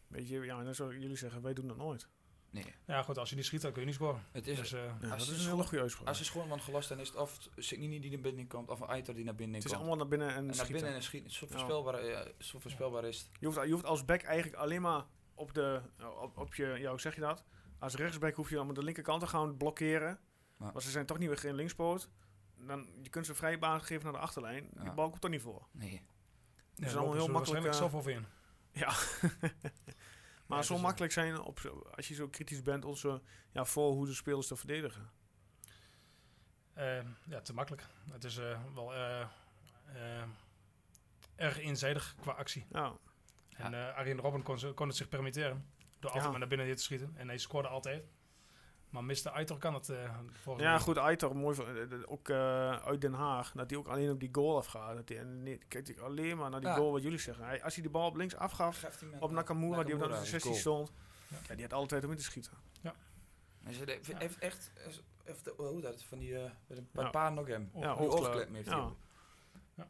Weet 0.06 0.28
je, 0.28 0.40
ja, 0.40 0.62
dan 0.62 0.74
zou 0.74 0.98
jullie 0.98 1.16
zeggen, 1.16 1.42
wij 1.42 1.52
doen 1.52 1.66
dat 1.68 1.76
nooit. 1.76 2.08
Nee. 2.50 2.74
Ja 2.86 3.02
goed, 3.02 3.18
als 3.18 3.30
je 3.30 3.36
niet 3.36 3.44
schiet 3.44 3.60
dan 3.60 3.70
kun 3.72 3.80
je 3.80 3.86
niet 3.86 3.96
scoren. 3.96 4.22
Het 4.32 4.46
is, 4.46 4.56
Dus, 4.58 4.72
eh, 4.72 4.80
Ja, 5.00 5.08
Als 5.10 5.26
dat 5.26 5.36
is 5.36 5.44
een 5.44 5.50
hele 5.50 5.62
goede 5.62 5.80
uitspraak. 5.80 6.08
als 6.08 6.18
ze 6.18 6.30
gewoon 6.30 6.48
van 6.48 6.60
gelast 6.60 6.88
dan 6.88 6.98
is 7.00 7.08
het 7.08 7.16
of 7.16 7.38
Signini 7.56 8.00
die 8.00 8.10
naar 8.10 8.20
binnen 8.20 8.46
komt, 8.46 8.70
of 8.70 8.80
een 8.80 8.88
Eiter 8.88 9.14
die 9.14 9.24
naar 9.24 9.34
binnen 9.34 9.56
het 9.56 9.64
is 9.64 9.70
komt. 9.70 9.82
allemaal 9.82 9.98
naar 10.00 10.08
binnen 10.08 10.28
en, 10.28 10.34
en 10.36 10.44
naar 10.44 10.54
schieten. 10.54 10.74
binnen 10.74 10.94
en 10.94 11.02
schieten. 11.02 11.30
Zo 11.30 11.46
Ja. 11.46 11.52
voorspelbaar, 11.52 12.26
zo 12.38 12.58
voorspelbaar 12.58 13.04
is 13.04 13.18
het. 13.18 13.28
Je, 13.40 13.46
hoeft, 13.46 13.64
je 13.64 13.72
hoeft 13.72 13.84
als 13.84 14.04
back 14.04 14.22
eigenlijk 14.22 14.62
alleen 14.62 14.82
maar 14.82 15.04
op 15.34 15.54
de, 15.54 15.80
op, 16.20 16.38
op 16.38 16.54
je, 16.54 16.66
ja, 16.66 16.90
hoe 16.90 17.00
zeg 17.00 17.14
je 17.14 17.20
dat? 17.20 17.44
Als 17.78 17.94
rechtsback 17.94 18.34
hoef 18.34 18.48
je 18.48 18.54
dan 18.54 18.66
met 18.66 18.76
de 18.76 18.82
linkerkant 18.84 19.20
te 19.20 19.26
gaan 19.26 19.56
blokkeren. 19.56 20.18
Ja. 20.58 20.72
Want 20.72 20.82
ze 20.82 20.90
zijn 20.90 21.06
toch 21.06 21.18
niet 21.18 21.28
weer 21.28 21.38
geen 21.38 21.54
linkspoot. 21.54 22.08
Dan, 22.56 22.88
je 23.02 23.08
kunt 23.08 23.26
ze 23.26 23.34
vrij 23.34 23.58
baan 23.58 23.80
geven 23.82 24.04
naar 24.04 24.12
de 24.12 24.18
achterlijn. 24.18 24.70
Die 24.82 24.92
bal 24.92 25.10
komt 25.10 25.24
er 25.24 25.30
niet 25.30 25.42
voor. 25.42 25.66
Nee. 25.70 26.02
ja, 26.74 26.86
is 26.86 26.96
allemaal 26.96 27.14
heel 27.14 27.28
makkelijk, 27.28 27.64
eh, 27.64 27.72
zelf 27.72 27.94
overheen. 27.94 28.26
Maar 30.46 30.58
Ja, 30.58 30.64
zo 30.64 30.72
dus, 30.72 30.82
eh, 30.82 30.82
makkelijk 30.82 31.12
zijn 31.12 31.40
op, 31.40 31.86
als 31.94 32.08
je 32.08 32.14
zo 32.14 32.28
kritisch 32.28 32.62
bent 32.62 32.84
onze 32.84 33.22
ja, 33.52 33.64
voor 33.64 33.92
hoe 33.92 34.06
de 34.06 34.14
spelers 34.14 34.46
te 34.46 34.56
verdedigen. 34.56 35.10
Eh, 36.72 37.04
ja, 37.26 37.40
te 37.40 37.54
makkelijk. 37.54 37.86
Het 38.10 38.24
is 38.24 38.36
eh, 38.36 38.60
wel 38.74 38.94
erg 41.36 41.58
eenzijdig 41.58 42.14
qua 42.20 42.32
actie. 42.32 42.66
Ja, 42.70 42.96
En 43.56 43.74
eh 43.74 43.96
Arjen 43.96 44.18
Robben 44.20 44.42
kon, 44.42 44.74
kon 44.74 44.86
het 44.88 44.96
zich 44.96 45.08
permitteren. 45.08 45.70
Door 45.98 46.10
altijd 46.10 46.24
Ja. 46.24 46.30
maar 46.30 46.38
naar 46.38 46.48
binnen 46.48 46.76
te 46.76 46.82
schieten. 46.82 47.12
En 47.16 47.28
hij 47.28 47.38
scoorde 47.38 47.68
altijd. 47.68 48.04
Maar 48.90 49.04
Mr. 49.04 49.28
Aitor 49.30 49.58
kan 49.58 49.74
het 49.74 49.88
eh 49.88 50.14
volgens 50.42 50.64
Ja, 50.64 50.70
mij. 50.72 50.80
goed, 50.80 50.98
Aitor, 50.98 51.36
mooi. 51.36 51.54
van- 51.54 51.66
eh, 51.66 51.82
eh, 51.82 52.00
Ook 52.06 52.28
eh, 52.28 52.36
uit 52.86 53.00
Den 53.00 53.12
Haag. 53.12 53.52
Dat 53.52 53.70
hij 53.70 53.78
ook 53.78 53.86
alleen 53.86 54.10
op 54.10 54.20
die 54.20 54.28
goal 54.32 54.56
afgaat. 54.56 54.96
Dat 54.96 55.08
hij, 55.08 55.18
en 55.18 55.42
nee, 55.42 55.58
kijk 55.68 55.88
ik 55.88 55.98
alleen 55.98 56.36
maar 56.36 56.50
naar 56.50 56.60
die 56.60 56.68
Ja. 56.68 56.74
goal 56.76 56.92
wat 56.92 57.02
jullie 57.02 57.18
zeggen. 57.18 57.44
Hij, 57.44 57.62
als 57.62 57.74
hij 57.74 57.82
de 57.82 57.90
bal 57.90 58.06
op 58.06 58.16
links 58.16 58.34
afgaf 58.36 58.80
hij 58.80 59.18
op 59.20 59.30
Nakamura, 59.30 59.82
die 59.82 59.94
op 59.94 60.00
de 60.00 60.08
is 60.08 60.28
16 60.30 60.40
goal. 60.40 60.60
stond. 60.62 60.92
Ja, 61.48 61.54
die 61.54 61.62
had 61.64 61.72
altijd 61.72 62.04
om 62.04 62.10
in 62.10 62.16
te 62.16 62.22
schieten. 62.22 62.52
Hij 62.82 63.74
Ja. 63.74 63.84
heeft 64.18 64.38
echt, 64.38 64.70
heeft, 64.74 65.02
heeft- 65.24 65.50
hoe 65.56 65.80
dat, 65.80 66.02
van 66.04 66.18
die, 66.18 66.38
eh 66.38 66.50
met 66.66 66.78
een 66.78 66.88
paar 66.90 67.04
Ja. 67.04 67.10
paar 67.10 67.32
nog 67.32 67.46
hem. 67.46 67.70
Ja, 67.74 67.94
Die 67.94 68.08
oogklep. 68.08 68.52
heeft 68.54 68.66
Ja. 68.68 68.80
hij. 68.84 68.92
Ja. 69.74 69.88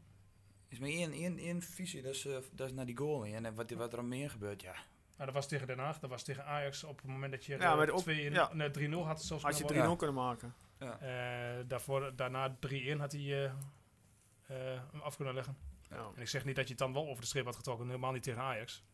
Is 0.69 0.79
maar 0.79 0.89
één, 0.89 1.13
één, 1.13 1.39
één 1.39 1.63
visie, 1.63 2.03
dat 2.03 2.15
is, 2.15 2.23
dat 2.53 2.67
is 2.67 2.73
naar 2.73 2.87
die 2.87 2.97
goal. 2.97 3.25
En 3.25 3.55
wat, 3.55 3.71
wat 3.71 3.93
er 3.93 3.99
aan 3.99 4.09
meer 4.09 4.31
gebeurt, 4.31 4.63
ja. 4.63 4.75
Nou, 5.19 5.31
dat 5.31 5.35
was 5.35 5.49
tegen 5.49 5.67
Den 5.67 5.79
Haag, 5.79 5.99
dat 5.99 6.11
was 6.11 6.23
tegen 6.23 6.45
Ajax 6.45 6.85
op 6.85 6.97
het 6.97 7.07
moment 7.07 7.33
dat 7.33 7.45
je 7.45 7.57
Ja, 7.57 7.71
eh, 7.71 7.77
maar 7.77 7.89
ook- 7.91 8.01
2-1 8.01 8.33
ja. 8.33 8.53
nee, 8.55 8.71
3-0 8.71 9.07
had. 9.07 9.23
Zelfs 9.23 9.43
Had 9.45 9.59
je 9.59 9.65
kunnen 9.65 9.85
3-0 9.85 9.97
worden. 9.97 9.97
kunnen 9.97 10.25
maken. 10.25 10.55
Eh, 11.01 11.65
daarvoor, 11.67 12.17
daarna 12.17 12.57
3-1 12.61 12.99
had 13.01 13.13
hij 13.13 13.21
eh, 13.21 13.45
eh, 13.45 14.81
hem 14.93 15.01
af 15.01 15.17
kunnen 15.17 15.35
leggen. 15.35 15.57
Ja. 15.91 15.97
En 16.15 16.21
ik 16.23 16.29
zeg 16.29 16.45
niet 16.45 16.57
dat 16.57 16.65
je 16.65 16.71
het 16.71 16.79
dan 16.79 16.93
wel 16.93 17.09
over 17.09 17.21
de 17.21 17.27
streep 17.27 17.45
had 17.45 17.57
getrokken, 17.57 17.87
helemaal 17.87 18.13
niet 18.13 18.23
tegen 18.23 18.41
Ajax. 18.43 18.85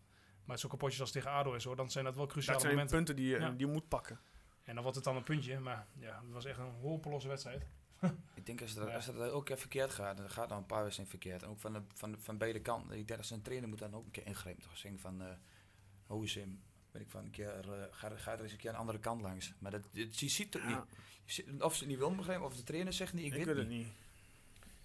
Maar 0.45 0.59
zulke 0.59 0.77
potjes 0.77 1.01
als 1.01 1.11
tegen 1.11 1.31
ADO 1.31 1.55
en 1.55 1.61
zo, 1.61 1.75
dan 1.75 1.91
zijn 1.91 2.05
dat 2.05 2.17
wel 2.17 2.27
cruciale 2.27 2.53
Dat 2.53 2.61
zijn 2.67 2.73
momenten. 2.75 2.97
punten 2.97 3.17
die 3.17 3.27
je, 3.31 3.39
Ja. 3.41 3.51
die 3.51 3.67
je 3.67 3.73
moet 3.73 3.89
pakken. 3.89 4.19
En 4.65 4.73
dan 4.75 4.83
wordt 4.83 4.97
het 4.97 5.05
dan 5.07 5.17
een 5.17 5.23
puntje, 5.23 5.59
maar 5.61 5.87
ja, 5.99 6.21
het 6.25 6.33
was 6.33 6.45
echt 6.45 6.59
een 6.59 6.73
hopeloze 6.81 7.29
wedstrijd. 7.29 7.67
Ik 8.35 8.47
denk 8.47 8.61
als 8.61 8.75
het, 8.75 8.89
Ja. 8.89 8.95
als 8.95 9.07
het 9.07 9.19
ook 9.19 9.49
even 9.49 9.61
verkeerd 9.61 9.91
gaat, 9.91 10.17
dan 10.17 10.31
gaat 10.31 10.49
dan 10.49 10.59
een 10.59 10.67
paar 10.67 10.83
wedstrijden 10.83 11.19
verkeerd. 11.21 11.43
En 11.43 11.49
ook 11.49 11.61
van, 11.61 11.73
de, 11.73 11.83
van, 11.95 12.11
de- 12.13 12.19
van 12.19 12.39
beide 12.39 12.61
kanten. 12.61 12.99
Ik 12.99 13.07
denk 13.07 13.19
dat 13.19 13.29
zijn 13.29 13.43
trainer 13.43 13.69
moet 13.69 13.79
dan 13.79 13.95
ook 13.95 14.05
een 14.05 14.11
keer 14.11 14.27
ingrijpen. 14.27 14.63
Toch 14.63 14.77
zeggen 14.77 15.01
van, 15.01 15.23
hoe 16.07 16.25
is 16.25 16.35
hem? 16.35 16.63
Weet 16.91 17.03
ik 17.03 17.09
van, 17.11 17.25
een 17.25 17.31
keer, 17.31 17.49
eh, 17.73 17.83
ga, 17.91 18.11
er- 18.11 18.19
ga 18.19 18.33
er 18.33 18.43
eens 18.43 18.53
een 18.53 18.59
keer 18.59 18.71
een 18.71 18.77
andere 18.77 18.99
kant 18.99 19.21
langs. 19.21 19.53
Maar 19.59 19.71
dat, 19.71 19.81
het, 19.93 20.19
je 20.19 20.29
ziet 20.29 20.55
het 20.55 20.63
Ja, 20.63 20.69
niet. 20.69 20.79
Je 21.25 21.33
ziet- 21.33 21.63
Of 21.63 21.73
ze 21.75 21.79
het 21.81 21.89
niet 21.89 21.99
wil 21.99 22.15
begrijpen, 22.15 22.47
of 22.47 22.57
de 22.57 22.63
trainer 22.63 22.93
zegt 22.93 23.13
niet, 23.13 23.25
ik, 23.25 23.31
ik 23.31 23.37
weet 23.37 23.47
het 23.47 23.57
het 23.57 23.69
niet. 23.69 23.85
niet. 23.87 23.93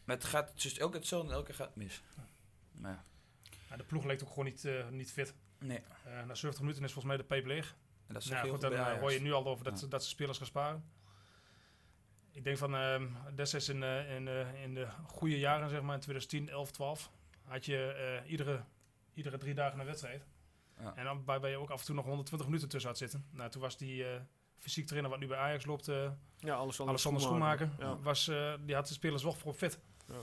Maar 0.03 0.15
het 0.15 0.25
gaat, 0.25 0.49
het 0.49 0.63
is 0.63 0.77
elke 0.77 0.91
keer 0.91 0.99
hetzelfde 0.99 1.27
en 1.27 1.33
elke 1.33 1.45
keer 1.45 1.55
gaat 1.55 1.67
het 1.67 1.75
mis. 1.75 2.01
Maar 2.71 2.91
ja, 2.91 3.03
Ja, 3.69 3.77
de 3.77 3.83
ploeg 3.83 4.05
leek 4.05 4.21
ook 4.23 4.29
gewoon 4.29 4.45
niet, 4.45 4.65
eh, 4.65 4.87
niet 4.89 5.11
fit. 5.11 5.33
nee. 5.59 5.81
Eh, 6.05 6.23
na 6.25 6.35
70 6.35 6.59
minuten 6.61 6.83
is 6.83 6.91
volgens 6.93 7.05
mij 7.05 7.17
de 7.17 7.23
pijp 7.23 7.45
leeg. 7.45 7.75
En 8.07 8.13
dat 8.13 8.23
is 8.23 8.29
Nou, 8.29 8.49
goed, 8.49 8.61
dan 8.61 8.75
Ajax. 8.75 8.99
hoor 8.99 9.11
je 9.11 9.21
nu 9.21 9.31
al 9.33 9.45
over 9.47 9.63
dat, 9.63 9.79
Ja. 9.79 9.87
dat 9.87 10.03
ze 10.03 10.09
spelers 10.09 10.37
gaan 10.37 10.47
sparen. 10.47 10.83
Ik 12.31 12.43
denk 12.43 12.57
van 12.57 12.75
ehm, 12.75 13.07
destijds 13.35 13.69
in, 13.69 13.83
eh, 13.83 14.15
in, 14.15 14.27
eh, 14.27 14.63
in 14.63 14.73
de 14.73 14.87
goede 15.07 15.39
jaren, 15.39 15.69
zeg 15.69 15.81
maar, 15.81 15.95
in 15.95 16.01
2010, 16.01 16.49
11, 16.49 16.71
12, 16.71 17.11
had 17.43 17.65
je 17.65 17.91
eh, 18.23 18.31
iedere, 18.31 18.63
iedere 19.13 19.37
drie 19.37 19.53
dagen 19.53 19.79
een 19.79 19.85
wedstrijd. 19.85 20.23
Ja. 20.79 20.95
En 20.95 21.03
dan 21.03 21.23
waarbij 21.25 21.49
je 21.49 21.57
ook 21.57 21.69
af 21.69 21.79
en 21.79 21.85
toe 21.85 21.95
nog 21.95 22.05
120 22.05 22.47
minuten 22.47 22.69
tussen 22.69 22.89
had 22.89 22.99
zitten. 22.99 23.25
Nou, 23.31 23.49
toen 23.49 23.61
was 23.61 23.77
die 23.77 24.05
eh, 24.05 24.21
fysiek 24.55 24.87
trainer 24.87 25.09
wat 25.11 25.19
nu 25.19 25.27
bij 25.27 25.37
Ajax 25.37 25.65
loopt, 25.65 25.87
eh 25.87 26.11
Ja, 26.37 26.55
alles 26.55 26.81
Alexander 26.81 27.21
Schoenmaker, 27.21 27.69
Ja. 27.79 27.99
was, 27.99 28.27
eh, 28.27 28.53
die 28.65 28.75
had 28.75 28.87
de 28.87 28.93
spelers 28.93 29.23
wel 29.23 29.33
voor 29.33 29.53
fit. 29.53 29.79
Ja. 30.07 30.15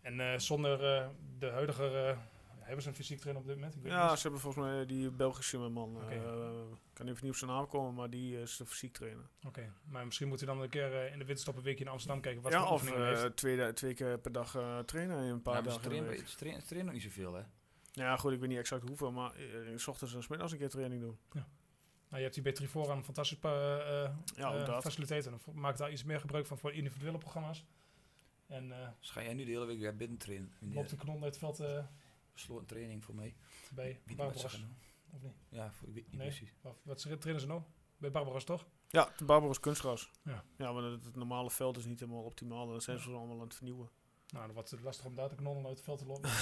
En 0.00 0.20
eh, 0.32 0.38
zonder 0.38 0.84
eh, 0.96 1.08
de 1.38 1.46
huidige, 1.50 1.84
eh, 1.86 2.18
hebben 2.58 2.82
ze 2.82 2.88
een 2.88 2.94
fysiek 2.94 3.18
trainer 3.20 3.42
op 3.42 3.48
dit 3.48 3.56
moment? 3.56 3.74
Ik 3.76 3.82
weet 3.82 3.92
Ja, 3.92 4.08
niet. 4.08 4.16
ze 4.16 4.22
hebben 4.22 4.40
volgens 4.40 4.64
mij 4.64 4.86
die 4.86 5.10
Belgische 5.10 5.58
man. 5.58 5.96
Eh, 6.08 6.16
ik 6.16 6.78
kan 6.92 7.08
even 7.08 7.18
niet 7.22 7.32
op 7.32 7.36
zijn 7.38 7.50
naam 7.50 7.66
komen, 7.66 7.94
maar 7.94 8.10
die 8.10 8.40
is 8.40 8.56
de 8.56 8.66
fysiek 8.66 8.92
trainer. 8.92 9.24
Oké, 9.46 9.72
maar 9.84 10.04
misschien 10.04 10.28
moet 10.28 10.40
hij 10.40 10.48
dan 10.48 10.60
een 10.62 10.68
keer 10.68 10.92
eh, 10.94 11.12
in 11.12 11.18
de 11.18 11.24
winterstop 11.24 11.56
een 11.56 11.62
weekje 11.62 11.84
in 11.84 11.90
Amsterdam 11.90 12.20
kijken 12.20 12.42
wat 12.42 12.52
ja, 12.52 12.58
voor 12.62 12.68
of 12.68 12.80
oefeningen 12.82 13.06
hij 13.12 13.20
heeft. 13.20 13.36
twee, 13.36 13.72
twee 13.72 13.94
keer 13.94 14.18
per 14.18 14.32
dag 14.32 14.54
eh, 14.56 14.78
trainen 14.78 15.18
in 15.24 15.30
een 15.30 15.42
paar 15.42 15.56
ze 15.56 15.62
dagen. 15.62 15.82
trainen, 15.82 16.28
ze 16.28 16.36
trainen, 16.36 16.60
ze 16.60 16.66
trainen 16.66 16.92
nog 16.92 17.02
niet 17.02 17.12
zoveel, 17.12 17.34
hè? 17.34 17.42
Ja, 17.92 18.16
goed, 18.16 18.32
ik 18.32 18.40
weet 18.40 18.48
niet 18.48 18.58
exact 18.58 18.88
hoeveel, 18.88 19.12
maar 19.12 19.34
eh, 19.34 19.66
in 19.70 19.80
s 19.80 19.86
ochtends 19.88 20.14
en 20.14 20.22
s 20.22 20.28
middags 20.28 20.52
een 20.52 20.58
keer 20.58 20.68
training 20.70 21.00
doen. 21.00 21.18
Nou, 21.32 21.44
je 22.24 22.30
hebt 22.30 22.34
hier 22.34 22.44
bij 22.44 22.52
Trivora 22.52 22.94
een 22.94 23.04
fantastische 23.04 23.48
eh, 23.48 24.04
eh, 24.04 24.10
Ja, 24.36 24.64
dat. 24.64 24.82
faciliteiten. 24.82 25.32
En 25.46 25.60
Maak 25.60 25.76
daar 25.76 25.92
iets 25.92 26.04
meer 26.04 26.20
gebruik 26.20 26.46
van 26.46 26.58
voor 26.58 26.72
individuele 26.72 27.18
programma's. 27.18 27.64
En 28.46 28.72
eh 28.82 28.88
Dus 29.00 29.10
ga 29.10 29.22
jij 29.22 29.34
nu 29.34 29.44
de 29.44 29.50
hele 29.50 29.64
week 29.64 29.78
weer 29.78 29.96
binnen 29.96 30.18
trainen? 30.18 30.52
Die 30.60 30.84
de 30.84 30.96
kanon 30.96 31.14
uit 31.22 31.24
het 31.24 31.38
veld 31.38 31.60
eh, 31.60 31.84
besloten 32.32 32.66
training 32.66 33.04
voor 33.04 33.14
mij. 33.14 33.34
bij 33.74 34.00
Barbaros. 34.16 34.58
nou? 34.58 34.72
Of 35.10 35.22
niet? 35.22 35.32
Ja, 35.48 35.72
voor, 35.72 35.88
ik 35.88 35.94
weet 35.94 36.04
niet 36.08 36.18
Nee. 36.18 36.28
precies. 36.28 36.54
Wat, 36.60 36.76
wat 36.82 36.98
trainen 36.98 37.40
ze 37.40 37.46
nou? 37.46 37.62
Bij 37.96 38.10
Barbaros 38.10 38.44
toch? 38.44 38.66
Ja, 38.88 39.12
de 39.16 39.24
Barbaros 39.24 39.60
kunstgras. 39.60 40.10
Ja. 40.22 40.44
Ja, 40.56 40.72
maar 40.72 40.82
het, 40.82 41.04
het 41.04 41.16
normale 41.16 41.50
veld 41.50 41.76
is 41.76 41.84
niet 41.84 42.00
helemaal 42.00 42.22
optimaal. 42.22 42.66
Dan 42.66 42.80
zijn 42.80 42.98
ze 42.98 43.10
allemaal 43.10 43.36
aan 43.36 43.44
het 43.46 43.54
vernieuwen. 43.54 43.90
Nou, 44.32 44.44
dan 44.44 44.54
wordt 44.54 44.70
het 44.70 44.80
lastig 44.80 45.04
om 45.04 45.14
daar 45.14 45.28
de 45.28 45.34
kanonnen 45.34 45.66
uit 45.66 45.76
het 45.76 45.84
veld 45.84 45.98
te 45.98 46.06
lopen. 46.06 46.30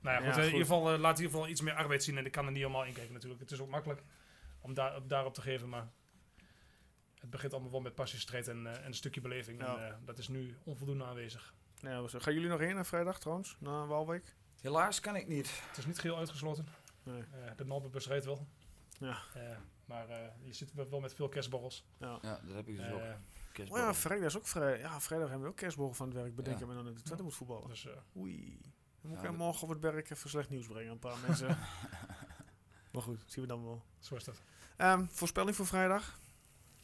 ja, 0.00 0.16
goed, 0.16 0.34
Ja, 0.34 0.36
in 0.36 0.44
ieder 0.44 0.60
geval 0.60 0.92
eh, 0.92 0.98
laat 0.98 1.18
in 1.18 1.24
ieder 1.24 1.36
geval 1.36 1.48
iets 1.48 1.60
meer 1.60 1.74
arbeid 1.74 2.02
zien. 2.02 2.18
En 2.18 2.26
ik 2.26 2.32
kan 2.32 2.44
er 2.44 2.50
niet 2.50 2.60
helemaal 2.60 2.84
in 2.84 2.92
kijken 2.92 3.12
natuurlijk. 3.12 3.40
Het 3.40 3.50
is 3.50 3.60
ook 3.60 3.68
makkelijk 3.68 4.02
om 4.60 4.74
daar, 4.74 4.96
op, 4.96 5.08
daarop 5.08 5.34
te 5.34 5.40
geven, 5.40 5.68
maar 5.68 5.88
het 7.20 7.30
begint 7.30 7.52
allemaal 7.52 7.70
wel 7.70 7.80
met 7.80 7.94
passiestrijd 7.94 8.48
en, 8.48 8.66
eh, 8.66 8.78
en 8.78 8.86
een 8.86 8.94
stukje 8.94 9.20
beleving. 9.20 9.60
Ja. 9.60 9.76
En 9.76 9.88
eh, 9.88 9.94
dat 10.04 10.18
is 10.18 10.28
nu 10.28 10.56
onvoldoende 10.64 11.04
aanwezig. 11.04 11.54
Ja, 11.80 12.02
gaan 12.08 12.34
jullie 12.34 12.48
nog 12.48 12.60
heen 12.60 12.78
eh, 12.78 12.84
vrijdag 12.84 13.20
trouwens? 13.20 13.56
Naar 13.60 13.86
Waalwijk? 13.86 14.36
Helaas 14.60 15.00
kan 15.00 15.16
ik 15.16 15.28
niet. 15.28 15.62
Het 15.68 15.78
is 15.78 15.86
niet 15.86 15.98
geheel 15.98 16.18
uitgesloten. 16.18 16.66
Nee. 17.02 17.22
Eh, 17.22 17.50
de 17.56 17.64
Nalbebus 17.64 18.06
rijdt 18.06 18.24
wel. 18.24 18.46
Ja. 18.98 19.18
Eh, 19.34 19.56
maar 19.84 20.08
eh, 20.08 20.26
je 20.44 20.52
zit 20.52 20.72
wel 20.74 21.00
met 21.00 21.14
veel 21.14 21.28
kerstborrels. 21.28 21.86
Ja. 21.98 22.18
Ja, 22.22 22.40
dat 22.44 22.54
heb 22.54 22.68
ik 22.68 22.76
dus 22.76 22.90
ook. 22.90 23.02
Eh, 23.66 23.72
Oh 23.72 23.78
ja, 23.78 23.94
vrijdag 23.94 24.26
is 24.26 24.36
ook 24.36 24.46
vrij. 24.46 24.78
Ja, 24.78 25.00
vrijdag 25.00 25.28
hebben 25.28 25.46
we 25.46 25.52
ook 25.52 25.58
kerstborrel 25.58 25.94
van 25.94 26.06
het 26.06 26.16
werk. 26.16 26.34
Bedenk 26.34 26.58
Ja. 26.58 26.62
je 26.62 26.68
me 26.70 26.74
dan 26.76 26.84
dat 26.84 26.96
de 26.96 27.02
Twente 27.02 27.22
moet 27.22 27.34
voetballen. 27.34 27.68
dus, 27.68 27.86
eh, 27.86 27.92
Oei. 28.16 28.58
Dan 29.00 29.10
moet 29.10 29.20
Ja, 29.20 29.28
ik 29.28 29.36
morgen 29.36 29.62
op 29.62 29.68
het 29.68 29.80
werk 29.80 30.10
even 30.10 30.30
slecht 30.30 30.48
nieuws 30.50 30.66
brengen. 30.66 30.92
Een 30.92 30.98
paar 30.98 31.16
mensen. 31.26 31.46
maar 32.92 33.02
goed, 33.02 33.22
zien 33.26 33.42
we 33.42 33.48
dan 33.48 33.64
wel. 33.64 33.82
zo 33.98 34.14
is 34.14 34.24
dat. 34.24 34.42
Ehm, 34.76 35.04
voorspelling 35.10 35.56
voor 35.56 35.66
vrijdag. 35.66 36.18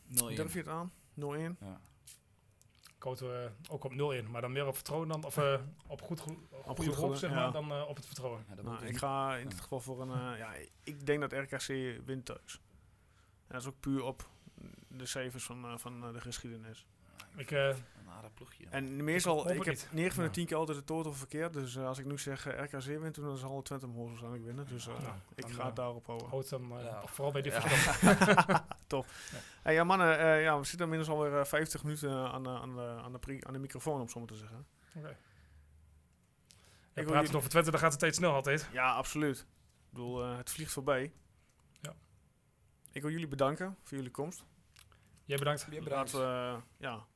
0 0.06 0.34
Durf 0.34 0.52
je 0.52 0.58
het 0.58 0.68
aan? 0.68 0.92
0-1. 1.14 1.56
Ja. 1.60 1.80
Koten 2.98 3.26
we 3.28 3.50
ook 3.68 3.84
op 3.84 3.94
0 3.94 4.12
in, 4.12 4.30
maar 4.30 4.40
dan 4.40 4.52
meer 4.52 4.66
op 4.66 4.74
vertrouwen 4.74 5.08
dan, 5.08 5.24
of 5.24 5.36
eh, 5.36 5.60
op 5.86 6.02
goed, 6.02 6.20
gelo- 6.20 6.34
goede 6.50 6.74
goed 6.74 6.86
hoop, 6.86 6.94
geluk, 6.94 7.16
zeg 7.18 7.30
ja. 7.30 7.36
maar, 7.36 7.52
dan 7.52 7.70
eh, 7.72 7.88
op 7.88 7.96
het 7.96 8.06
vertrouwen. 8.06 8.44
Ja, 8.48 8.54
dat 8.54 8.64
Nou, 8.64 8.76
moet 8.76 8.84
ik 8.84 8.90
dus 8.92 8.98
ga 9.00 9.36
in 9.36 9.48
dit 9.48 9.60
geval 9.60 9.80
voor 9.80 10.00
een... 10.02 10.36
ja, 10.38 10.52
ik 10.82 11.06
denk 11.06 11.20
dat 11.20 11.32
RKC 11.32 11.66
wint 12.06 12.24
thuis. 12.24 12.60
En 13.46 13.52
dat 13.52 13.60
is 13.60 13.66
ook 13.68 13.80
puur 13.80 14.02
op 14.02 14.28
de 14.88 15.06
cijfers 15.06 15.44
van, 15.44 15.64
eh, 15.64 15.78
van 15.78 16.04
eh, 16.06 16.12
de 16.12 16.20
geschiedenis. 16.20 16.86
Ik, 17.36 17.50
eh, 17.50 17.66
een 17.68 18.08
aardig 18.16 18.34
ploegje. 18.34 18.64
En 18.70 19.04
meestal, 19.04 19.38
ik, 19.40 19.46
het 19.46 19.56
heb 19.66 19.74
niet. 19.74 19.88
9 19.92 20.12
van 20.14 20.22
de 20.22 20.28
Ja. 20.28 20.34
10 20.34 20.46
keer 20.46 20.56
altijd 20.56 20.78
de 20.78 20.84
total 20.84 21.12
verkeerd. 21.12 21.52
Dus 21.52 21.78
als 21.78 21.98
ik 21.98 22.04
nu 22.04 22.18
zeg 22.18 22.46
eh, 22.46 22.64
RKC 22.64 22.84
wint, 23.00 23.14
dan 23.14 23.36
zal 23.36 23.62
Twente 23.62 23.86
hem 23.86 23.94
waarschijnlijk 24.06 24.44
winnen. 24.44 24.66
Dus 24.68 24.86
Nou, 24.86 24.98
ik 25.34 25.48
ga 25.50 25.66
het 25.66 25.76
daarop 25.76 26.06
houden. 26.06 26.28
eh, 26.28 26.84
Ja. 26.84 27.02
vooral 27.06 27.32
bij 27.32 27.42
dit 27.42 27.52
Ja. 27.52 27.60
verstand. 27.60 28.64
Hey, 29.62 29.74
ja, 29.74 29.84
mannen, 29.84 30.18
ja, 30.40 30.58
we 30.58 30.64
zitten 30.64 30.82
inmiddels 30.90 31.10
alweer 31.10 31.38
eh, 31.38 31.44
50 31.44 31.82
minuten 31.82 32.32
aan, 32.32 32.42
de- 32.42 32.48
aan, 32.48 32.74
de, 32.74 33.00
aan, 33.04 33.12
de 33.12 33.18
pri- 33.18 33.40
aan 33.46 33.52
de 33.52 33.58
microfoon, 33.58 34.00
om 34.00 34.08
zo 34.08 34.18
maar 34.18 34.28
te 34.28 34.36
zeggen. 34.36 34.66
Oké. 34.96 35.00
wil 35.02 35.16
Ja, 36.94 37.02
praten 37.02 37.20
jullie- 37.20 37.36
over 37.36 37.50
Twente, 37.50 37.70
dan 37.70 37.80
gaat 37.80 37.92
de 37.92 37.98
tijd 37.98 38.14
snel 38.14 38.32
altijd. 38.32 38.68
Ja, 38.72 38.92
absoluut. 38.94 39.38
Ik 39.38 39.46
bedoel, 39.90 40.22
eh, 40.24 40.36
het 40.36 40.50
vliegt 40.50 40.72
voorbij. 40.72 41.12
Ja. 41.80 41.94
Ik 42.92 43.02
wil 43.02 43.10
jullie 43.10 43.28
bedanken 43.28 43.76
voor 43.82 43.96
jullie 43.96 44.12
komst. 44.12 44.44
Jij 45.24 45.36
bedankt. 45.38 45.66
Weer 45.68 45.82
bedankt. 45.82 46.12
Laten 46.12 46.52
we, 46.52 46.56
eh, 46.56 46.62
ja, 46.76 47.06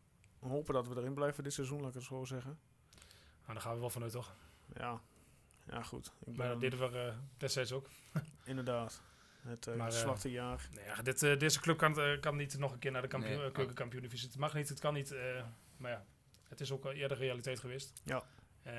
hopen 0.49 0.75
dat 0.75 0.89
we 0.89 0.97
erin 0.97 1.15
blijven 1.15 1.43
dit 1.45 1.53
seizoen, 1.53 1.79
laat 1.81 1.89
ik 1.89 1.95
het 1.95 2.05
zo 2.05 2.25
zeggen. 2.25 2.59
Nou, 3.41 3.53
daar 3.53 3.63
gaan 3.63 3.75
we 3.75 3.81
wel 3.81 3.91
vanuit, 3.91 4.13
toch? 4.13 4.37
Ja, 4.77 5.01
ja 5.67 5.83
goed. 5.83 6.13
Ik 6.25 6.37
ben, 6.37 6.49
dat 6.49 6.61
deden 6.61 6.79
we 6.93 6.99
eh, 6.99 7.17
destijds 7.37 7.73
ook. 7.73 7.87
inderdaad, 8.45 9.03
het 9.41 9.77
Maar, 9.77 9.93
zwarte 9.93 10.31
jaar. 10.31 10.69
Nee, 10.75 10.85
ja, 10.85 11.03
dit, 11.03 11.23
eh, 11.23 11.39
deze 11.39 11.61
club 11.61 11.79
kan, 11.79 12.21
kan 12.21 12.37
niet 12.37 12.59
nog 12.59 12.73
een 12.73 12.79
keer 12.79 12.91
naar 12.93 13.03
de 13.03 13.09
kampioen, 13.09 13.53
Nee. 13.53 14.11
Het 14.11 14.37
mag 14.37 14.55
niet, 14.55 14.69
het 14.69 14.81
kan 14.81 14.95
niet. 14.95 15.11
eh, 15.13 15.45
maar 15.77 15.91
ja, 15.91 16.05
het 16.49 16.61
is 16.61 16.71
ook 16.73 16.85
al 16.85 16.93
eerder 16.93 17.17
realiteit 17.17 17.61
geweest. 17.61 18.01
Ja. 18.05 18.23
Eh, 18.63 18.73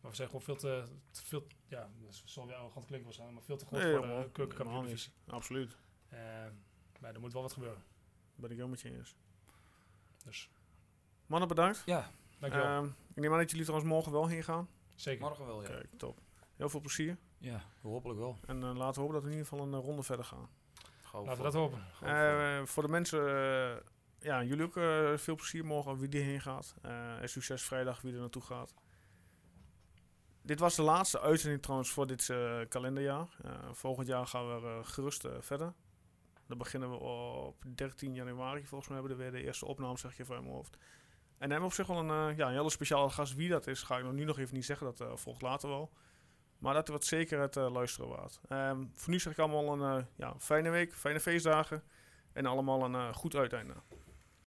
maar 0.00 0.10
we 0.10 0.16
zijn 0.16 0.28
gewoon 0.28 0.42
veel 0.42 0.56
te, 0.56 0.84
te 1.10 1.22
veel, 1.24 1.46
ja, 1.66 1.90
dat 2.00 2.22
zal 2.24 2.46
weer 2.46 2.56
arrogant 2.56 2.84
klinken 2.84 3.04
waarschijnlijk, 3.04 3.38
maar 3.38 3.48
veel 3.48 3.56
te 3.56 3.66
groot 3.66 3.82
Nee, 3.82 3.96
voor 3.96 4.22
de 4.24 4.30
keukenkampioen-divisie. 4.32 5.12
Absoluut. 5.26 5.76
Maar 7.00 7.14
er 7.14 7.20
moet 7.20 7.32
wel 7.32 7.42
wat 7.42 7.52
gebeuren. 7.52 7.82
Ben 8.34 8.50
ik 8.50 8.56
heel 8.56 8.68
met 8.68 8.80
je 8.80 8.96
eens. 8.96 9.16
Dus, 10.24 10.50
Mannen, 11.26 11.48
bedankt. 11.48 11.82
Ja, 11.86 12.10
dankjewel. 12.38 12.68
Ehm, 12.68 12.84
ik 12.86 13.16
neem 13.22 13.32
aan 13.32 13.38
dat 13.38 13.50
jullie 13.50 13.64
trouwens 13.66 13.92
morgen 13.92 14.12
wel 14.12 14.26
heen 14.26 14.44
gaan. 14.44 14.68
Zeker. 14.94 15.20
morgen 15.26 15.46
wel, 15.46 15.62
ja. 15.62 15.68
Kijk, 15.68 15.88
top. 15.96 16.18
Heel 16.56 16.68
veel 16.68 16.80
plezier. 16.80 17.16
Ja, 17.38 17.62
hopelijk 17.80 18.18
wel. 18.18 18.38
En 18.46 18.62
eh, 18.62 18.74
laten 18.76 18.94
we 18.94 19.00
hopen 19.00 19.14
dat 19.14 19.22
we 19.22 19.30
in 19.30 19.36
ieder 19.36 19.48
geval 19.48 19.66
een 19.66 19.74
eh, 19.74 19.80
ronde 19.80 20.02
verder 20.02 20.24
gaan. 20.24 20.48
Laten 21.12 21.36
we 21.36 21.42
dat 21.42 21.54
hopen. 21.54 21.84
voor- 21.92 22.08
Eh, 22.08 22.62
voor 22.64 22.82
de 22.82 22.88
mensen, 22.88 23.20
ja, 24.20 24.42
jullie 24.42 24.64
ook 24.64 24.72
veel 25.20 25.34
plezier 25.34 25.64
morgen 25.64 25.98
wie 25.98 26.08
die 26.08 26.20
heen 26.22 26.40
gaat. 26.40 26.74
Eh, 26.82 27.20
en 27.20 27.28
succes 27.28 27.62
vrijdag 27.62 28.00
wie 28.00 28.12
er 28.14 28.20
naartoe 28.20 28.42
gaat. 28.42 28.74
Dit 30.42 30.58
was 30.60 30.74
de 30.76 30.82
laatste 30.82 31.20
uitzending 31.20 31.62
trouwens 31.62 31.90
voor 31.90 32.06
dit 32.06 32.28
eh, 32.30 32.60
kalenderjaar. 32.68 33.28
Eh, 33.42 33.52
volgend 33.72 34.06
jaar 34.06 34.26
gaan 34.26 34.60
we 34.62 34.80
gerust 34.84 35.26
verder. 35.38 35.72
Dan 36.52 36.60
beginnen 36.60 36.90
we 36.90 36.96
op 36.96 37.64
13 37.74 38.14
januari. 38.14 38.66
Volgens 38.66 38.90
mij 38.90 38.98
hebben 38.98 39.16
we 39.16 39.22
weer 39.22 39.32
de 39.32 39.46
eerste 39.46 39.66
opname, 39.66 39.98
zeg 39.98 40.16
je 40.16 40.24
van 40.24 40.42
mijn 40.42 40.54
hoofd. 40.54 40.74
En 40.74 41.48
dan 41.48 41.50
hebben 41.50 41.58
we 41.58 41.64
op 41.64 41.72
zich 41.72 41.86
wel 41.86 41.98
een, 41.98 42.30
eh, 42.30 42.36
ja, 42.36 42.46
een 42.46 42.54
hele 42.54 42.70
speciale 42.70 43.10
gast. 43.10 43.34
Wie 43.34 43.48
dat 43.48 43.66
is, 43.66 43.82
ga 43.82 43.98
ik 43.98 44.04
nog 44.04 44.12
nu 44.12 44.24
nog 44.24 44.38
even 44.38 44.54
niet 44.54 44.64
zeggen. 44.64 44.86
Dat 44.86 45.00
eh, 45.00 45.16
volgt 45.16 45.42
later 45.42 45.68
wel. 45.68 45.92
Maar 46.58 46.74
dat 46.74 46.88
wordt 46.88 47.04
zeker 47.04 47.40
het 47.40 47.56
eh, 47.56 47.72
luisteren 47.72 48.08
waard. 48.08 48.40
Ehm, 48.48 48.84
voor 48.94 49.12
nu 49.12 49.18
zeg 49.18 49.32
ik 49.32 49.38
allemaal 49.38 49.82
een 49.82 50.06
ja, 50.16 50.34
fijne 50.38 50.70
week, 50.70 50.94
fijne 50.94 51.20
feestdagen. 51.20 51.82
En 52.32 52.46
allemaal 52.46 52.84
een 52.84 53.14
goed 53.14 53.36
uiteinde. 53.36 53.74